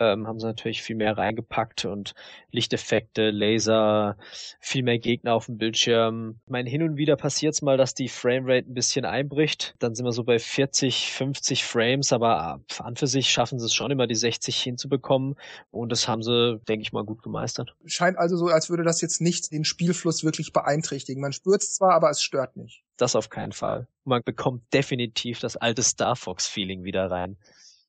ähm, 0.00 0.26
haben 0.26 0.40
sie 0.40 0.46
natürlich 0.46 0.82
viel 0.82 0.96
mehr 0.96 1.16
reingepackt 1.16 1.84
und 1.84 2.14
Lichteffekte, 2.50 3.30
Laser, 3.30 4.16
viel 4.58 4.82
mehr 4.82 4.98
Gegner 4.98 5.34
auf 5.34 5.46
dem 5.46 5.58
Bildschirm. 5.58 6.40
Ich 6.46 6.50
meine, 6.50 6.68
hin 6.68 6.82
und 6.82 6.96
wieder 6.96 7.16
passiert 7.16 7.54
es 7.54 7.62
mal, 7.62 7.76
dass 7.76 7.94
die 7.94 8.08
Framerate 8.08 8.68
ein 8.68 8.74
bisschen 8.74 9.04
einbricht. 9.04 9.74
Dann 9.78 9.94
sind 9.94 10.06
wir 10.06 10.12
so 10.12 10.24
bei 10.24 10.38
40, 10.38 11.12
50 11.12 11.64
Frames, 11.64 12.12
aber 12.12 12.60
an 12.78 12.96
für 12.96 13.06
sich 13.06 13.30
schaffen 13.30 13.58
sie 13.58 13.66
es 13.66 13.74
schon 13.74 13.90
immer, 13.90 14.06
die 14.06 14.14
60 14.14 14.56
hinzubekommen. 14.60 15.36
Und 15.70 15.92
das 15.92 16.08
haben 16.08 16.22
sie, 16.22 16.58
denke 16.66 16.82
ich 16.82 16.92
mal, 16.92 17.04
gut 17.04 17.22
gemeistert. 17.22 17.76
Scheint 17.84 18.16
also 18.16 18.36
so, 18.36 18.46
als 18.46 18.70
würde 18.70 18.82
das 18.82 19.02
jetzt 19.02 19.20
nicht 19.20 19.52
den 19.52 19.64
Spielfluss 19.64 20.24
wirklich 20.24 20.52
beeinträchtigen. 20.52 21.20
Man 21.20 21.32
spürt 21.32 21.62
es 21.62 21.74
zwar, 21.74 21.92
aber 21.92 22.10
es 22.10 22.22
stört 22.22 22.56
nicht. 22.56 22.82
Das 22.96 23.16
auf 23.16 23.28
keinen 23.28 23.52
Fall. 23.52 23.86
Man 24.04 24.22
bekommt 24.24 24.62
definitiv 24.72 25.40
das 25.40 25.56
alte 25.56 25.82
Star 25.82 26.16
Fox-Feeling 26.16 26.84
wieder 26.84 27.10
rein. 27.10 27.36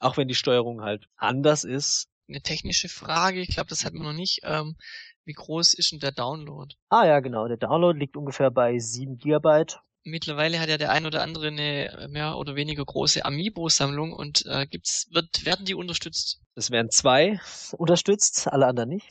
Auch 0.02 0.18
wenn 0.18 0.28
die 0.28 0.36
Steuerung 0.36 0.82
halt 0.82 1.08
anders 1.16 1.64
ist. 1.64 2.08
Eine 2.28 2.42
technische 2.42 2.90
Frage, 2.90 3.40
ich 3.40 3.50
glaube, 3.50 3.70
das 3.70 3.86
hat 3.86 3.94
man 3.94 4.04
noch 4.04 4.14
nicht. 4.14 4.40
Ähm, 4.44 4.76
wie 5.26 5.34
groß 5.34 5.74
ist 5.76 5.92
denn 5.92 6.00
der 6.00 6.12
Download? 6.12 6.74
Ah 6.90 7.06
ja, 7.06 7.20
genau. 7.20 7.48
Der 7.48 7.58
Download 7.58 7.98
liegt 7.98 8.18
ungefähr 8.18 8.50
bei 8.50 8.78
7 8.80 9.18
Gigabyte. 9.18 9.80
Mittlerweile 10.04 10.60
hat 10.60 10.70
ja 10.70 10.80
der 10.80 10.92
ein 10.92 11.06
oder 11.06 11.22
andere 11.22 11.50
eine 11.50 12.08
mehr 12.10 12.38
oder 12.38 12.56
weniger 12.56 12.84
große 12.84 13.24
Amiibo-Sammlung 13.24 14.14
und 14.14 14.44
äh, 14.48 14.66
gibt's, 14.66 15.08
wird, 15.12 15.46
werden 15.46 15.66
die 15.66 15.76
unterstützt? 15.76 16.42
Es 16.56 16.72
werden 16.72 16.90
zwei 16.90 17.40
unterstützt, 17.78 18.48
alle 18.48 18.66
anderen 18.66 18.90
nicht. 18.90 19.08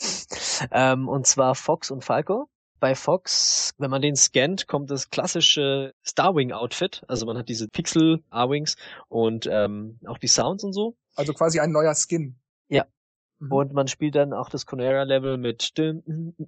Ähm, 0.72 1.08
und 1.08 1.28
zwar 1.28 1.54
Fox 1.54 1.92
und 1.92 2.04
Falco 2.04 2.48
bei 2.80 2.94
Fox, 2.94 3.74
wenn 3.78 3.90
man 3.90 4.02
den 4.02 4.16
scannt, 4.16 4.66
kommt 4.66 4.90
das 4.90 5.10
klassische 5.10 5.94
Starwing-Outfit. 6.02 7.02
Also 7.06 7.26
man 7.26 7.38
hat 7.38 7.48
diese 7.48 7.68
Pixel 7.68 8.22
A-Wings 8.30 8.76
und 9.08 9.46
ähm, 9.50 9.98
auch 10.06 10.18
die 10.18 10.26
Sounds 10.26 10.64
und 10.64 10.72
so. 10.72 10.96
Also 11.14 11.32
quasi 11.32 11.60
ein 11.60 11.70
neuer 11.70 11.94
Skin. 11.94 12.36
Ja. 12.68 12.86
Mhm. 13.38 13.52
Und 13.52 13.72
man 13.72 13.86
spielt 13.86 14.14
dann 14.14 14.32
auch 14.32 14.48
das 14.48 14.66
Conera-Level 14.66 15.36
mit 15.36 15.78
dim, 15.78 16.02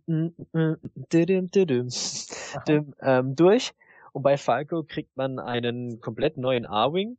dim, 0.08 0.34
dim, 2.66 2.94
ähm, 3.00 3.36
durch. 3.36 3.72
Und 4.12 4.22
bei 4.22 4.36
Falco 4.36 4.82
kriegt 4.82 5.16
man 5.16 5.38
einen 5.38 6.00
komplett 6.00 6.36
neuen 6.36 6.66
A-Wing 6.66 7.16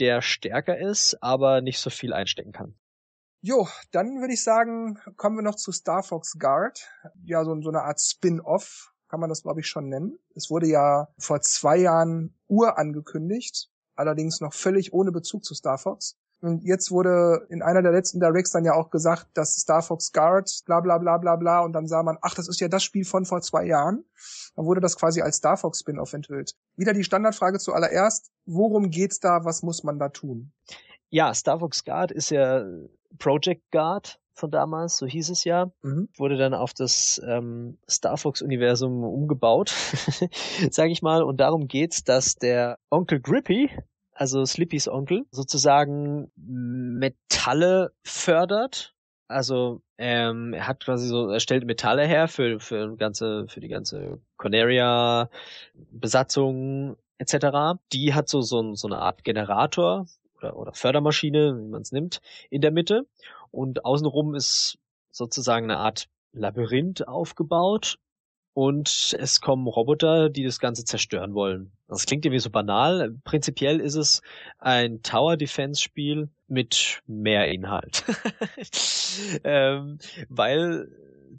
der 0.00 0.22
stärker 0.22 0.78
ist, 0.78 1.22
aber 1.22 1.60
nicht 1.60 1.78
so 1.78 1.90
viel 1.90 2.12
einstecken 2.12 2.52
kann. 2.52 2.74
Jo, 3.42 3.66
dann 3.90 4.20
würde 4.20 4.34
ich 4.34 4.42
sagen, 4.42 4.98
kommen 5.16 5.36
wir 5.36 5.42
noch 5.42 5.54
zu 5.54 5.72
Star 5.72 6.02
Fox 6.02 6.38
Guard. 6.38 6.86
Ja, 7.24 7.42
so, 7.44 7.58
so 7.62 7.70
eine 7.70 7.82
Art 7.82 8.00
Spin-off 8.00 8.92
kann 9.08 9.18
man 9.18 9.30
das, 9.30 9.42
glaube 9.42 9.60
ich, 9.60 9.66
schon 9.66 9.88
nennen. 9.88 10.18
Es 10.34 10.50
wurde 10.50 10.66
ja 10.66 11.08
vor 11.18 11.40
zwei 11.40 11.78
Jahren 11.78 12.38
urangekündigt, 12.48 13.70
allerdings 13.96 14.40
noch 14.40 14.52
völlig 14.52 14.92
ohne 14.92 15.10
Bezug 15.10 15.44
zu 15.44 15.54
Star 15.54 15.78
Fox. 15.78 16.16
Und 16.42 16.64
jetzt 16.64 16.90
wurde 16.90 17.46
in 17.50 17.62
einer 17.62 17.82
der 17.82 17.92
letzten 17.92 18.20
Directs 18.20 18.50
dann 18.50 18.64
ja 18.64 18.74
auch 18.74 18.90
gesagt, 18.90 19.28
dass 19.34 19.56
Star 19.56 19.82
Fox 19.82 20.12
Guard, 20.12 20.50
bla 20.64 20.80
bla 20.80 20.98
bla 20.98 21.18
bla 21.18 21.36
bla, 21.36 21.60
und 21.60 21.72
dann 21.72 21.86
sah 21.86 22.02
man, 22.02 22.18
ach, 22.22 22.34
das 22.34 22.48
ist 22.48 22.60
ja 22.60 22.68
das 22.68 22.82
Spiel 22.82 23.04
von 23.04 23.24
vor 23.24 23.40
zwei 23.42 23.66
Jahren. 23.66 24.04
Dann 24.54 24.64
wurde 24.64 24.80
das 24.80 24.96
quasi 24.96 25.22
als 25.22 25.36
Star 25.36 25.56
Fox 25.56 25.80
Spin-off 25.80 26.12
enthüllt. 26.12 26.56
Wieder 26.76 26.92
die 26.92 27.04
Standardfrage 27.04 27.58
zuallererst, 27.58 28.30
worum 28.46 28.90
geht's 28.90 29.18
da, 29.18 29.44
was 29.44 29.62
muss 29.62 29.82
man 29.82 29.98
da 29.98 30.10
tun? 30.10 30.52
Ja, 31.08 31.34
Star 31.34 31.58
Fox 31.58 31.84
Guard 31.84 32.12
ist 32.12 32.30
ja 32.30 32.64
Project 33.18 33.70
Guard 33.70 34.20
von 34.40 34.50
damals, 34.50 34.96
so 34.96 35.06
hieß 35.06 35.30
es 35.30 35.44
ja, 35.44 35.70
mhm. 35.82 36.08
wurde 36.16 36.36
dann 36.36 36.54
auf 36.54 36.74
das 36.74 37.20
ähm, 37.24 37.78
Star 37.88 38.16
Fox-Universum 38.16 39.04
umgebaut, 39.04 39.68
sage 40.70 40.90
ich 40.90 41.02
mal. 41.02 41.22
Und 41.22 41.38
darum 41.38 41.68
geht's, 41.68 42.02
dass 42.02 42.34
der 42.34 42.78
Onkel 42.90 43.20
Grippy, 43.20 43.70
also 44.12 44.44
Slippys 44.44 44.88
Onkel, 44.88 45.26
sozusagen 45.30 46.32
Metalle 46.36 47.92
fördert. 48.02 48.94
Also 49.28 49.82
ähm, 49.98 50.54
er 50.54 50.66
hat 50.66 50.84
quasi 50.84 51.06
so, 51.06 51.28
er 51.28 51.38
stellt 51.38 51.64
Metalle 51.64 52.04
her 52.04 52.26
für 52.26 52.58
für 52.58 52.96
ganze 52.96 53.46
für 53.46 53.60
die 53.60 53.68
ganze 53.68 54.18
Conaria 54.36 55.30
Besatzung 55.74 56.96
etc. 57.18 57.78
Die 57.92 58.12
hat 58.12 58.28
so 58.28 58.40
so, 58.40 58.74
so 58.74 58.88
eine 58.88 58.98
Art 58.98 59.22
Generator, 59.22 60.06
oder, 60.42 60.56
oder 60.56 60.72
Fördermaschine, 60.72 61.56
wie 61.58 61.68
man 61.68 61.82
es 61.82 61.92
nimmt, 61.92 62.20
in 62.50 62.60
der 62.60 62.70
Mitte. 62.70 63.06
Und 63.50 63.84
außenrum 63.84 64.34
ist 64.34 64.78
sozusagen 65.10 65.70
eine 65.70 65.78
Art 65.78 66.08
Labyrinth 66.32 67.06
aufgebaut. 67.06 67.98
Und 68.52 69.16
es 69.18 69.40
kommen 69.40 69.68
Roboter, 69.68 70.28
die 70.28 70.42
das 70.42 70.58
Ganze 70.58 70.84
zerstören 70.84 71.34
wollen. 71.34 71.70
Das 71.88 72.04
klingt 72.04 72.24
irgendwie 72.26 72.40
so 72.40 72.50
banal. 72.50 73.16
Prinzipiell 73.22 73.80
ist 73.80 73.94
es 73.94 74.22
ein 74.58 75.02
Tower 75.02 75.36
Defense 75.36 75.80
Spiel 75.80 76.28
mit 76.48 77.00
mehr 77.06 77.46
Inhalt. 77.48 78.04
ähm, 79.44 79.98
weil 80.28 80.88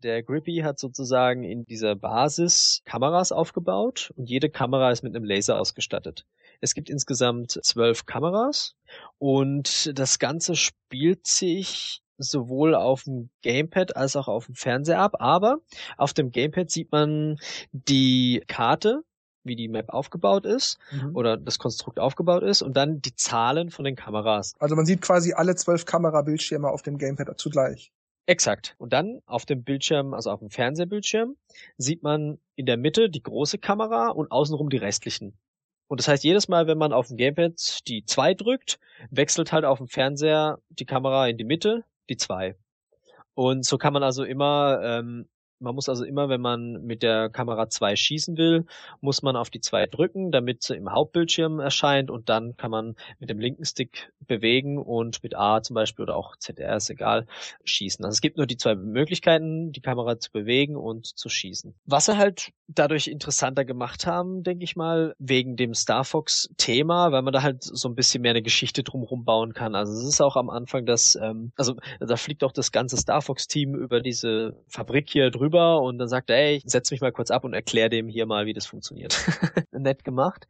der 0.03 0.23
Grippy 0.23 0.61
hat 0.63 0.79
sozusagen 0.79 1.43
in 1.43 1.65
dieser 1.65 1.95
Basis 1.95 2.81
Kameras 2.85 3.31
aufgebaut 3.31 4.11
und 4.15 4.29
jede 4.29 4.49
Kamera 4.49 4.91
ist 4.91 5.03
mit 5.03 5.15
einem 5.15 5.25
Laser 5.25 5.59
ausgestattet. 5.59 6.25
Es 6.59 6.73
gibt 6.73 6.89
insgesamt 6.89 7.59
zwölf 7.63 8.05
Kameras 8.05 8.75
und 9.17 9.97
das 9.97 10.19
Ganze 10.19 10.55
spielt 10.55 11.25
sich 11.27 12.01
sowohl 12.17 12.75
auf 12.75 13.03
dem 13.03 13.29
Gamepad 13.41 13.95
als 13.95 14.15
auch 14.15 14.27
auf 14.27 14.45
dem 14.45 14.55
Fernseher 14.55 14.99
ab, 14.99 15.15
aber 15.19 15.59
auf 15.97 16.13
dem 16.13 16.31
Gamepad 16.31 16.69
sieht 16.69 16.91
man 16.91 17.39
die 17.71 18.43
Karte, 18.47 19.03
wie 19.43 19.55
die 19.55 19.67
Map 19.67 19.89
aufgebaut 19.89 20.45
ist 20.45 20.77
mhm. 20.91 21.15
oder 21.15 21.35
das 21.37 21.57
Konstrukt 21.57 21.99
aufgebaut 21.99 22.43
ist 22.43 22.61
und 22.61 22.77
dann 22.77 23.01
die 23.01 23.15
Zahlen 23.15 23.71
von 23.71 23.85
den 23.85 23.95
Kameras. 23.95 24.53
Also 24.59 24.75
man 24.75 24.85
sieht 24.85 25.01
quasi 25.01 25.33
alle 25.33 25.55
zwölf 25.55 25.85
Kamerabildschirme 25.85 26.67
auf 26.67 26.83
dem 26.83 26.99
Gamepad 26.99 27.39
zugleich. 27.39 27.91
Exakt. 28.27 28.75
Und 28.77 28.93
dann 28.93 29.21
auf 29.25 29.45
dem 29.45 29.63
Bildschirm, 29.63 30.13
also 30.13 30.31
auf 30.31 30.39
dem 30.39 30.49
Fernsehbildschirm, 30.49 31.35
sieht 31.77 32.03
man 32.03 32.39
in 32.55 32.65
der 32.65 32.77
Mitte 32.77 33.09
die 33.09 33.23
große 33.23 33.57
Kamera 33.57 34.09
und 34.09 34.31
außenrum 34.31 34.69
die 34.69 34.77
restlichen. 34.77 35.37
Und 35.87 35.99
das 35.99 36.07
heißt, 36.07 36.23
jedes 36.23 36.47
Mal, 36.47 36.67
wenn 36.67 36.77
man 36.77 36.93
auf 36.93 37.07
dem 37.07 37.17
Gamepad 37.17 37.87
die 37.87 38.05
2 38.05 38.35
drückt, 38.35 38.79
wechselt 39.09 39.51
halt 39.51 39.65
auf 39.65 39.79
dem 39.79 39.87
Fernseher 39.87 40.59
die 40.69 40.85
Kamera 40.85 41.27
in 41.27 41.37
die 41.37 41.43
Mitte, 41.43 41.83
die 42.09 42.15
2. 42.15 42.55
Und 43.33 43.65
so 43.65 43.77
kann 43.77 43.91
man 43.91 44.03
also 44.03 44.23
immer 44.23 44.79
ähm, 44.83 45.27
man 45.61 45.75
muss 45.75 45.89
also 45.89 46.03
immer, 46.03 46.29
wenn 46.29 46.41
man 46.41 46.83
mit 46.83 47.03
der 47.03 47.29
Kamera 47.29 47.69
2 47.69 47.95
schießen 47.95 48.37
will, 48.37 48.65
muss 48.99 49.21
man 49.21 49.35
auf 49.35 49.49
die 49.49 49.61
2 49.61 49.87
drücken, 49.87 50.31
damit 50.31 50.63
sie 50.63 50.75
im 50.75 50.91
Hauptbildschirm 50.91 51.59
erscheint 51.59 52.09
und 52.09 52.29
dann 52.29 52.57
kann 52.57 52.71
man 52.71 52.95
mit 53.19 53.29
dem 53.29 53.39
linken 53.39 53.65
Stick 53.65 54.11
bewegen 54.27 54.77
und 54.77 55.23
mit 55.23 55.35
A 55.35 55.61
zum 55.61 55.75
Beispiel 55.75 56.03
oder 56.03 56.15
auch 56.15 56.35
ZR 56.37 56.75
ist 56.75 56.89
egal, 56.89 57.27
schießen. 57.63 58.03
Also 58.03 58.15
es 58.15 58.21
gibt 58.21 58.37
nur 58.37 58.47
die 58.47 58.57
zwei 58.57 58.75
Möglichkeiten, 58.75 59.71
die 59.71 59.81
Kamera 59.81 60.19
zu 60.19 60.31
bewegen 60.31 60.75
und 60.75 61.05
zu 61.05 61.29
schießen. 61.29 61.75
Was 61.85 62.05
sie 62.05 62.17
halt 62.17 62.51
dadurch 62.67 63.07
interessanter 63.07 63.65
gemacht 63.65 64.07
haben, 64.07 64.43
denke 64.43 64.63
ich 64.63 64.75
mal, 64.75 65.15
wegen 65.19 65.55
dem 65.55 65.73
Star 65.73 66.03
Fox 66.03 66.49
Thema, 66.57 67.11
weil 67.11 67.21
man 67.21 67.33
da 67.33 67.43
halt 67.43 67.63
so 67.63 67.87
ein 67.87 67.95
bisschen 67.95 68.21
mehr 68.21 68.31
eine 68.31 68.41
Geschichte 68.41 68.83
drumherum 68.83 69.25
bauen 69.25 69.53
kann. 69.53 69.75
Also 69.75 69.93
es 69.93 70.07
ist 70.07 70.21
auch 70.21 70.35
am 70.35 70.49
Anfang 70.49 70.85
das, 70.85 71.17
ähm, 71.21 71.51
also 71.55 71.75
da 71.99 72.15
fliegt 72.15 72.43
auch 72.43 72.53
das 72.53 72.71
ganze 72.71 72.97
Star 72.97 73.21
Fox 73.21 73.47
Team 73.47 73.75
über 73.75 74.01
diese 74.01 74.55
Fabrik 74.67 75.09
hier 75.09 75.29
drüber 75.29 75.50
rüber 75.51 75.81
und 75.81 75.97
dann 75.97 76.07
sagt 76.07 76.29
er, 76.29 76.37
ey, 76.37 76.55
ich 76.55 76.63
setz 76.65 76.91
mich 76.91 77.01
mal 77.01 77.11
kurz 77.11 77.31
ab 77.31 77.43
und 77.43 77.53
erklär 77.53 77.89
dem 77.89 78.07
hier 78.07 78.25
mal, 78.25 78.45
wie 78.45 78.53
das 78.53 78.65
funktioniert. 78.65 79.17
Nett 79.71 80.03
gemacht. 80.03 80.47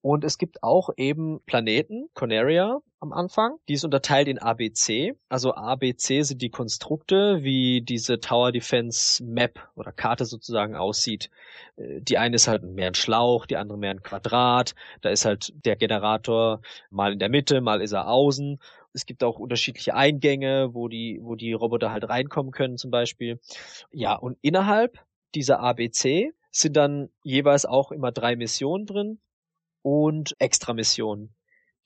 Und 0.00 0.24
es 0.24 0.36
gibt 0.36 0.64
auch 0.64 0.90
eben 0.96 1.40
Planeten, 1.46 2.08
Conaria 2.14 2.80
am 2.98 3.12
Anfang. 3.12 3.58
Die 3.68 3.74
ist 3.74 3.84
unterteilt 3.84 4.26
in 4.26 4.38
ABC. 4.38 5.14
Also 5.28 5.54
ABC 5.54 6.22
sind 6.22 6.42
die 6.42 6.50
Konstrukte, 6.50 7.44
wie 7.44 7.82
diese 7.82 8.18
Tower 8.18 8.50
Defense 8.50 9.22
Map 9.22 9.60
oder 9.76 9.92
Karte 9.92 10.24
sozusagen 10.24 10.74
aussieht. 10.74 11.30
Äh, 11.76 12.00
die 12.00 12.18
eine 12.18 12.36
ist 12.36 12.48
halt 12.48 12.64
mehr 12.64 12.88
ein 12.88 12.94
Schlauch, 12.94 13.46
die 13.46 13.56
andere 13.56 13.78
mehr 13.78 13.90
ein 13.90 14.02
Quadrat. 14.02 14.74
Da 15.02 15.10
ist 15.10 15.24
halt 15.24 15.52
der 15.64 15.76
Generator 15.76 16.62
mal 16.90 17.12
in 17.12 17.18
der 17.20 17.28
Mitte, 17.28 17.60
mal 17.60 17.80
ist 17.80 17.92
er 17.92 18.08
außen 18.08 18.58
es 18.92 19.06
gibt 19.06 19.24
auch 19.24 19.38
unterschiedliche 19.38 19.94
Eingänge, 19.94 20.74
wo 20.74 20.88
die, 20.88 21.18
wo 21.22 21.34
die 21.34 21.52
Roboter 21.52 21.92
halt 21.92 22.08
reinkommen 22.08 22.52
können 22.52 22.76
zum 22.76 22.90
Beispiel. 22.90 23.40
Ja, 23.90 24.14
und 24.14 24.38
innerhalb 24.42 25.04
dieser 25.34 25.60
ABC 25.60 26.32
sind 26.50 26.76
dann 26.76 27.08
jeweils 27.22 27.64
auch 27.64 27.92
immer 27.92 28.12
drei 28.12 28.36
Missionen 28.36 28.86
drin 28.86 29.20
und 29.82 30.34
extra 30.38 30.74
Missionen. 30.74 31.34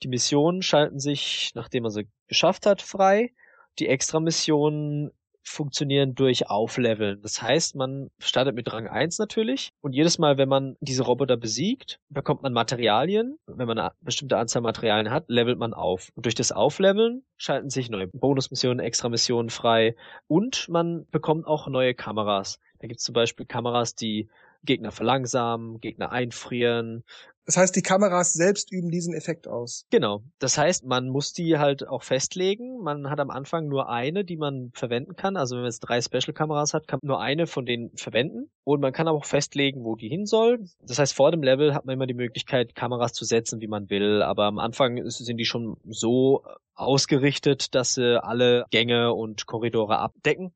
Die 0.03 0.09
Missionen 0.09 0.61
schalten 0.61 0.99
sich, 0.99 1.51
nachdem 1.55 1.83
man 1.83 1.91
sie 1.91 2.07
geschafft 2.27 2.65
hat, 2.65 2.81
frei. 2.81 3.33
Die 3.79 3.87
extra 3.87 4.19
Missionen 4.19 5.11
funktionieren 5.47 6.15
durch 6.15 6.49
Aufleveln. 6.49 7.21
Das 7.21 7.41
heißt, 7.41 7.75
man 7.75 8.09
startet 8.19 8.55
mit 8.55 8.71
Rang 8.71 8.87
1 8.87 9.19
natürlich 9.19 9.71
und 9.81 9.93
jedes 9.93 10.19
Mal, 10.19 10.37
wenn 10.37 10.49
man 10.49 10.75
diese 10.79 11.03
Roboter 11.03 11.37
besiegt, 11.37 11.99
bekommt 12.09 12.43
man 12.43 12.53
Materialien. 12.53 13.37
Wenn 13.47 13.67
man 13.67 13.79
eine 13.79 13.91
bestimmte 14.01 14.37
Anzahl 14.37 14.61
Materialien 14.61 15.11
hat, 15.11 15.25
levelt 15.27 15.57
man 15.57 15.73
auf. 15.73 16.09
Und 16.15 16.25
durch 16.25 16.35
das 16.35 16.51
Aufleveln 16.51 17.23
schalten 17.37 17.69
sich 17.69 17.89
neue 17.89 18.07
Bonusmissionen, 18.07 18.79
Extra-Missionen 18.79 19.49
frei 19.49 19.95
und 20.27 20.67
man 20.69 21.07
bekommt 21.11 21.47
auch 21.47 21.67
neue 21.67 21.93
Kameras. 21.93 22.59
Da 22.79 22.87
gibt 22.87 22.99
es 22.99 23.05
zum 23.05 23.13
Beispiel 23.13 23.45
Kameras, 23.45 23.95
die 23.95 24.29
Gegner 24.67 24.91
verlangsamen, 24.91 25.79
Gegner 25.79 26.11
einfrieren, 26.11 27.03
das 27.47 27.55
heißt, 27.55 27.77
die 27.77 27.81
Kameras 27.81 28.33
selbst 28.33 28.73
üben 28.73 28.91
diesen 28.91 29.13
Effekt 29.13 29.47
aus. 29.47 29.85
Genau. 29.89 30.21
Das 30.37 30.57
heißt, 30.57 30.83
man 30.83 31.07
muss 31.07 31.31
die 31.31 31.57
halt 31.57 31.87
auch 31.87 32.03
festlegen. 32.03 32.81
Man 32.83 33.09
hat 33.09 33.21
am 33.21 33.29
Anfang 33.29 33.69
nur 33.69 33.89
eine, 33.89 34.25
die 34.25 34.35
man 34.35 34.71
verwenden 34.73 35.15
kann. 35.15 35.37
Also 35.37 35.55
wenn 35.55 35.61
man 35.61 35.71
jetzt 35.71 35.79
drei 35.79 36.01
Special-Kameras 36.01 36.73
hat, 36.73 36.89
kann 36.89 36.99
man 37.01 37.07
nur 37.07 37.21
eine 37.21 37.47
von 37.47 37.65
denen 37.65 37.95
verwenden. 37.95 38.49
Und 38.65 38.81
man 38.81 38.91
kann 38.91 39.07
aber 39.07 39.17
auch 39.17 39.23
festlegen, 39.23 39.85
wo 39.85 39.95
die 39.95 40.09
hin 40.09 40.25
soll. 40.25 40.59
Das 40.81 40.99
heißt, 40.99 41.13
vor 41.13 41.31
dem 41.31 41.41
Level 41.41 41.73
hat 41.73 41.85
man 41.85 41.93
immer 41.93 42.05
die 42.05 42.13
Möglichkeit, 42.13 42.75
Kameras 42.75 43.13
zu 43.13 43.23
setzen, 43.23 43.61
wie 43.61 43.67
man 43.67 43.89
will. 43.89 44.21
Aber 44.23 44.43
am 44.43 44.59
Anfang 44.59 45.09
sind 45.09 45.37
die 45.37 45.45
schon 45.45 45.77
so 45.85 46.43
ausgerichtet, 46.75 47.73
dass 47.75 47.93
sie 47.93 48.21
alle 48.21 48.65
Gänge 48.71 49.13
und 49.13 49.45
Korridore 49.45 49.99
abdecken 49.99 50.53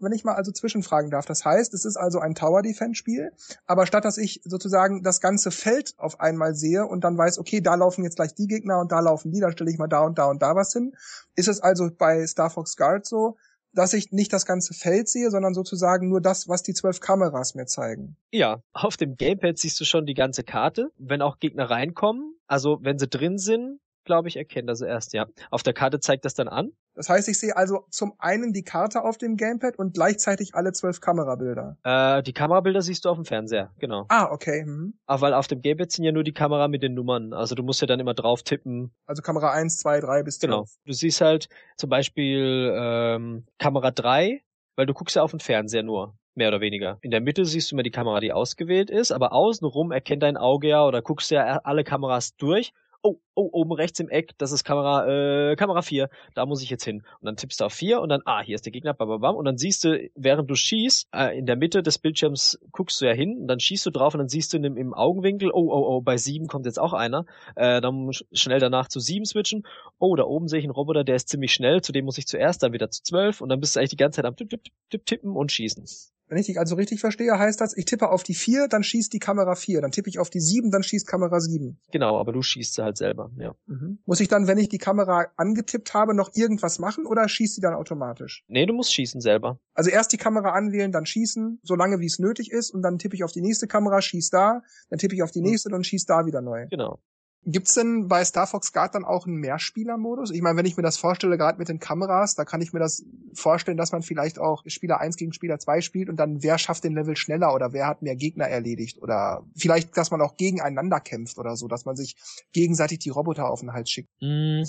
wenn 0.00 0.12
ich 0.12 0.24
mal 0.24 0.34
also 0.34 0.52
zwischenfragen 0.52 1.10
darf. 1.10 1.26
Das 1.26 1.44
heißt, 1.44 1.74
es 1.74 1.84
ist 1.84 1.96
also 1.96 2.18
ein 2.18 2.34
Tower 2.34 2.62
Defense 2.62 2.94
Spiel, 2.94 3.32
aber 3.66 3.86
statt 3.86 4.04
dass 4.04 4.18
ich 4.18 4.40
sozusagen 4.44 5.02
das 5.02 5.20
ganze 5.20 5.50
Feld 5.50 5.94
auf 5.96 6.20
einmal 6.20 6.54
sehe 6.54 6.86
und 6.86 7.04
dann 7.04 7.16
weiß, 7.16 7.38
okay, 7.38 7.60
da 7.60 7.74
laufen 7.74 8.04
jetzt 8.04 8.16
gleich 8.16 8.34
die 8.34 8.46
Gegner 8.46 8.80
und 8.80 8.92
da 8.92 9.00
laufen 9.00 9.30
die, 9.30 9.40
dann 9.40 9.52
stelle 9.52 9.70
ich 9.70 9.78
mal 9.78 9.88
da 9.88 10.00
und 10.00 10.18
da 10.18 10.26
und 10.26 10.42
da 10.42 10.54
was 10.54 10.72
hin, 10.72 10.92
ist 11.36 11.48
es 11.48 11.60
also 11.60 11.90
bei 11.96 12.26
Star 12.26 12.50
Fox 12.50 12.76
Guard 12.76 13.06
so, 13.06 13.36
dass 13.72 13.92
ich 13.92 14.10
nicht 14.10 14.32
das 14.32 14.46
ganze 14.46 14.74
Feld 14.74 15.08
sehe, 15.08 15.30
sondern 15.30 15.54
sozusagen 15.54 16.08
nur 16.08 16.20
das, 16.20 16.48
was 16.48 16.62
die 16.62 16.74
zwölf 16.74 17.00
Kameras 17.00 17.54
mir 17.54 17.66
zeigen. 17.66 18.16
Ja, 18.32 18.62
auf 18.72 18.96
dem 18.96 19.16
Gamepad 19.16 19.58
siehst 19.58 19.78
du 19.80 19.84
schon 19.84 20.06
die 20.06 20.14
ganze 20.14 20.42
Karte. 20.42 20.90
Wenn 20.98 21.22
auch 21.22 21.38
Gegner 21.38 21.70
reinkommen, 21.70 22.34
also 22.46 22.78
wenn 22.82 22.98
sie 22.98 23.08
drin 23.08 23.38
sind, 23.38 23.78
glaube 24.10 24.26
ich, 24.26 24.36
erkennt 24.36 24.68
er 24.68 24.74
sie 24.74 24.88
erst, 24.88 25.12
ja. 25.12 25.26
Auf 25.52 25.62
der 25.62 25.72
Karte 25.72 26.00
zeigt 26.00 26.24
das 26.24 26.34
dann 26.34 26.48
an. 26.48 26.72
Das 26.94 27.08
heißt, 27.08 27.28
ich 27.28 27.38
sehe 27.38 27.56
also 27.56 27.86
zum 27.90 28.12
einen 28.18 28.52
die 28.52 28.64
Karte 28.64 29.04
auf 29.04 29.18
dem 29.18 29.36
Gamepad 29.36 29.78
und 29.78 29.94
gleichzeitig 29.94 30.56
alle 30.56 30.72
zwölf 30.72 31.00
Kamerabilder. 31.00 31.76
Äh, 31.84 32.24
die 32.24 32.32
Kamerabilder 32.32 32.82
siehst 32.82 33.04
du 33.04 33.08
auf 33.08 33.16
dem 33.16 33.24
Fernseher, 33.24 33.70
genau. 33.78 34.06
Ah, 34.08 34.32
okay. 34.32 34.64
Mhm. 34.64 34.94
Aber 35.06 35.22
weil 35.22 35.34
auf 35.34 35.46
dem 35.46 35.62
Gamepad 35.62 35.92
sind 35.92 36.04
ja 36.04 36.10
nur 36.10 36.24
die 36.24 36.32
Kamera 36.32 36.66
mit 36.66 36.82
den 36.82 36.94
Nummern. 36.94 37.32
Also 37.32 37.54
du 37.54 37.62
musst 37.62 37.80
ja 37.82 37.86
dann 37.86 38.00
immer 38.00 38.14
drauf 38.14 38.42
tippen. 38.42 38.90
Also 39.06 39.22
Kamera 39.22 39.52
1, 39.52 39.76
2, 39.76 40.00
3 40.00 40.22
bis 40.24 40.40
12. 40.40 40.50
Genau. 40.50 40.64
Du 40.84 40.92
siehst 40.92 41.20
halt 41.20 41.48
zum 41.76 41.88
Beispiel 41.88 42.74
ähm, 42.74 43.46
Kamera 43.58 43.92
3, 43.92 44.42
weil 44.74 44.86
du 44.86 44.92
guckst 44.92 45.14
ja 45.14 45.22
auf 45.22 45.30
den 45.30 45.38
Fernseher 45.38 45.84
nur 45.84 46.18
mehr 46.34 46.48
oder 46.48 46.60
weniger. 46.60 46.98
In 47.02 47.12
der 47.12 47.20
Mitte 47.20 47.44
siehst 47.44 47.70
du 47.70 47.76
immer 47.76 47.84
die 47.84 47.92
Kamera, 47.92 48.18
die 48.18 48.32
ausgewählt 48.32 48.90
ist, 48.90 49.12
aber 49.12 49.32
außenrum 49.32 49.92
erkennt 49.92 50.24
dein 50.24 50.36
Auge 50.36 50.68
ja 50.68 50.84
oder 50.84 51.00
guckst 51.00 51.30
ja 51.30 51.58
alle 51.58 51.84
Kameras 51.84 52.34
durch 52.36 52.72
oh, 53.02 53.16
oh, 53.34 53.48
oben 53.52 53.72
rechts 53.72 54.00
im 54.00 54.08
Eck, 54.08 54.36
das 54.38 54.52
ist 54.52 54.64
Kamera, 54.64 55.06
äh, 55.52 55.56
Kamera 55.56 55.82
4, 55.82 56.08
da 56.34 56.46
muss 56.46 56.62
ich 56.62 56.70
jetzt 56.70 56.84
hin. 56.84 57.02
Und 57.20 57.26
dann 57.26 57.36
tippst 57.36 57.60
du 57.60 57.64
auf 57.64 57.72
4 57.72 58.00
und 58.00 58.08
dann, 58.08 58.22
ah, 58.24 58.42
hier 58.42 58.54
ist 58.54 58.64
der 58.64 58.72
Gegner, 58.72 58.94
bam, 58.94 59.08
bam, 59.08 59.20
bam. 59.20 59.36
Und 59.36 59.44
dann 59.44 59.56
siehst 59.56 59.84
du, 59.84 60.10
während 60.14 60.50
du 60.50 60.54
schießt, 60.54 61.08
äh, 61.14 61.38
in 61.38 61.46
der 61.46 61.56
Mitte 61.56 61.82
des 61.82 61.98
Bildschirms 61.98 62.58
guckst 62.72 63.00
du 63.00 63.06
ja 63.06 63.12
hin 63.12 63.38
und 63.40 63.48
dann 63.48 63.60
schießt 63.60 63.86
du 63.86 63.90
drauf 63.90 64.14
und 64.14 64.18
dann 64.18 64.28
siehst 64.28 64.52
du 64.52 64.58
im, 64.58 64.76
im 64.76 64.94
Augenwinkel, 64.94 65.50
oh, 65.52 65.70
oh, 65.70 65.96
oh, 65.96 66.00
bei 66.00 66.16
7 66.16 66.46
kommt 66.46 66.66
jetzt 66.66 66.78
auch 66.78 66.92
einer. 66.92 67.24
Äh, 67.56 67.80
dann 67.80 68.10
schnell 68.32 68.60
danach 68.60 68.88
zu 68.88 69.00
7 69.00 69.24
switchen. 69.24 69.66
Oh, 69.98 70.16
da 70.16 70.24
oben 70.24 70.48
sehe 70.48 70.58
ich 70.58 70.64
einen 70.64 70.72
Roboter, 70.72 71.04
der 71.04 71.16
ist 71.16 71.28
ziemlich 71.28 71.52
schnell, 71.52 71.82
zu 71.82 71.92
dem 71.92 72.04
muss 72.04 72.18
ich 72.18 72.26
zuerst, 72.26 72.62
dann 72.62 72.72
wieder 72.72 72.90
zu 72.90 73.02
12 73.02 73.40
und 73.40 73.48
dann 73.48 73.60
bist 73.60 73.76
du 73.76 73.80
eigentlich 73.80 73.90
die 73.90 73.96
ganze 73.96 74.16
Zeit 74.16 74.26
am 74.26 74.36
tipp, 74.36 74.50
tipp, 74.50 74.62
tipp, 74.90 75.06
tippen 75.06 75.36
und 75.36 75.52
schießen. 75.52 75.84
Wenn 76.30 76.38
ich 76.38 76.46
dich 76.46 76.60
also 76.60 76.76
richtig 76.76 77.00
verstehe, 77.00 77.36
heißt 77.36 77.60
das, 77.60 77.76
ich 77.76 77.86
tippe 77.86 78.08
auf 78.08 78.22
die 78.22 78.34
4, 78.34 78.68
dann 78.68 78.84
schießt 78.84 79.12
die 79.12 79.18
Kamera 79.18 79.56
4. 79.56 79.80
Dann 79.80 79.90
tippe 79.90 80.08
ich 80.08 80.20
auf 80.20 80.30
die 80.30 80.38
7, 80.38 80.70
dann 80.70 80.84
schießt 80.84 81.04
Kamera 81.04 81.40
7. 81.40 81.80
Genau, 81.90 82.20
aber 82.20 82.32
du 82.32 82.40
schießt 82.40 82.74
sie 82.74 82.84
halt 82.84 82.96
selber, 82.96 83.32
ja. 83.36 83.56
Mhm. 83.66 83.98
Muss 84.06 84.20
ich 84.20 84.28
dann, 84.28 84.46
wenn 84.46 84.56
ich 84.56 84.68
die 84.68 84.78
Kamera 84.78 85.26
angetippt 85.36 85.92
habe, 85.92 86.14
noch 86.14 86.30
irgendwas 86.34 86.78
machen 86.78 87.04
oder 87.04 87.28
schießt 87.28 87.56
sie 87.56 87.60
dann 87.60 87.74
automatisch? 87.74 88.44
Nee, 88.46 88.64
du 88.64 88.72
musst 88.72 88.94
schießen 88.94 89.20
selber. 89.20 89.58
Also 89.74 89.90
erst 89.90 90.12
die 90.12 90.18
Kamera 90.18 90.52
anwählen, 90.52 90.92
dann 90.92 91.04
schießen, 91.04 91.58
solange 91.64 91.98
wie 91.98 92.06
es 92.06 92.20
nötig 92.20 92.52
ist 92.52 92.70
und 92.70 92.82
dann 92.82 92.98
tippe 92.98 93.16
ich 93.16 93.24
auf 93.24 93.32
die 93.32 93.42
nächste 93.42 93.66
Kamera, 93.66 94.00
schieß 94.00 94.30
da, 94.30 94.62
dann 94.88 95.00
tippe 95.00 95.16
ich 95.16 95.24
auf 95.24 95.32
die 95.32 95.40
mhm. 95.40 95.48
nächste, 95.48 95.68
dann 95.68 95.82
schieß 95.82 96.04
da 96.04 96.26
wieder 96.26 96.42
neu. 96.42 96.68
Genau. 96.70 97.00
Gibt's 97.46 97.72
denn 97.72 98.06
bei 98.06 98.22
Star 98.22 98.46
Fox 98.46 98.72
Guard 98.72 98.94
dann 98.94 99.04
auch 99.04 99.26
einen 99.26 99.36
Mehrspieler-Modus? 99.36 100.30
Ich 100.30 100.42
meine, 100.42 100.58
wenn 100.58 100.66
ich 100.66 100.76
mir 100.76 100.82
das 100.82 100.98
vorstelle, 100.98 101.38
gerade 101.38 101.58
mit 101.58 101.68
den 101.68 101.78
Kameras, 101.78 102.34
da 102.34 102.44
kann 102.44 102.60
ich 102.60 102.74
mir 102.74 102.80
das 102.80 103.02
vorstellen, 103.32 103.78
dass 103.78 103.92
man 103.92 104.02
vielleicht 104.02 104.38
auch 104.38 104.62
Spieler 104.66 105.00
1 105.00 105.16
gegen 105.16 105.32
Spieler 105.32 105.58
2 105.58 105.80
spielt 105.80 106.10
und 106.10 106.16
dann 106.16 106.42
wer 106.42 106.58
schafft 106.58 106.84
den 106.84 106.94
Level 106.94 107.16
schneller 107.16 107.54
oder 107.54 107.72
wer 107.72 107.86
hat 107.86 108.02
mehr 108.02 108.14
Gegner 108.14 108.46
erledigt 108.46 109.00
oder 109.00 109.42
vielleicht, 109.56 109.96
dass 109.96 110.10
man 110.10 110.20
auch 110.20 110.36
gegeneinander 110.36 111.00
kämpft 111.00 111.38
oder 111.38 111.56
so, 111.56 111.66
dass 111.66 111.86
man 111.86 111.96
sich 111.96 112.16
gegenseitig 112.52 112.98
die 112.98 113.10
Roboter 113.10 113.48
auf 113.48 113.60
den 113.60 113.72
Hals 113.72 113.90
schickt. 113.90 114.10
Mm, 114.20 114.62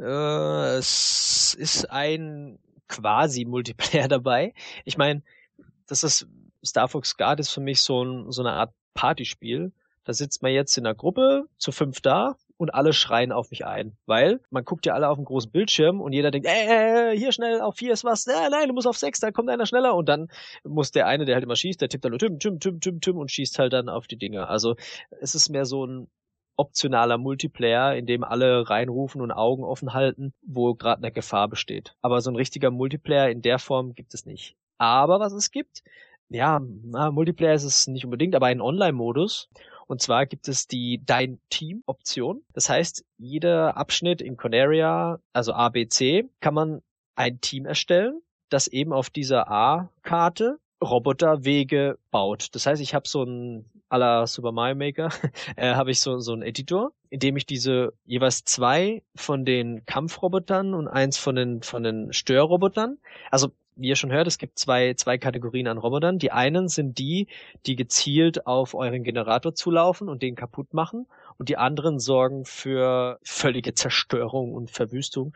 äh, 0.00 0.76
es 0.76 1.54
ist 1.56 1.88
ein 1.88 2.58
quasi 2.88 3.44
Multiplayer 3.44 4.08
dabei. 4.08 4.54
Ich 4.84 4.98
meine, 4.98 5.22
das 5.86 6.02
ist 6.02 6.26
Star 6.66 6.88
Fox 6.88 7.16
Guard 7.16 7.38
ist 7.38 7.50
für 7.50 7.60
mich 7.60 7.80
so, 7.80 8.02
ein, 8.02 8.32
so 8.32 8.42
eine 8.42 8.54
Art 8.54 8.74
Partyspiel 8.94 9.72
da 10.08 10.14
sitzt 10.14 10.42
man 10.42 10.52
jetzt 10.52 10.78
in 10.78 10.86
einer 10.86 10.94
Gruppe 10.94 11.44
zu 11.58 11.70
fünf 11.70 12.00
da 12.00 12.36
und 12.56 12.72
alle 12.72 12.94
schreien 12.94 13.30
auf 13.30 13.50
mich 13.50 13.66
ein, 13.66 13.98
weil 14.06 14.40
man 14.48 14.64
guckt 14.64 14.86
ja 14.86 14.94
alle 14.94 15.06
auf 15.06 15.16
dem 15.16 15.26
großen 15.26 15.50
Bildschirm 15.50 16.00
und 16.00 16.14
jeder 16.14 16.30
denkt, 16.30 16.48
äh, 16.48 17.14
hier 17.14 17.30
schnell 17.30 17.60
auf 17.60 17.76
vier 17.76 17.92
ist 17.92 18.04
was, 18.04 18.26
äh, 18.26 18.48
nein, 18.50 18.68
du 18.68 18.72
musst 18.72 18.86
auf 18.86 18.96
sechs, 18.96 19.20
da 19.20 19.32
kommt 19.32 19.50
einer 19.50 19.66
schneller 19.66 19.94
und 19.94 20.08
dann 20.08 20.28
muss 20.64 20.92
der 20.92 21.06
eine, 21.08 21.26
der 21.26 21.34
halt 21.34 21.44
immer 21.44 21.56
schießt, 21.56 21.82
der 21.82 21.90
tippt 21.90 22.06
dann 22.06 22.12
nur 22.12 22.18
tim, 22.18 22.38
tim, 22.38 22.58
tim, 22.58 22.80
tim, 22.80 23.02
tim 23.02 23.18
und 23.18 23.30
schießt 23.30 23.58
halt 23.58 23.74
dann 23.74 23.90
auf 23.90 24.06
die 24.06 24.16
Dinger. 24.16 24.48
Also 24.48 24.76
es 25.20 25.34
ist 25.34 25.50
mehr 25.50 25.66
so 25.66 25.84
ein 25.84 26.08
optionaler 26.56 27.18
Multiplayer, 27.18 27.94
in 27.94 28.06
dem 28.06 28.24
alle 28.24 28.70
reinrufen 28.70 29.20
und 29.20 29.30
Augen 29.30 29.62
offen 29.62 29.92
halten, 29.92 30.32
wo 30.40 30.72
gerade 30.72 31.02
eine 31.02 31.12
Gefahr 31.12 31.48
besteht. 31.48 31.96
Aber 32.00 32.22
so 32.22 32.30
ein 32.30 32.36
richtiger 32.36 32.70
Multiplayer 32.70 33.28
in 33.28 33.42
der 33.42 33.58
Form 33.58 33.92
gibt 33.92 34.14
es 34.14 34.24
nicht. 34.24 34.56
Aber 34.78 35.20
was 35.20 35.34
es 35.34 35.50
gibt, 35.50 35.82
ja, 36.30 36.60
na, 36.84 37.10
Multiplayer 37.10 37.54
ist 37.54 37.64
es 37.64 37.86
nicht 37.86 38.04
unbedingt, 38.04 38.34
aber 38.34 38.46
einen 38.46 38.60
Online-Modus. 38.60 39.48
Und 39.88 40.02
zwar 40.02 40.26
gibt 40.26 40.48
es 40.48 40.68
die 40.68 41.02
Dein 41.04 41.40
Team 41.48 41.82
Option. 41.86 42.42
Das 42.52 42.68
heißt, 42.68 43.04
jeder 43.16 43.76
Abschnitt 43.76 44.20
in 44.20 44.36
Conaria, 44.36 45.18
also 45.32 45.52
A, 45.54 45.70
B, 45.70 45.88
C, 45.88 46.28
kann 46.40 46.54
man 46.54 46.82
ein 47.16 47.40
Team 47.40 47.66
erstellen, 47.66 48.20
das 48.50 48.68
eben 48.68 48.92
auf 48.92 49.10
dieser 49.10 49.50
A-Karte 49.50 50.58
Roboterwege 50.80 51.98
baut. 52.10 52.54
Das 52.54 52.66
heißt, 52.66 52.80
ich 52.80 52.94
habe 52.94 53.08
so 53.08 53.24
ein 53.24 53.64
à 53.90 53.96
la 53.96 54.26
Super 54.26 54.52
Mario 54.52 54.76
Maker, 54.76 55.08
äh, 55.56 55.74
habe 55.74 55.90
ich 55.90 56.00
so, 56.00 56.18
so 56.18 56.32
einen 56.32 56.42
Editor, 56.42 56.92
in 57.08 57.20
dem 57.20 57.36
ich 57.36 57.46
diese 57.46 57.94
jeweils 58.04 58.44
zwei 58.44 59.02
von 59.16 59.44
den 59.44 59.84
Kampfrobotern 59.86 60.74
und 60.74 60.88
eins 60.88 61.16
von 61.16 61.34
den, 61.34 61.62
von 61.62 61.82
den 61.82 62.12
Störrobotern, 62.12 62.98
also 63.30 63.48
wie 63.78 63.88
ihr 63.88 63.96
schon 63.96 64.12
hört, 64.12 64.26
es 64.26 64.38
gibt 64.38 64.58
zwei, 64.58 64.94
zwei 64.94 65.18
Kategorien 65.18 65.68
an 65.68 65.78
Robotern. 65.78 66.18
Die 66.18 66.32
einen 66.32 66.68
sind 66.68 66.98
die, 66.98 67.28
die 67.66 67.76
gezielt 67.76 68.46
auf 68.46 68.74
euren 68.74 69.04
Generator 69.04 69.54
zulaufen 69.54 70.08
und 70.08 70.22
den 70.22 70.34
kaputt 70.34 70.74
machen. 70.74 71.06
Und 71.38 71.48
die 71.48 71.56
anderen 71.56 71.98
sorgen 72.00 72.44
für 72.44 73.18
völlige 73.22 73.74
Zerstörung 73.74 74.52
und 74.52 74.70
Verwüstung 74.70 75.32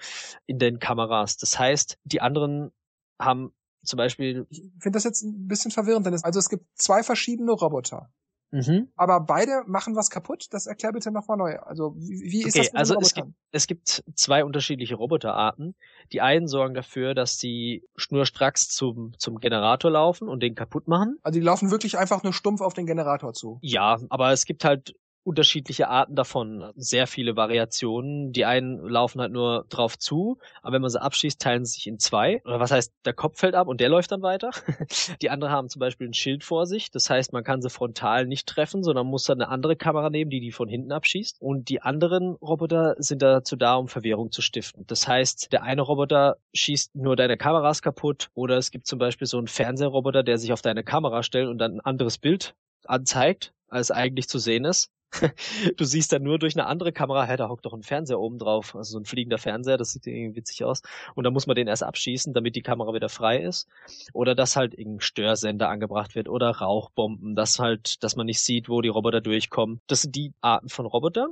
in 0.46 0.58
den 0.58 0.80
Kameras. 0.80 1.36
Das 1.36 1.58
heißt, 1.58 1.98
die 2.04 2.20
anderen 2.20 2.72
haben 3.18 3.52
zum 3.84 3.96
Beispiel. 3.96 4.46
Ich 4.50 4.62
finde 4.80 4.96
das 4.96 5.04
jetzt 5.04 5.22
ein 5.22 5.46
bisschen 5.46 5.70
verwirrend, 5.70 6.06
Dennis. 6.06 6.24
Also 6.24 6.38
es 6.38 6.48
gibt 6.48 6.66
zwei 6.74 7.02
verschiedene 7.02 7.52
Roboter. 7.52 8.10
Mhm. 8.52 8.88
Aber 8.96 9.20
beide 9.20 9.64
machen 9.66 9.96
was 9.96 10.10
kaputt. 10.10 10.48
Das 10.50 10.66
erklär 10.66 10.92
bitte 10.92 11.10
nochmal 11.10 11.38
neu. 11.38 11.58
Also 11.58 11.94
wie, 11.96 12.30
wie 12.30 12.42
ist 12.42 12.54
okay, 12.54 12.66
das 12.66 12.72
mit 12.72 12.78
also 12.78 12.96
es 13.00 13.14
gibt, 13.14 13.28
es 13.50 13.66
gibt 13.66 14.04
zwei 14.14 14.44
unterschiedliche 14.44 14.94
Roboterarten. 14.94 15.74
Die 16.12 16.20
einen 16.20 16.46
sorgen 16.46 16.74
dafür, 16.74 17.14
dass 17.14 17.38
sie 17.38 17.82
schnurstracks 17.96 18.68
zum, 18.68 19.14
zum 19.18 19.40
Generator 19.40 19.90
laufen 19.90 20.28
und 20.28 20.42
den 20.42 20.54
kaputt 20.54 20.86
machen. 20.86 21.18
Also 21.22 21.40
die 21.40 21.44
laufen 21.44 21.70
wirklich 21.70 21.96
einfach 21.96 22.22
nur 22.22 22.34
stumpf 22.34 22.60
auf 22.60 22.74
den 22.74 22.86
Generator 22.86 23.32
zu. 23.32 23.58
Ja, 23.62 23.98
aber 24.10 24.32
es 24.32 24.44
gibt 24.44 24.64
halt 24.64 24.94
unterschiedliche 25.24 25.88
Arten 25.88 26.14
davon, 26.14 26.72
sehr 26.76 27.06
viele 27.06 27.36
Variationen. 27.36 28.32
Die 28.32 28.44
einen 28.44 28.78
laufen 28.78 29.20
halt 29.20 29.32
nur 29.32 29.64
drauf 29.68 29.98
zu, 29.98 30.38
aber 30.62 30.74
wenn 30.74 30.82
man 30.82 30.90
sie 30.90 31.00
abschießt, 31.00 31.40
teilen 31.40 31.64
sie 31.64 31.74
sich 31.74 31.86
in 31.86 31.98
zwei. 31.98 32.42
Oder 32.44 32.60
was 32.60 32.70
heißt, 32.70 32.92
der 33.04 33.12
Kopf 33.12 33.38
fällt 33.38 33.54
ab 33.54 33.68
und 33.68 33.80
der 33.80 33.88
läuft 33.88 34.12
dann 34.12 34.22
weiter. 34.22 34.50
die 35.22 35.30
anderen 35.30 35.52
haben 35.52 35.68
zum 35.68 35.80
Beispiel 35.80 36.08
ein 36.08 36.14
Schild 36.14 36.44
vor 36.44 36.66
sich, 36.66 36.90
das 36.90 37.08
heißt, 37.08 37.32
man 37.32 37.44
kann 37.44 37.62
sie 37.62 37.70
frontal 37.70 38.26
nicht 38.26 38.48
treffen, 38.48 38.82
sondern 38.82 39.06
muss 39.06 39.24
dann 39.24 39.40
eine 39.40 39.50
andere 39.50 39.76
Kamera 39.76 40.10
nehmen, 40.10 40.30
die 40.30 40.40
die 40.40 40.52
von 40.52 40.68
hinten 40.68 40.92
abschießt. 40.92 41.40
Und 41.40 41.68
die 41.68 41.82
anderen 41.82 42.36
Roboter 42.36 42.94
sind 42.98 43.22
dazu 43.22 43.56
da, 43.56 43.76
um 43.76 43.88
Verwirrung 43.88 44.30
zu 44.32 44.42
stiften. 44.42 44.84
Das 44.86 45.06
heißt, 45.06 45.52
der 45.52 45.62
eine 45.62 45.82
Roboter 45.82 46.36
schießt 46.54 46.96
nur 46.96 47.16
deine 47.16 47.36
Kameras 47.36 47.82
kaputt 47.82 48.30
oder 48.34 48.56
es 48.56 48.70
gibt 48.70 48.86
zum 48.86 48.98
Beispiel 48.98 49.26
so 49.26 49.38
einen 49.38 49.46
Fernsehroboter, 49.46 50.22
der 50.22 50.38
sich 50.38 50.52
auf 50.52 50.62
deine 50.62 50.84
Kamera 50.84 51.22
stellt 51.22 51.48
und 51.48 51.58
dann 51.58 51.76
ein 51.76 51.80
anderes 51.80 52.18
Bild 52.18 52.54
anzeigt, 52.84 53.52
als 53.72 53.90
eigentlich 53.90 54.28
zu 54.28 54.38
sehen 54.38 54.64
ist. 54.64 54.90
du 55.76 55.84
siehst 55.84 56.12
dann 56.12 56.22
nur 56.22 56.38
durch 56.38 56.54
eine 56.56 56.66
andere 56.66 56.92
Kamera, 56.92 57.24
hey, 57.24 57.36
da 57.36 57.48
hockt 57.48 57.66
doch 57.66 57.74
ein 57.74 57.82
Fernseher 57.82 58.18
oben 58.18 58.38
drauf, 58.38 58.74
also 58.74 58.92
so 58.92 58.98
ein 58.98 59.04
fliegender 59.04 59.36
Fernseher, 59.36 59.76
das 59.76 59.92
sieht 59.92 60.06
irgendwie 60.06 60.36
witzig 60.36 60.64
aus. 60.64 60.80
Und 61.14 61.24
dann 61.24 61.32
muss 61.32 61.46
man 61.46 61.56
den 61.56 61.68
erst 61.68 61.82
abschießen, 61.82 62.32
damit 62.32 62.56
die 62.56 62.62
Kamera 62.62 62.94
wieder 62.94 63.08
frei 63.08 63.42
ist. 63.42 63.68
Oder 64.14 64.34
dass 64.34 64.56
halt 64.56 64.72
irgendein 64.74 65.00
Störsender 65.00 65.68
angebracht 65.68 66.14
wird 66.14 66.28
oder 66.28 66.50
Rauchbomben, 66.50 67.34
dass 67.34 67.58
halt, 67.58 68.02
dass 68.02 68.16
man 68.16 68.26
nicht 68.26 68.40
sieht, 68.40 68.68
wo 68.68 68.80
die 68.80 68.88
Roboter 68.88 69.20
durchkommen. 69.20 69.80
Das 69.86 70.02
sind 70.02 70.16
die 70.16 70.32
Arten 70.40 70.68
von 70.68 70.86
Roboter. 70.86 71.28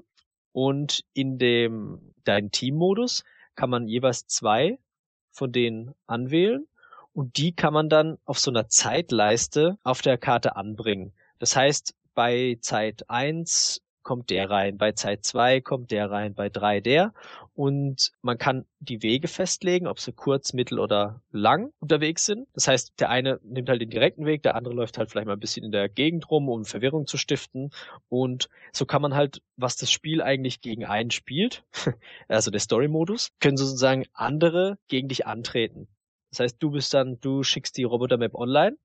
Und 0.52 1.04
in 1.14 1.38
dem 1.38 2.12
dein 2.24 2.50
Team-Modus 2.50 3.24
kann 3.54 3.70
man 3.70 3.88
jeweils 3.88 4.26
zwei 4.26 4.78
von 5.30 5.52
denen 5.52 5.94
anwählen 6.06 6.66
und 7.12 7.36
die 7.36 7.52
kann 7.52 7.72
man 7.72 7.88
dann 7.88 8.18
auf 8.24 8.38
so 8.38 8.50
einer 8.50 8.68
Zeitleiste 8.68 9.78
auf 9.82 10.02
der 10.02 10.18
Karte 10.18 10.56
anbringen. 10.56 11.12
Das 11.38 11.56
heißt, 11.56 11.94
bei 12.14 12.58
Zeit 12.60 13.08
1 13.08 13.82
kommt 14.02 14.30
der 14.30 14.50
rein, 14.50 14.78
bei 14.78 14.92
Zeit 14.92 15.24
2 15.24 15.60
kommt 15.60 15.90
der 15.90 16.10
rein, 16.10 16.34
bei 16.34 16.48
3 16.48 16.80
der. 16.80 17.12
Und 17.54 18.12
man 18.22 18.38
kann 18.38 18.64
die 18.78 19.02
Wege 19.02 19.28
festlegen, 19.28 19.86
ob 19.86 20.00
sie 20.00 20.12
kurz, 20.12 20.52
mittel 20.52 20.78
oder 20.78 21.22
lang 21.30 21.72
unterwegs 21.80 22.24
sind. 22.24 22.48
Das 22.54 22.68
heißt, 22.68 22.94
der 22.98 23.10
eine 23.10 23.38
nimmt 23.42 23.68
halt 23.68 23.82
den 23.82 23.90
direkten 23.90 24.24
Weg, 24.24 24.42
der 24.42 24.54
andere 24.54 24.74
läuft 24.74 24.96
halt 24.98 25.10
vielleicht 25.10 25.26
mal 25.26 25.34
ein 25.34 25.40
bisschen 25.40 25.64
in 25.64 25.72
der 25.72 25.88
Gegend 25.88 26.30
rum, 26.30 26.48
um 26.48 26.64
Verwirrung 26.64 27.06
zu 27.06 27.18
stiften. 27.18 27.70
Und 28.08 28.48
so 28.72 28.86
kann 28.86 29.02
man 29.02 29.14
halt, 29.14 29.42
was 29.56 29.76
das 29.76 29.90
Spiel 29.90 30.22
eigentlich 30.22 30.60
gegen 30.60 30.84
einen 30.84 31.10
spielt, 31.10 31.64
also 32.28 32.50
der 32.50 32.60
Story-Modus, 32.60 33.32
können 33.40 33.56
sozusagen 33.56 34.06
andere 34.14 34.78
gegen 34.88 35.08
dich 35.08 35.26
antreten. 35.26 35.88
Das 36.30 36.40
heißt, 36.40 36.56
du 36.60 36.70
bist 36.70 36.94
dann, 36.94 37.20
du 37.20 37.42
schickst 37.42 37.76
die 37.76 37.84
Roboter-Map 37.84 38.34
online 38.34 38.76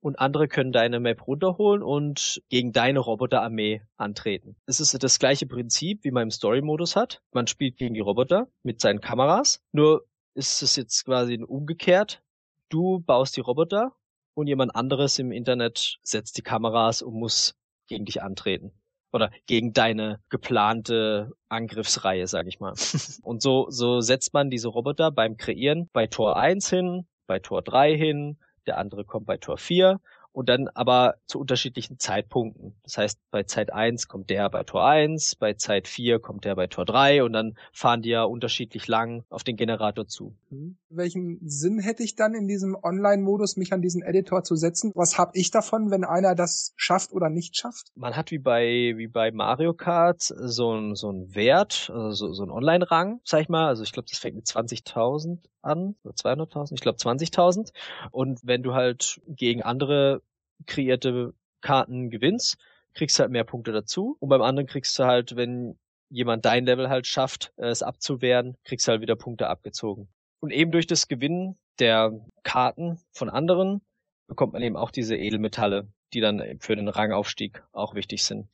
und 0.00 0.18
andere 0.18 0.48
können 0.48 0.72
deine 0.72 0.98
Map 1.00 1.26
runterholen 1.26 1.82
und 1.82 2.42
gegen 2.48 2.72
deine 2.72 3.00
Roboterarmee 3.00 3.82
antreten. 3.96 4.56
Es 4.66 4.80
ist 4.80 5.00
das 5.02 5.18
gleiche 5.18 5.46
Prinzip, 5.46 6.04
wie 6.04 6.10
man 6.10 6.24
im 6.24 6.30
Story-Modus 6.30 6.96
hat. 6.96 7.22
Man 7.32 7.46
spielt 7.46 7.76
gegen 7.76 7.94
die 7.94 8.00
Roboter 8.00 8.48
mit 8.62 8.80
seinen 8.80 9.00
Kameras. 9.00 9.62
Nur 9.72 10.06
ist 10.34 10.62
es 10.62 10.76
jetzt 10.76 11.04
quasi 11.04 11.42
umgekehrt. 11.46 12.22
Du 12.68 13.00
baust 13.00 13.36
die 13.36 13.40
Roboter 13.40 13.92
und 14.34 14.46
jemand 14.46 14.74
anderes 14.74 15.18
im 15.18 15.32
Internet 15.32 15.98
setzt 16.02 16.38
die 16.38 16.42
Kameras 16.42 17.02
und 17.02 17.14
muss 17.14 17.54
gegen 17.88 18.04
dich 18.04 18.22
antreten. 18.22 18.72
Oder 19.12 19.30
gegen 19.46 19.72
deine 19.72 20.20
geplante 20.28 21.32
Angriffsreihe, 21.48 22.28
sag 22.28 22.46
ich 22.46 22.60
mal. 22.60 22.74
und 23.22 23.42
so, 23.42 23.66
so 23.68 24.00
setzt 24.00 24.32
man 24.32 24.50
diese 24.50 24.68
Roboter 24.68 25.10
beim 25.10 25.36
Kreieren 25.36 25.90
bei 25.92 26.06
Tor 26.06 26.36
1 26.36 26.70
hin, 26.70 27.06
bei 27.26 27.40
Tor 27.40 27.62
3 27.62 27.96
hin, 27.96 28.38
der 28.66 28.78
andere 28.78 29.04
kommt 29.04 29.26
bei 29.26 29.36
Tor 29.36 29.58
4 29.58 30.00
und 30.32 30.48
dann 30.48 30.68
aber 30.68 31.16
zu 31.26 31.40
unterschiedlichen 31.40 31.98
Zeitpunkten. 31.98 32.74
Das 32.84 32.98
heißt, 32.98 33.18
bei 33.30 33.42
Zeit 33.44 33.72
1 33.72 34.08
kommt 34.08 34.30
der 34.30 34.48
bei 34.48 34.62
Tor 34.62 34.86
1, 34.86 35.36
bei 35.36 35.54
Zeit 35.54 35.88
4 35.88 36.20
kommt 36.20 36.44
der 36.44 36.54
bei 36.54 36.66
Tor 36.66 36.84
3 36.84 37.24
und 37.24 37.32
dann 37.32 37.56
fahren 37.72 38.02
die 38.02 38.10
ja 38.10 38.22
unterschiedlich 38.22 38.86
lang 38.86 39.24
auf 39.28 39.42
den 39.42 39.56
Generator 39.56 40.06
zu. 40.06 40.36
Mhm. 40.50 40.76
Welchen 40.88 41.40
Sinn 41.42 41.80
hätte 41.80 42.02
ich 42.02 42.14
dann 42.14 42.34
in 42.34 42.46
diesem 42.46 42.76
Online-Modus, 42.80 43.56
mich 43.56 43.72
an 43.72 43.82
diesen 43.82 44.02
Editor 44.02 44.44
zu 44.44 44.54
setzen? 44.54 44.92
Was 44.94 45.18
habe 45.18 45.32
ich 45.34 45.50
davon, 45.50 45.90
wenn 45.90 46.04
einer 46.04 46.34
das 46.34 46.72
schafft 46.76 47.12
oder 47.12 47.28
nicht 47.28 47.56
schafft? 47.56 47.90
Man 47.96 48.16
hat 48.16 48.30
wie 48.30 48.38
bei 48.38 48.94
wie 48.96 49.08
bei 49.08 49.32
Mario 49.32 49.74
Kart 49.74 50.22
so 50.22 50.72
ein 50.72 50.94
so 50.94 51.10
ein 51.10 51.34
Wert, 51.34 51.90
also 51.92 52.10
so, 52.10 52.32
so 52.32 52.42
ein 52.44 52.50
Online-Rang, 52.50 53.20
sag 53.24 53.42
ich 53.42 53.48
mal. 53.48 53.66
Also 53.66 53.82
ich 53.82 53.92
glaube, 53.92 54.08
das 54.08 54.18
fängt 54.18 54.36
mit 54.36 54.46
20.000 54.46 55.38
an, 55.62 55.96
oder 56.04 56.14
200.000, 56.14 56.74
ich 56.74 56.80
glaube 56.80 56.98
20.000. 56.98 57.72
Und 58.10 58.40
wenn 58.42 58.62
du 58.62 58.74
halt 58.74 59.20
gegen 59.26 59.62
andere 59.62 60.22
kreierte 60.66 61.34
Karten 61.60 62.10
gewinnst, 62.10 62.58
kriegst 62.94 63.18
du 63.18 63.22
halt 63.22 63.32
mehr 63.32 63.44
Punkte 63.44 63.72
dazu. 63.72 64.16
Und 64.20 64.28
beim 64.28 64.42
anderen 64.42 64.66
kriegst 64.66 64.98
du 64.98 65.04
halt, 65.04 65.36
wenn 65.36 65.78
jemand 66.08 66.44
dein 66.44 66.64
Level 66.64 66.88
halt 66.88 67.06
schafft, 67.06 67.52
es 67.56 67.82
abzuwehren, 67.82 68.56
kriegst 68.64 68.86
du 68.88 68.92
halt 68.92 69.00
wieder 69.00 69.16
Punkte 69.16 69.48
abgezogen. 69.48 70.08
Und 70.40 70.50
eben 70.50 70.72
durch 70.72 70.86
das 70.86 71.06
Gewinnen 71.06 71.56
der 71.78 72.12
Karten 72.42 72.98
von 73.12 73.30
anderen 73.30 73.80
bekommt 74.26 74.52
man 74.52 74.62
eben 74.62 74.76
auch 74.76 74.90
diese 74.90 75.16
Edelmetalle, 75.16 75.88
die 76.12 76.20
dann 76.20 76.58
für 76.60 76.76
den 76.76 76.88
Rangaufstieg 76.88 77.62
auch 77.72 77.94
wichtig 77.94 78.24
sind 78.24 78.48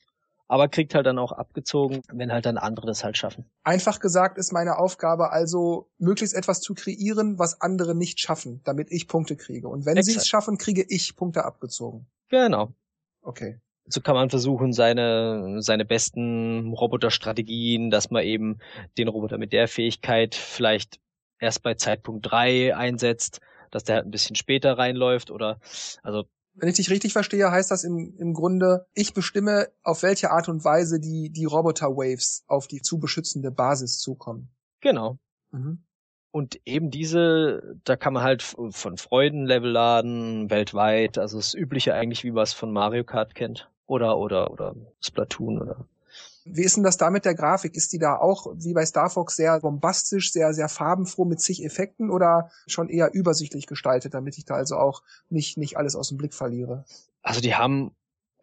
aber 0.49 0.68
kriegt 0.68 0.94
halt 0.94 1.07
dann 1.07 1.18
auch 1.18 1.32
abgezogen, 1.32 2.03
wenn 2.12 2.32
halt 2.32 2.47
dann 2.47 2.59
andere 2.59 2.86
das 2.86 3.05
halt 3.05 3.16
schaffen. 3.16 3.51
Einfach 3.64 4.01
gesagt 4.01 4.38
ist 4.38 4.53
meine 4.53 4.78
Aufgabe 4.78 5.30
also, 5.30 5.90
möglichst 5.99 6.34
etwas 6.34 6.61
zu 6.61 6.74
kreieren, 6.74 7.38
was 7.38 7.61
andere 7.61 7.94
nicht 7.94 8.20
schaffen, 8.20 8.61
damit 8.64 8.90
ich 8.90 9.09
Punkte 9.09 9.36
kriege. 9.36 9.68
Und 9.68 9.86
wenn 9.86 10.01
sie 10.03 10.16
es 10.16 10.26
schaffen, 10.26 10.59
kriege 10.59 10.84
ich 10.88 11.16
Punkte 11.16 11.44
abgezogen. 11.44 12.07
Genau. 12.28 12.72
Okay. 13.22 13.61
So 13.88 14.01
kann 14.01 14.14
man 14.14 14.30
versuchen, 14.30 14.72
seine, 14.72 15.62
seine 15.62 15.84
besten 15.84 16.72
Roboterstrategien, 16.72 17.90
dass 17.90 18.11
man 18.11 18.24
eben 18.24 18.59
den 18.99 19.09
Roboter 19.09 19.38
mit 19.38 19.53
der 19.53 19.68
Fähigkeit 19.68 20.34
vielleicht 20.34 20.99
erst 21.38 21.62
bei 21.62 21.74
Zeitpunkt 21.74 22.28
drei 22.28 22.74
einsetzt, 22.74 23.40
dass 23.70 23.84
der 23.84 23.97
halt 23.97 24.07
ein 24.07 24.11
bisschen 24.11 24.36
später 24.36 24.78
reinläuft 24.78 25.30
oder, 25.30 25.61
also 26.03 26.24
wenn 26.57 26.69
ich 26.69 26.77
dich 26.77 26.91
richtig 26.91 27.13
verstehe, 27.13 27.51
heißt 27.51 27.71
das 27.71 27.85
im, 27.85 28.15
im 28.19 28.33
Grunde, 28.33 28.87
ich 28.95 29.15
bestimme, 29.15 29.69
auf 29.83 30.03
welche 30.03 30.31
Art 30.31 30.49
und 30.49 30.65
Weise 30.65 30.99
die, 30.99 31.31
die 31.31 31.45
Roboter-Waves 31.45 32.45
auf 32.47 32.67
die 32.67 32.83
zu 32.83 32.99
beschützende 32.99 33.51
Basis 33.51 33.99
zukommen. 33.99 34.51
Genau. 34.81 35.19
Mhm. 35.53 35.85
Und 36.31 36.61
eben 36.67 36.91
diese, 36.91 37.79
da 37.85 37.97
kann 37.97 38.13
man 38.13 38.23
halt 38.23 38.43
von 38.43 38.97
Freudenlevel 38.97 39.71
laden, 39.71 40.51
weltweit, 40.51 41.17
also 41.17 41.39
das 41.39 41.55
Übliche 41.55 41.95
eigentlich, 41.95 42.25
wie 42.25 42.31
man 42.31 42.43
es 42.43 42.53
von 42.53 42.73
Mario 42.73 43.05
Kart 43.05 43.35
kennt. 43.35 43.71
Oder, 43.87 44.19
oder, 44.19 44.51
oder 44.51 44.75
Splatoon 45.01 45.63
oder 45.63 45.87
wie 46.49 46.62
ist 46.62 46.76
denn 46.76 46.84
das 46.84 46.97
da 46.97 47.11
mit 47.11 47.24
der 47.24 47.34
Grafik? 47.34 47.74
Ist 47.74 47.92
die 47.92 47.99
da 47.99 48.16
auch 48.16 48.47
wie 48.55 48.72
bei 48.72 48.86
Star 48.86 49.11
Fox 49.11 49.36
sehr 49.36 49.61
bombastisch, 49.61 50.32
sehr, 50.32 50.55
sehr 50.55 50.68
farbenfroh 50.68 51.24
mit 51.24 51.40
zig 51.40 51.64
Effekten 51.64 52.11
oder 52.11 52.51
schon 52.66 52.88
eher 52.88 53.12
übersichtlich 53.12 53.66
gestaltet, 53.66 54.14
damit 54.14 54.38
ich 54.38 54.44
da 54.44 54.55
also 54.55 54.76
auch 54.76 55.03
nicht, 55.28 55.59
nicht 55.59 55.76
alles 55.76 55.97
aus 55.97 56.09
dem 56.09 56.18
Blick 56.18 56.34
verliere? 56.34 56.84
Also 57.22 57.40
die 57.40 57.57
haben 57.57 57.90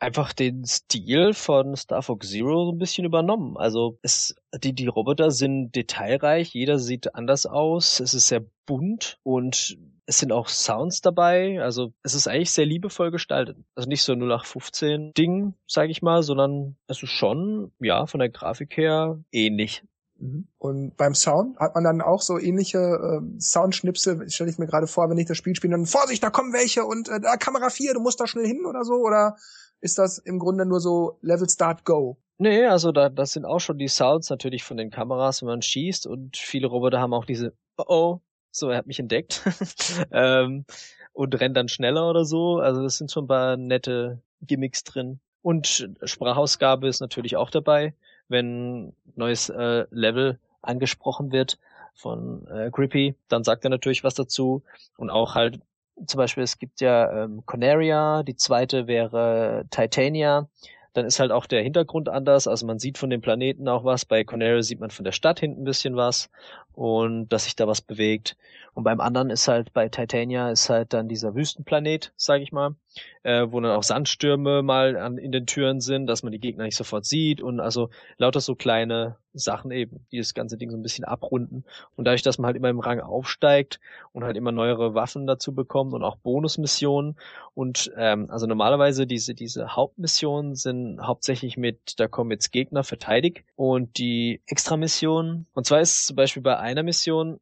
einfach 0.03 0.33
den 0.33 0.65
Stil 0.65 1.33
von 1.33 1.75
Star 1.75 2.03
Fox 2.03 2.29
Zero 2.29 2.65
so 2.65 2.71
ein 2.71 2.77
bisschen 2.77 3.05
übernommen. 3.05 3.57
Also 3.57 3.97
es, 4.01 4.35
die, 4.63 4.73
die 4.73 4.87
Roboter 4.87 5.31
sind 5.31 5.71
detailreich, 5.71 6.53
jeder 6.53 6.77
sieht 6.77 7.15
anders 7.15 7.45
aus, 7.45 7.99
es 7.99 8.13
ist 8.13 8.27
sehr 8.27 8.45
bunt 8.65 9.17
und 9.23 9.77
es 10.05 10.19
sind 10.19 10.31
auch 10.31 10.49
Sounds 10.49 11.01
dabei, 11.01 11.61
also 11.61 11.93
es 12.03 12.13
ist 12.13 12.27
eigentlich 12.27 12.51
sehr 12.51 12.65
liebevoll 12.65 13.09
gestaltet. 13.09 13.57
Also 13.75 13.87
nicht 13.87 14.03
so 14.03 14.13
0815 14.13 15.13
Ding, 15.13 15.53
sage 15.65 15.91
ich 15.91 16.01
mal, 16.01 16.23
sondern 16.23 16.75
es 16.87 17.01
ist 17.01 17.09
schon, 17.09 17.71
ja, 17.79 18.05
von 18.05 18.19
der 18.19 18.29
Grafik 18.29 18.75
her 18.75 19.23
ähnlich. 19.31 19.83
Mhm. 20.19 20.47
Und 20.57 20.97
beim 20.97 21.15
Sound 21.15 21.57
hat 21.57 21.75
man 21.75 21.83
dann 21.83 22.01
auch 22.01 22.21
so 22.21 22.37
ähnliche 22.37 22.77
äh, 22.77 23.39
Soundschnipsel, 23.39 24.29
stelle 24.29 24.49
ich 24.49 24.57
mir 24.57 24.67
gerade 24.67 24.87
vor, 24.87 25.09
wenn 25.09 25.17
ich 25.17 25.27
das 25.27 25.37
Spiel 25.37 25.55
spiele, 25.55 25.71
dann 25.71 25.85
Vorsicht, 25.85 26.21
da 26.23 26.29
kommen 26.29 26.53
welche 26.53 26.85
und 26.85 27.07
äh, 27.09 27.19
Kamera 27.39 27.69
4, 27.69 27.93
du 27.93 28.01
musst 28.01 28.19
da 28.19 28.27
schnell 28.27 28.45
hin 28.45 28.65
oder 28.65 28.83
so, 28.83 28.95
oder 28.95 29.37
ist 29.83 29.97
das 29.97 30.17
im 30.17 30.39
Grunde 30.39 30.65
nur 30.65 30.79
so 30.79 31.17
Level 31.21 31.49
Start 31.49 31.85
Go? 31.85 32.17
Nee, 32.37 32.65
also 32.65 32.91
da 32.91 33.09
das 33.09 33.33
sind 33.33 33.45
auch 33.45 33.59
schon 33.59 33.77
die 33.77 33.87
Sounds 33.87 34.29
natürlich 34.29 34.63
von 34.63 34.77
den 34.77 34.89
Kameras, 34.89 35.41
wenn 35.41 35.49
man 35.49 35.61
schießt 35.61 36.07
und 36.07 36.37
viele 36.37 36.67
Roboter 36.67 36.99
haben 36.99 37.13
auch 37.13 37.25
diese 37.25 37.53
Oh 37.77 37.85
oh 37.87 38.21
so, 38.55 38.69
er 38.69 38.77
hat 38.77 38.87
mich 38.87 38.99
entdeckt. 38.99 39.41
ähm, 40.11 40.65
und 41.11 41.39
rennt 41.39 41.57
dann 41.57 41.67
schneller 41.67 42.09
oder 42.09 42.23
so. 42.23 42.57
Also 42.57 42.81
das 42.81 42.97
sind 42.97 43.11
schon 43.11 43.25
ein 43.25 43.27
paar 43.27 43.57
nette 43.57 44.21
Gimmicks 44.41 44.83
drin. 44.83 45.19
Und 45.41 45.89
Sprachausgabe 46.03 46.87
ist 46.87 47.01
natürlich 47.01 47.35
auch 47.35 47.49
dabei, 47.49 47.93
wenn 48.29 48.95
neues 49.15 49.49
äh, 49.49 49.85
Level 49.91 50.39
angesprochen 50.61 51.31
wird 51.31 51.59
von 51.93 52.47
äh, 52.47 52.69
Grippy, 52.71 53.15
dann 53.27 53.43
sagt 53.43 53.63
er 53.65 53.69
natürlich 53.69 54.03
was 54.03 54.15
dazu. 54.15 54.63
Und 54.97 55.09
auch 55.09 55.35
halt, 55.35 55.59
zum 56.05 56.17
Beispiel, 56.17 56.43
es 56.43 56.59
gibt 56.59 56.81
ja 56.81 57.23
ähm, 57.23 57.45
Conaria, 57.45 58.23
die 58.23 58.35
zweite 58.35 58.87
wäre 58.87 59.65
Titania. 59.69 60.47
Dann 60.93 61.05
ist 61.05 61.19
halt 61.19 61.31
auch 61.31 61.47
der 61.47 61.63
Hintergrund 61.63 62.07
anders. 62.07 62.47
Also 62.47 62.65
man 62.67 62.77
sieht 62.79 62.97
von 62.97 63.09
dem 63.09 63.21
Planeten 63.21 63.67
auch 63.67 63.83
was. 63.83 64.05
Bei 64.05 64.23
Conaria 64.23 64.61
sieht 64.61 64.79
man 64.79 64.91
von 64.91 65.05
der 65.05 65.11
Stadt 65.11 65.39
hinten 65.39 65.61
ein 65.61 65.65
bisschen 65.65 65.95
was 65.95 66.29
und 66.73 67.29
dass 67.29 67.45
sich 67.45 67.55
da 67.55 67.67
was 67.67 67.81
bewegt. 67.81 68.37
Und 68.73 68.83
beim 68.83 68.99
anderen 68.99 69.29
ist 69.29 69.47
halt 69.47 69.73
bei 69.73 69.89
Titania 69.89 70.51
ist 70.51 70.69
halt 70.69 70.93
dann 70.93 71.07
dieser 71.07 71.35
Wüstenplanet, 71.35 72.13
sag 72.15 72.41
ich 72.41 72.51
mal, 72.51 72.75
äh, 73.23 73.47
wo 73.49 73.59
dann 73.59 73.71
auch 73.71 73.83
Sandstürme 73.83 74.61
mal 74.61 74.97
an, 74.97 75.17
in 75.17 75.31
den 75.31 75.45
Türen 75.45 75.79
sind, 75.79 76.07
dass 76.07 76.23
man 76.23 76.31
die 76.31 76.39
Gegner 76.39 76.65
nicht 76.65 76.75
sofort 76.75 77.05
sieht 77.05 77.41
und 77.41 77.59
also 77.59 77.89
lauter 78.17 78.41
so 78.41 78.55
kleine 78.55 79.17
Sachen 79.33 79.71
eben, 79.71 80.05
die 80.11 80.17
das 80.17 80.33
ganze 80.33 80.57
Ding 80.57 80.69
so 80.69 80.77
ein 80.77 80.83
bisschen 80.83 81.05
abrunden. 81.05 81.63
Und 81.95 82.05
dadurch, 82.05 82.21
dass 82.21 82.37
man 82.37 82.47
halt 82.47 82.57
immer 82.57 82.69
im 82.69 82.79
Rang 82.79 82.99
aufsteigt 82.99 83.79
und 84.11 84.23
halt 84.23 84.37
immer 84.37 84.51
neuere 84.51 84.93
Waffen 84.93 85.25
dazu 85.25 85.53
bekommt 85.55 85.93
und 85.93 86.03
auch 86.03 86.17
Bonusmissionen 86.17 87.15
und 87.55 87.91
ähm, 87.97 88.29
also 88.29 88.45
normalerweise 88.45 89.07
diese 89.07 89.33
diese 89.33 89.75
Hauptmissionen 89.75 90.55
sind 90.55 91.01
hauptsächlich 91.01 91.57
mit, 91.57 91.99
da 91.99 92.07
kommen 92.07 92.31
jetzt 92.31 92.51
Gegner 92.51 92.83
verteidigt 92.83 93.43
und 93.55 93.97
die 93.97 94.41
Extramissionen 94.47 95.47
und 95.53 95.65
zwar 95.65 95.81
ist 95.81 96.07
zum 96.07 96.15
Beispiel 96.15 96.43
bei 96.43 96.57
einer 96.57 96.83
Mission, 96.83 97.39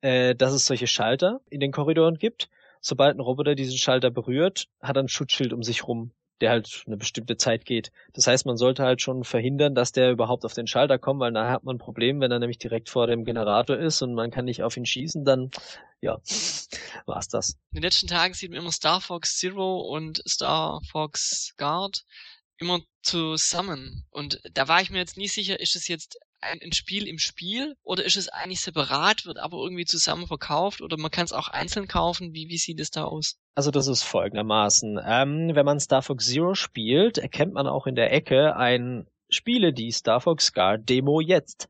äh, 0.00 0.34
dass 0.34 0.52
es 0.52 0.66
solche 0.66 0.86
Schalter 0.86 1.40
in 1.48 1.60
den 1.60 1.72
Korridoren 1.72 2.16
gibt. 2.18 2.48
Sobald 2.86 3.16
ein 3.16 3.20
Roboter 3.20 3.54
diesen 3.54 3.78
Schalter 3.78 4.10
berührt, 4.10 4.68
hat 4.82 4.96
er 4.96 5.02
ein 5.02 5.08
Schutzschild 5.08 5.54
um 5.54 5.62
sich 5.62 5.88
rum, 5.88 6.10
der 6.42 6.50
halt 6.50 6.84
eine 6.86 6.98
bestimmte 6.98 7.38
Zeit 7.38 7.64
geht. 7.64 7.90
Das 8.12 8.26
heißt, 8.26 8.44
man 8.44 8.58
sollte 8.58 8.82
halt 8.82 9.00
schon 9.00 9.24
verhindern, 9.24 9.74
dass 9.74 9.92
der 9.92 10.10
überhaupt 10.10 10.44
auf 10.44 10.52
den 10.52 10.66
Schalter 10.66 10.98
kommt, 10.98 11.18
weil 11.18 11.32
nachher 11.32 11.52
hat 11.52 11.64
man 11.64 11.76
ein 11.76 11.78
Problem, 11.78 12.20
wenn 12.20 12.30
er 12.30 12.40
nämlich 12.40 12.58
direkt 12.58 12.90
vor 12.90 13.06
dem 13.06 13.24
Generator 13.24 13.78
ist 13.78 14.02
und 14.02 14.12
man 14.12 14.30
kann 14.30 14.44
nicht 14.44 14.62
auf 14.62 14.76
ihn 14.76 14.84
schießen, 14.84 15.24
dann 15.24 15.50
ja, 16.02 16.18
war's 17.06 17.28
das. 17.28 17.52
In 17.72 17.76
den 17.76 17.84
letzten 17.84 18.06
Tagen 18.06 18.34
sieht 18.34 18.50
man 18.50 18.60
immer 18.60 18.70
Star 18.72 19.00
Fox 19.00 19.38
Zero 19.38 19.80
und 19.80 20.22
Star 20.28 20.82
Fox 20.92 21.54
Guard 21.56 22.04
immer 22.58 22.82
zusammen. 23.02 24.04
Und 24.10 24.42
da 24.52 24.68
war 24.68 24.82
ich 24.82 24.90
mir 24.90 24.98
jetzt 24.98 25.16
nie 25.16 25.28
sicher, 25.28 25.58
ist 25.58 25.74
es 25.74 25.88
jetzt 25.88 26.18
ein, 26.50 26.60
ein 26.62 26.72
Spiel 26.72 27.08
im 27.08 27.18
Spiel 27.18 27.76
oder 27.82 28.04
ist 28.04 28.16
es 28.16 28.28
eigentlich 28.28 28.60
separat, 28.60 29.26
wird 29.26 29.38
aber 29.38 29.58
irgendwie 29.58 29.84
zusammen 29.84 30.26
verkauft 30.26 30.80
oder 30.80 30.96
man 30.96 31.10
kann 31.10 31.24
es 31.24 31.32
auch 31.32 31.48
einzeln 31.48 31.88
kaufen? 31.88 32.34
Wie, 32.34 32.48
wie 32.48 32.58
sieht 32.58 32.80
es 32.80 32.90
da 32.90 33.04
aus? 33.04 33.36
Also 33.54 33.70
das 33.70 33.86
ist 33.86 34.02
folgendermaßen. 34.02 35.00
Ähm, 35.04 35.50
wenn 35.54 35.66
man 35.66 35.80
Star 35.80 36.02
Fox 36.02 36.26
Zero 36.26 36.54
spielt, 36.54 37.18
erkennt 37.18 37.54
man 37.54 37.66
auch 37.66 37.86
in 37.86 37.94
der 37.94 38.12
Ecke 38.12 38.56
ein 38.56 39.06
Spiele 39.28 39.72
die 39.72 39.90
Star 39.90 40.20
Fox 40.20 40.52
Guard 40.52 40.88
Demo 40.88 41.20
jetzt. 41.20 41.68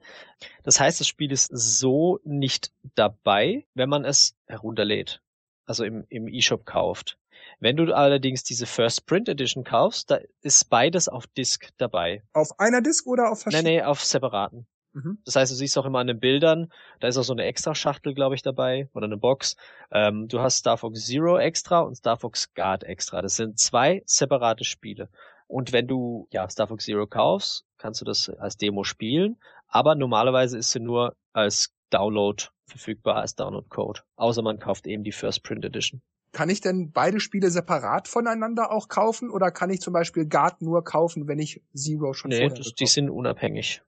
Das 0.62 0.80
heißt, 0.80 1.00
das 1.00 1.08
Spiel 1.08 1.32
ist 1.32 1.50
so 1.52 2.20
nicht 2.24 2.72
dabei, 2.94 3.66
wenn 3.74 3.88
man 3.88 4.04
es 4.04 4.36
herunterlädt. 4.46 5.22
Also 5.66 5.84
im, 5.84 6.04
im 6.10 6.28
eShop 6.28 6.66
kauft. 6.66 7.18
Wenn 7.60 7.76
du 7.76 7.94
allerdings 7.94 8.44
diese 8.44 8.66
First 8.66 9.06
Print 9.06 9.28
Edition 9.28 9.64
kaufst, 9.64 10.10
da 10.10 10.18
ist 10.42 10.68
beides 10.70 11.08
auf 11.08 11.26
Disk 11.26 11.68
dabei. 11.78 12.22
Auf 12.32 12.58
einer 12.58 12.80
Disk 12.80 13.06
oder 13.06 13.30
auf 13.30 13.42
verschiedenen? 13.42 13.72
Nee, 13.72 13.80
nee, 13.80 13.84
auf 13.84 14.04
separaten. 14.04 14.66
Mhm. 14.94 15.18
Das 15.24 15.36
heißt, 15.36 15.50
du 15.50 15.56
siehst 15.56 15.76
auch 15.76 15.86
immer 15.86 15.98
an 15.98 16.06
den 16.06 16.20
Bildern, 16.20 16.72
da 17.00 17.08
ist 17.08 17.16
auch 17.16 17.24
so 17.24 17.32
eine 17.32 17.44
extra 17.44 17.74
Schachtel, 17.74 18.14
glaube 18.14 18.36
ich, 18.36 18.42
dabei, 18.42 18.88
oder 18.94 19.06
eine 19.06 19.16
Box. 19.16 19.56
Ähm, 19.90 20.28
du 20.28 20.40
hast 20.40 20.58
Star 20.58 20.78
Fox 20.78 21.04
Zero 21.04 21.38
extra 21.38 21.80
und 21.80 21.96
Star 21.96 22.16
Fox 22.16 22.54
Guard 22.54 22.84
extra. 22.84 23.20
Das 23.20 23.36
sind 23.36 23.58
zwei 23.58 24.02
separate 24.06 24.64
Spiele. 24.64 25.08
Und 25.46 25.72
wenn 25.72 25.86
du 25.86 26.28
ja 26.32 26.48
Star 26.48 26.68
Fox 26.68 26.84
Zero 26.84 27.06
kaufst, 27.06 27.64
kannst 27.76 28.00
du 28.00 28.04
das 28.04 28.30
als 28.30 28.56
Demo 28.56 28.84
spielen, 28.84 29.36
aber 29.66 29.94
normalerweise 29.94 30.56
ist 30.58 30.70
sie 30.70 30.80
nur 30.80 31.16
als 31.32 31.74
Download 31.90 32.42
verfügbar, 32.66 33.16
als 33.16 33.34
Download-Code. 33.34 34.00
Außer 34.16 34.42
man 34.42 34.58
kauft 34.58 34.86
eben 34.86 35.04
die 35.04 35.12
First 35.12 35.42
Print 35.42 35.64
Edition. 35.64 36.00
Kann 36.34 36.50
ich 36.50 36.60
denn 36.60 36.90
beide 36.90 37.20
Spiele 37.20 37.50
separat 37.50 38.08
voneinander 38.08 38.72
auch 38.72 38.88
kaufen 38.88 39.30
oder 39.30 39.52
kann 39.52 39.70
ich 39.70 39.80
zum 39.80 39.92
Beispiel 39.92 40.26
Guard 40.26 40.60
nur 40.62 40.82
kaufen, 40.82 41.28
wenn 41.28 41.38
ich 41.38 41.62
Zero 41.74 42.12
schon 42.12 42.30
nee, 42.30 42.40
vorher 42.40 42.58
das, 42.58 42.74
die 42.74 42.86
sind 42.86 43.08
unabhängig. 43.08 43.82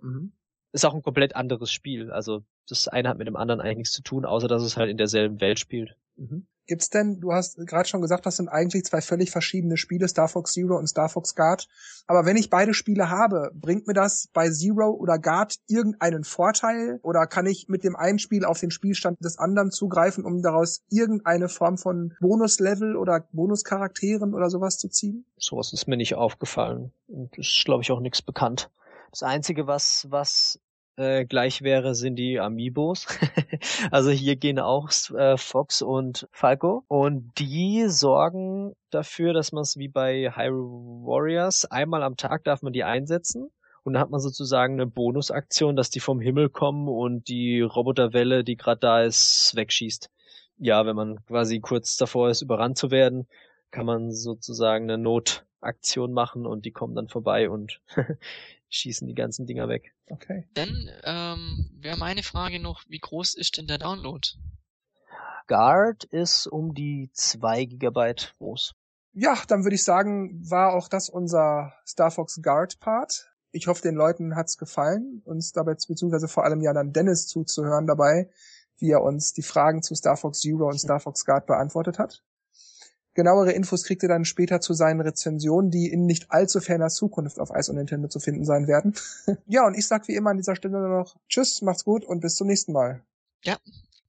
Mhm. 0.00 0.32
Ist 0.72 0.86
auch 0.86 0.94
ein 0.94 1.02
komplett 1.02 1.34
anderes 1.34 1.72
Spiel. 1.72 2.12
Also 2.12 2.44
das 2.68 2.86
eine 2.86 3.08
hat 3.08 3.18
mit 3.18 3.26
dem 3.26 3.34
anderen 3.34 3.60
eigentlich 3.60 3.78
nichts 3.78 3.92
zu 3.92 4.02
tun, 4.02 4.24
außer 4.24 4.46
dass 4.46 4.62
es 4.62 4.76
halt 4.76 4.88
in 4.88 4.96
derselben 4.96 5.40
Welt 5.40 5.58
spielt. 5.58 5.96
Mhm. 6.16 6.46
Gibt's 6.70 6.88
denn, 6.88 7.18
du 7.18 7.32
hast 7.32 7.56
gerade 7.66 7.88
schon 7.88 8.00
gesagt, 8.00 8.26
das 8.26 8.36
sind 8.36 8.48
eigentlich 8.48 8.84
zwei 8.84 9.00
völlig 9.00 9.32
verschiedene 9.32 9.76
Spiele, 9.76 10.06
Star 10.06 10.28
Fox 10.28 10.52
Zero 10.52 10.78
und 10.78 10.86
Star 10.86 11.08
Fox 11.08 11.34
Guard. 11.34 11.66
Aber 12.06 12.26
wenn 12.26 12.36
ich 12.36 12.48
beide 12.48 12.74
Spiele 12.74 13.10
habe, 13.10 13.50
bringt 13.54 13.88
mir 13.88 13.92
das 13.92 14.28
bei 14.32 14.48
Zero 14.50 14.90
oder 14.90 15.18
Guard 15.18 15.56
irgendeinen 15.66 16.22
Vorteil? 16.22 17.00
Oder 17.02 17.26
kann 17.26 17.46
ich 17.46 17.66
mit 17.66 17.82
dem 17.82 17.96
einen 17.96 18.20
Spiel 18.20 18.44
auf 18.44 18.60
den 18.60 18.70
Spielstand 18.70 19.18
des 19.18 19.36
anderen 19.36 19.72
zugreifen, 19.72 20.24
um 20.24 20.42
daraus 20.42 20.84
irgendeine 20.90 21.48
Form 21.48 21.76
von 21.76 22.14
Bonuslevel 22.20 22.94
oder 22.94 23.26
Bonuscharakteren 23.32 24.32
oder 24.32 24.48
sowas 24.48 24.78
zu 24.78 24.88
ziehen? 24.88 25.26
Sowas 25.38 25.72
ist 25.72 25.88
mir 25.88 25.96
nicht 25.96 26.14
aufgefallen. 26.14 26.92
Und 27.08 27.36
ist, 27.36 27.64
glaube 27.64 27.82
ich, 27.82 27.90
auch 27.90 27.98
nichts 27.98 28.22
bekannt. 28.22 28.70
Das 29.10 29.24
Einzige, 29.24 29.66
was, 29.66 30.06
was 30.08 30.60
äh, 30.96 31.24
gleich 31.24 31.62
wäre, 31.62 31.94
sind 31.94 32.16
die 32.16 32.40
Amiibos. 32.40 33.06
also 33.90 34.10
hier 34.10 34.36
gehen 34.36 34.58
auch 34.58 34.90
äh, 35.16 35.36
Fox 35.36 35.82
und 35.82 36.28
Falco 36.32 36.84
und 36.88 37.32
die 37.38 37.86
sorgen 37.88 38.74
dafür, 38.90 39.32
dass 39.32 39.52
man 39.52 39.62
es 39.62 39.76
wie 39.76 39.88
bei 39.88 40.30
Hyrule 40.34 41.06
Warriors 41.06 41.64
einmal 41.64 42.02
am 42.02 42.16
Tag 42.16 42.44
darf 42.44 42.62
man 42.62 42.72
die 42.72 42.84
einsetzen 42.84 43.50
und 43.82 43.94
dann 43.94 44.02
hat 44.02 44.10
man 44.10 44.20
sozusagen 44.20 44.74
eine 44.74 44.86
Bonusaktion, 44.86 45.76
dass 45.76 45.90
die 45.90 46.00
vom 46.00 46.20
Himmel 46.20 46.50
kommen 46.50 46.88
und 46.88 47.28
die 47.28 47.60
Roboterwelle, 47.60 48.44
die 48.44 48.56
gerade 48.56 48.80
da 48.80 49.02
ist, 49.02 49.52
wegschießt. 49.54 50.10
Ja, 50.58 50.84
wenn 50.84 50.96
man 50.96 51.24
quasi 51.24 51.60
kurz 51.60 51.96
davor 51.96 52.28
ist, 52.28 52.42
überrannt 52.42 52.76
zu 52.76 52.90
werden, 52.90 53.26
kann 53.70 53.86
man 53.86 54.10
sozusagen 54.12 54.84
eine 54.90 54.98
Notaktion 54.98 56.12
machen 56.12 56.46
und 56.46 56.66
die 56.66 56.72
kommen 56.72 56.94
dann 56.94 57.08
vorbei 57.08 57.48
und 57.48 57.80
schießen 58.70 59.06
die 59.06 59.14
ganzen 59.14 59.46
Dinger 59.46 59.68
weg. 59.68 59.92
Okay. 60.08 60.48
Dann 60.54 60.90
ähm, 61.04 61.70
wäre 61.80 61.98
meine 61.98 62.22
Frage 62.22 62.60
noch, 62.60 62.84
wie 62.88 62.98
groß 62.98 63.34
ist 63.34 63.58
denn 63.58 63.66
der 63.66 63.78
Download? 63.78 64.26
Guard 65.46 66.04
ist 66.04 66.46
um 66.46 66.74
die 66.74 67.10
zwei 67.12 67.64
Gigabyte 67.64 68.34
groß. 68.38 68.74
Ja, 69.12 69.36
dann 69.48 69.64
würde 69.64 69.74
ich 69.74 69.82
sagen, 69.82 70.48
war 70.48 70.74
auch 70.74 70.88
das 70.88 71.08
unser 71.08 71.72
Star 71.84 72.12
Fox 72.12 72.40
Guard 72.40 72.78
Part. 72.78 73.32
Ich 73.50 73.66
hoffe, 73.66 73.82
den 73.82 73.96
Leuten 73.96 74.36
hat's 74.36 74.56
gefallen, 74.56 75.22
uns 75.24 75.50
dabei, 75.50 75.74
beziehungsweise 75.74 76.28
vor 76.28 76.44
allem 76.44 76.60
ja 76.60 76.72
dann 76.72 76.92
Dennis 76.92 77.26
zuzuhören 77.26 77.88
dabei, 77.88 78.30
wie 78.78 78.92
er 78.92 79.02
uns 79.02 79.32
die 79.32 79.42
Fragen 79.42 79.82
zu 79.82 79.96
Star 79.96 80.16
Fox 80.16 80.40
Zero 80.40 80.68
und 80.68 80.78
Star 80.78 81.00
Fox 81.00 81.24
Guard 81.24 81.46
beantwortet 81.46 81.98
hat. 81.98 82.22
Genauere 83.14 83.52
Infos 83.52 83.84
kriegt 83.84 84.02
ihr 84.02 84.08
dann 84.08 84.24
später 84.24 84.60
zu 84.60 84.72
seinen 84.72 85.00
Rezensionen, 85.00 85.70
die 85.70 85.88
in 85.88 86.06
nicht 86.06 86.30
allzu 86.30 86.60
ferner 86.60 86.88
Zukunft 86.88 87.40
auf 87.40 87.50
Ice 87.50 87.70
und 87.70 87.78
Nintendo 87.78 88.08
zu 88.08 88.20
finden 88.20 88.44
sein 88.44 88.68
werden. 88.68 88.94
ja, 89.46 89.66
und 89.66 89.74
ich 89.74 89.86
sag 89.86 90.06
wie 90.08 90.14
immer 90.14 90.30
an 90.30 90.36
dieser 90.36 90.54
Stelle 90.54 90.78
nur 90.78 90.88
noch 90.88 91.16
Tschüss, 91.28 91.60
macht's 91.62 91.84
gut 91.84 92.04
und 92.04 92.20
bis 92.20 92.36
zum 92.36 92.46
nächsten 92.46 92.72
Mal. 92.72 93.04
Ja, 93.44 93.58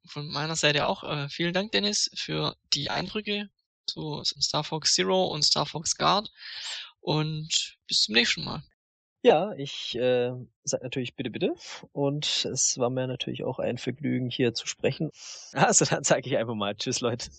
von 0.06 0.28
meiner 0.28 0.56
Seite 0.56 0.88
auch. 0.88 1.04
Äh, 1.04 1.30
vielen 1.30 1.54
Dank, 1.54 1.72
Dennis, 1.72 2.12
für 2.14 2.56
die 2.74 2.90
Eindrücke 2.90 3.50
zu 3.88 4.22
Star 4.24 4.64
Fox 4.64 4.94
Zero 4.94 5.28
und 5.28 5.44
Star 5.44 5.66
Fox 5.66 5.98
Guard. 5.98 6.32
Und 7.00 7.78
bis 7.88 8.04
zum 8.04 8.14
nächsten 8.14 8.44
Mal. 8.44 8.64
Ja, 9.24 9.54
ich 9.54 9.96
äh, 9.96 10.32
sag 10.64 10.82
natürlich 10.82 11.16
bitte, 11.16 11.30
bitte. 11.30 11.54
Und 11.92 12.46
es 12.46 12.78
war 12.78 12.90
mir 12.90 13.08
natürlich 13.08 13.44
auch 13.44 13.60
ein 13.60 13.78
Vergnügen, 13.78 14.30
hier 14.30 14.54
zu 14.54 14.68
sprechen. 14.68 15.12
Also 15.54 15.86
dann 15.86 16.04
sage 16.04 16.28
ich 16.28 16.38
einfach 16.38 16.56
mal 16.56 16.76
Tschüss, 16.76 17.02
Leute. 17.02 17.30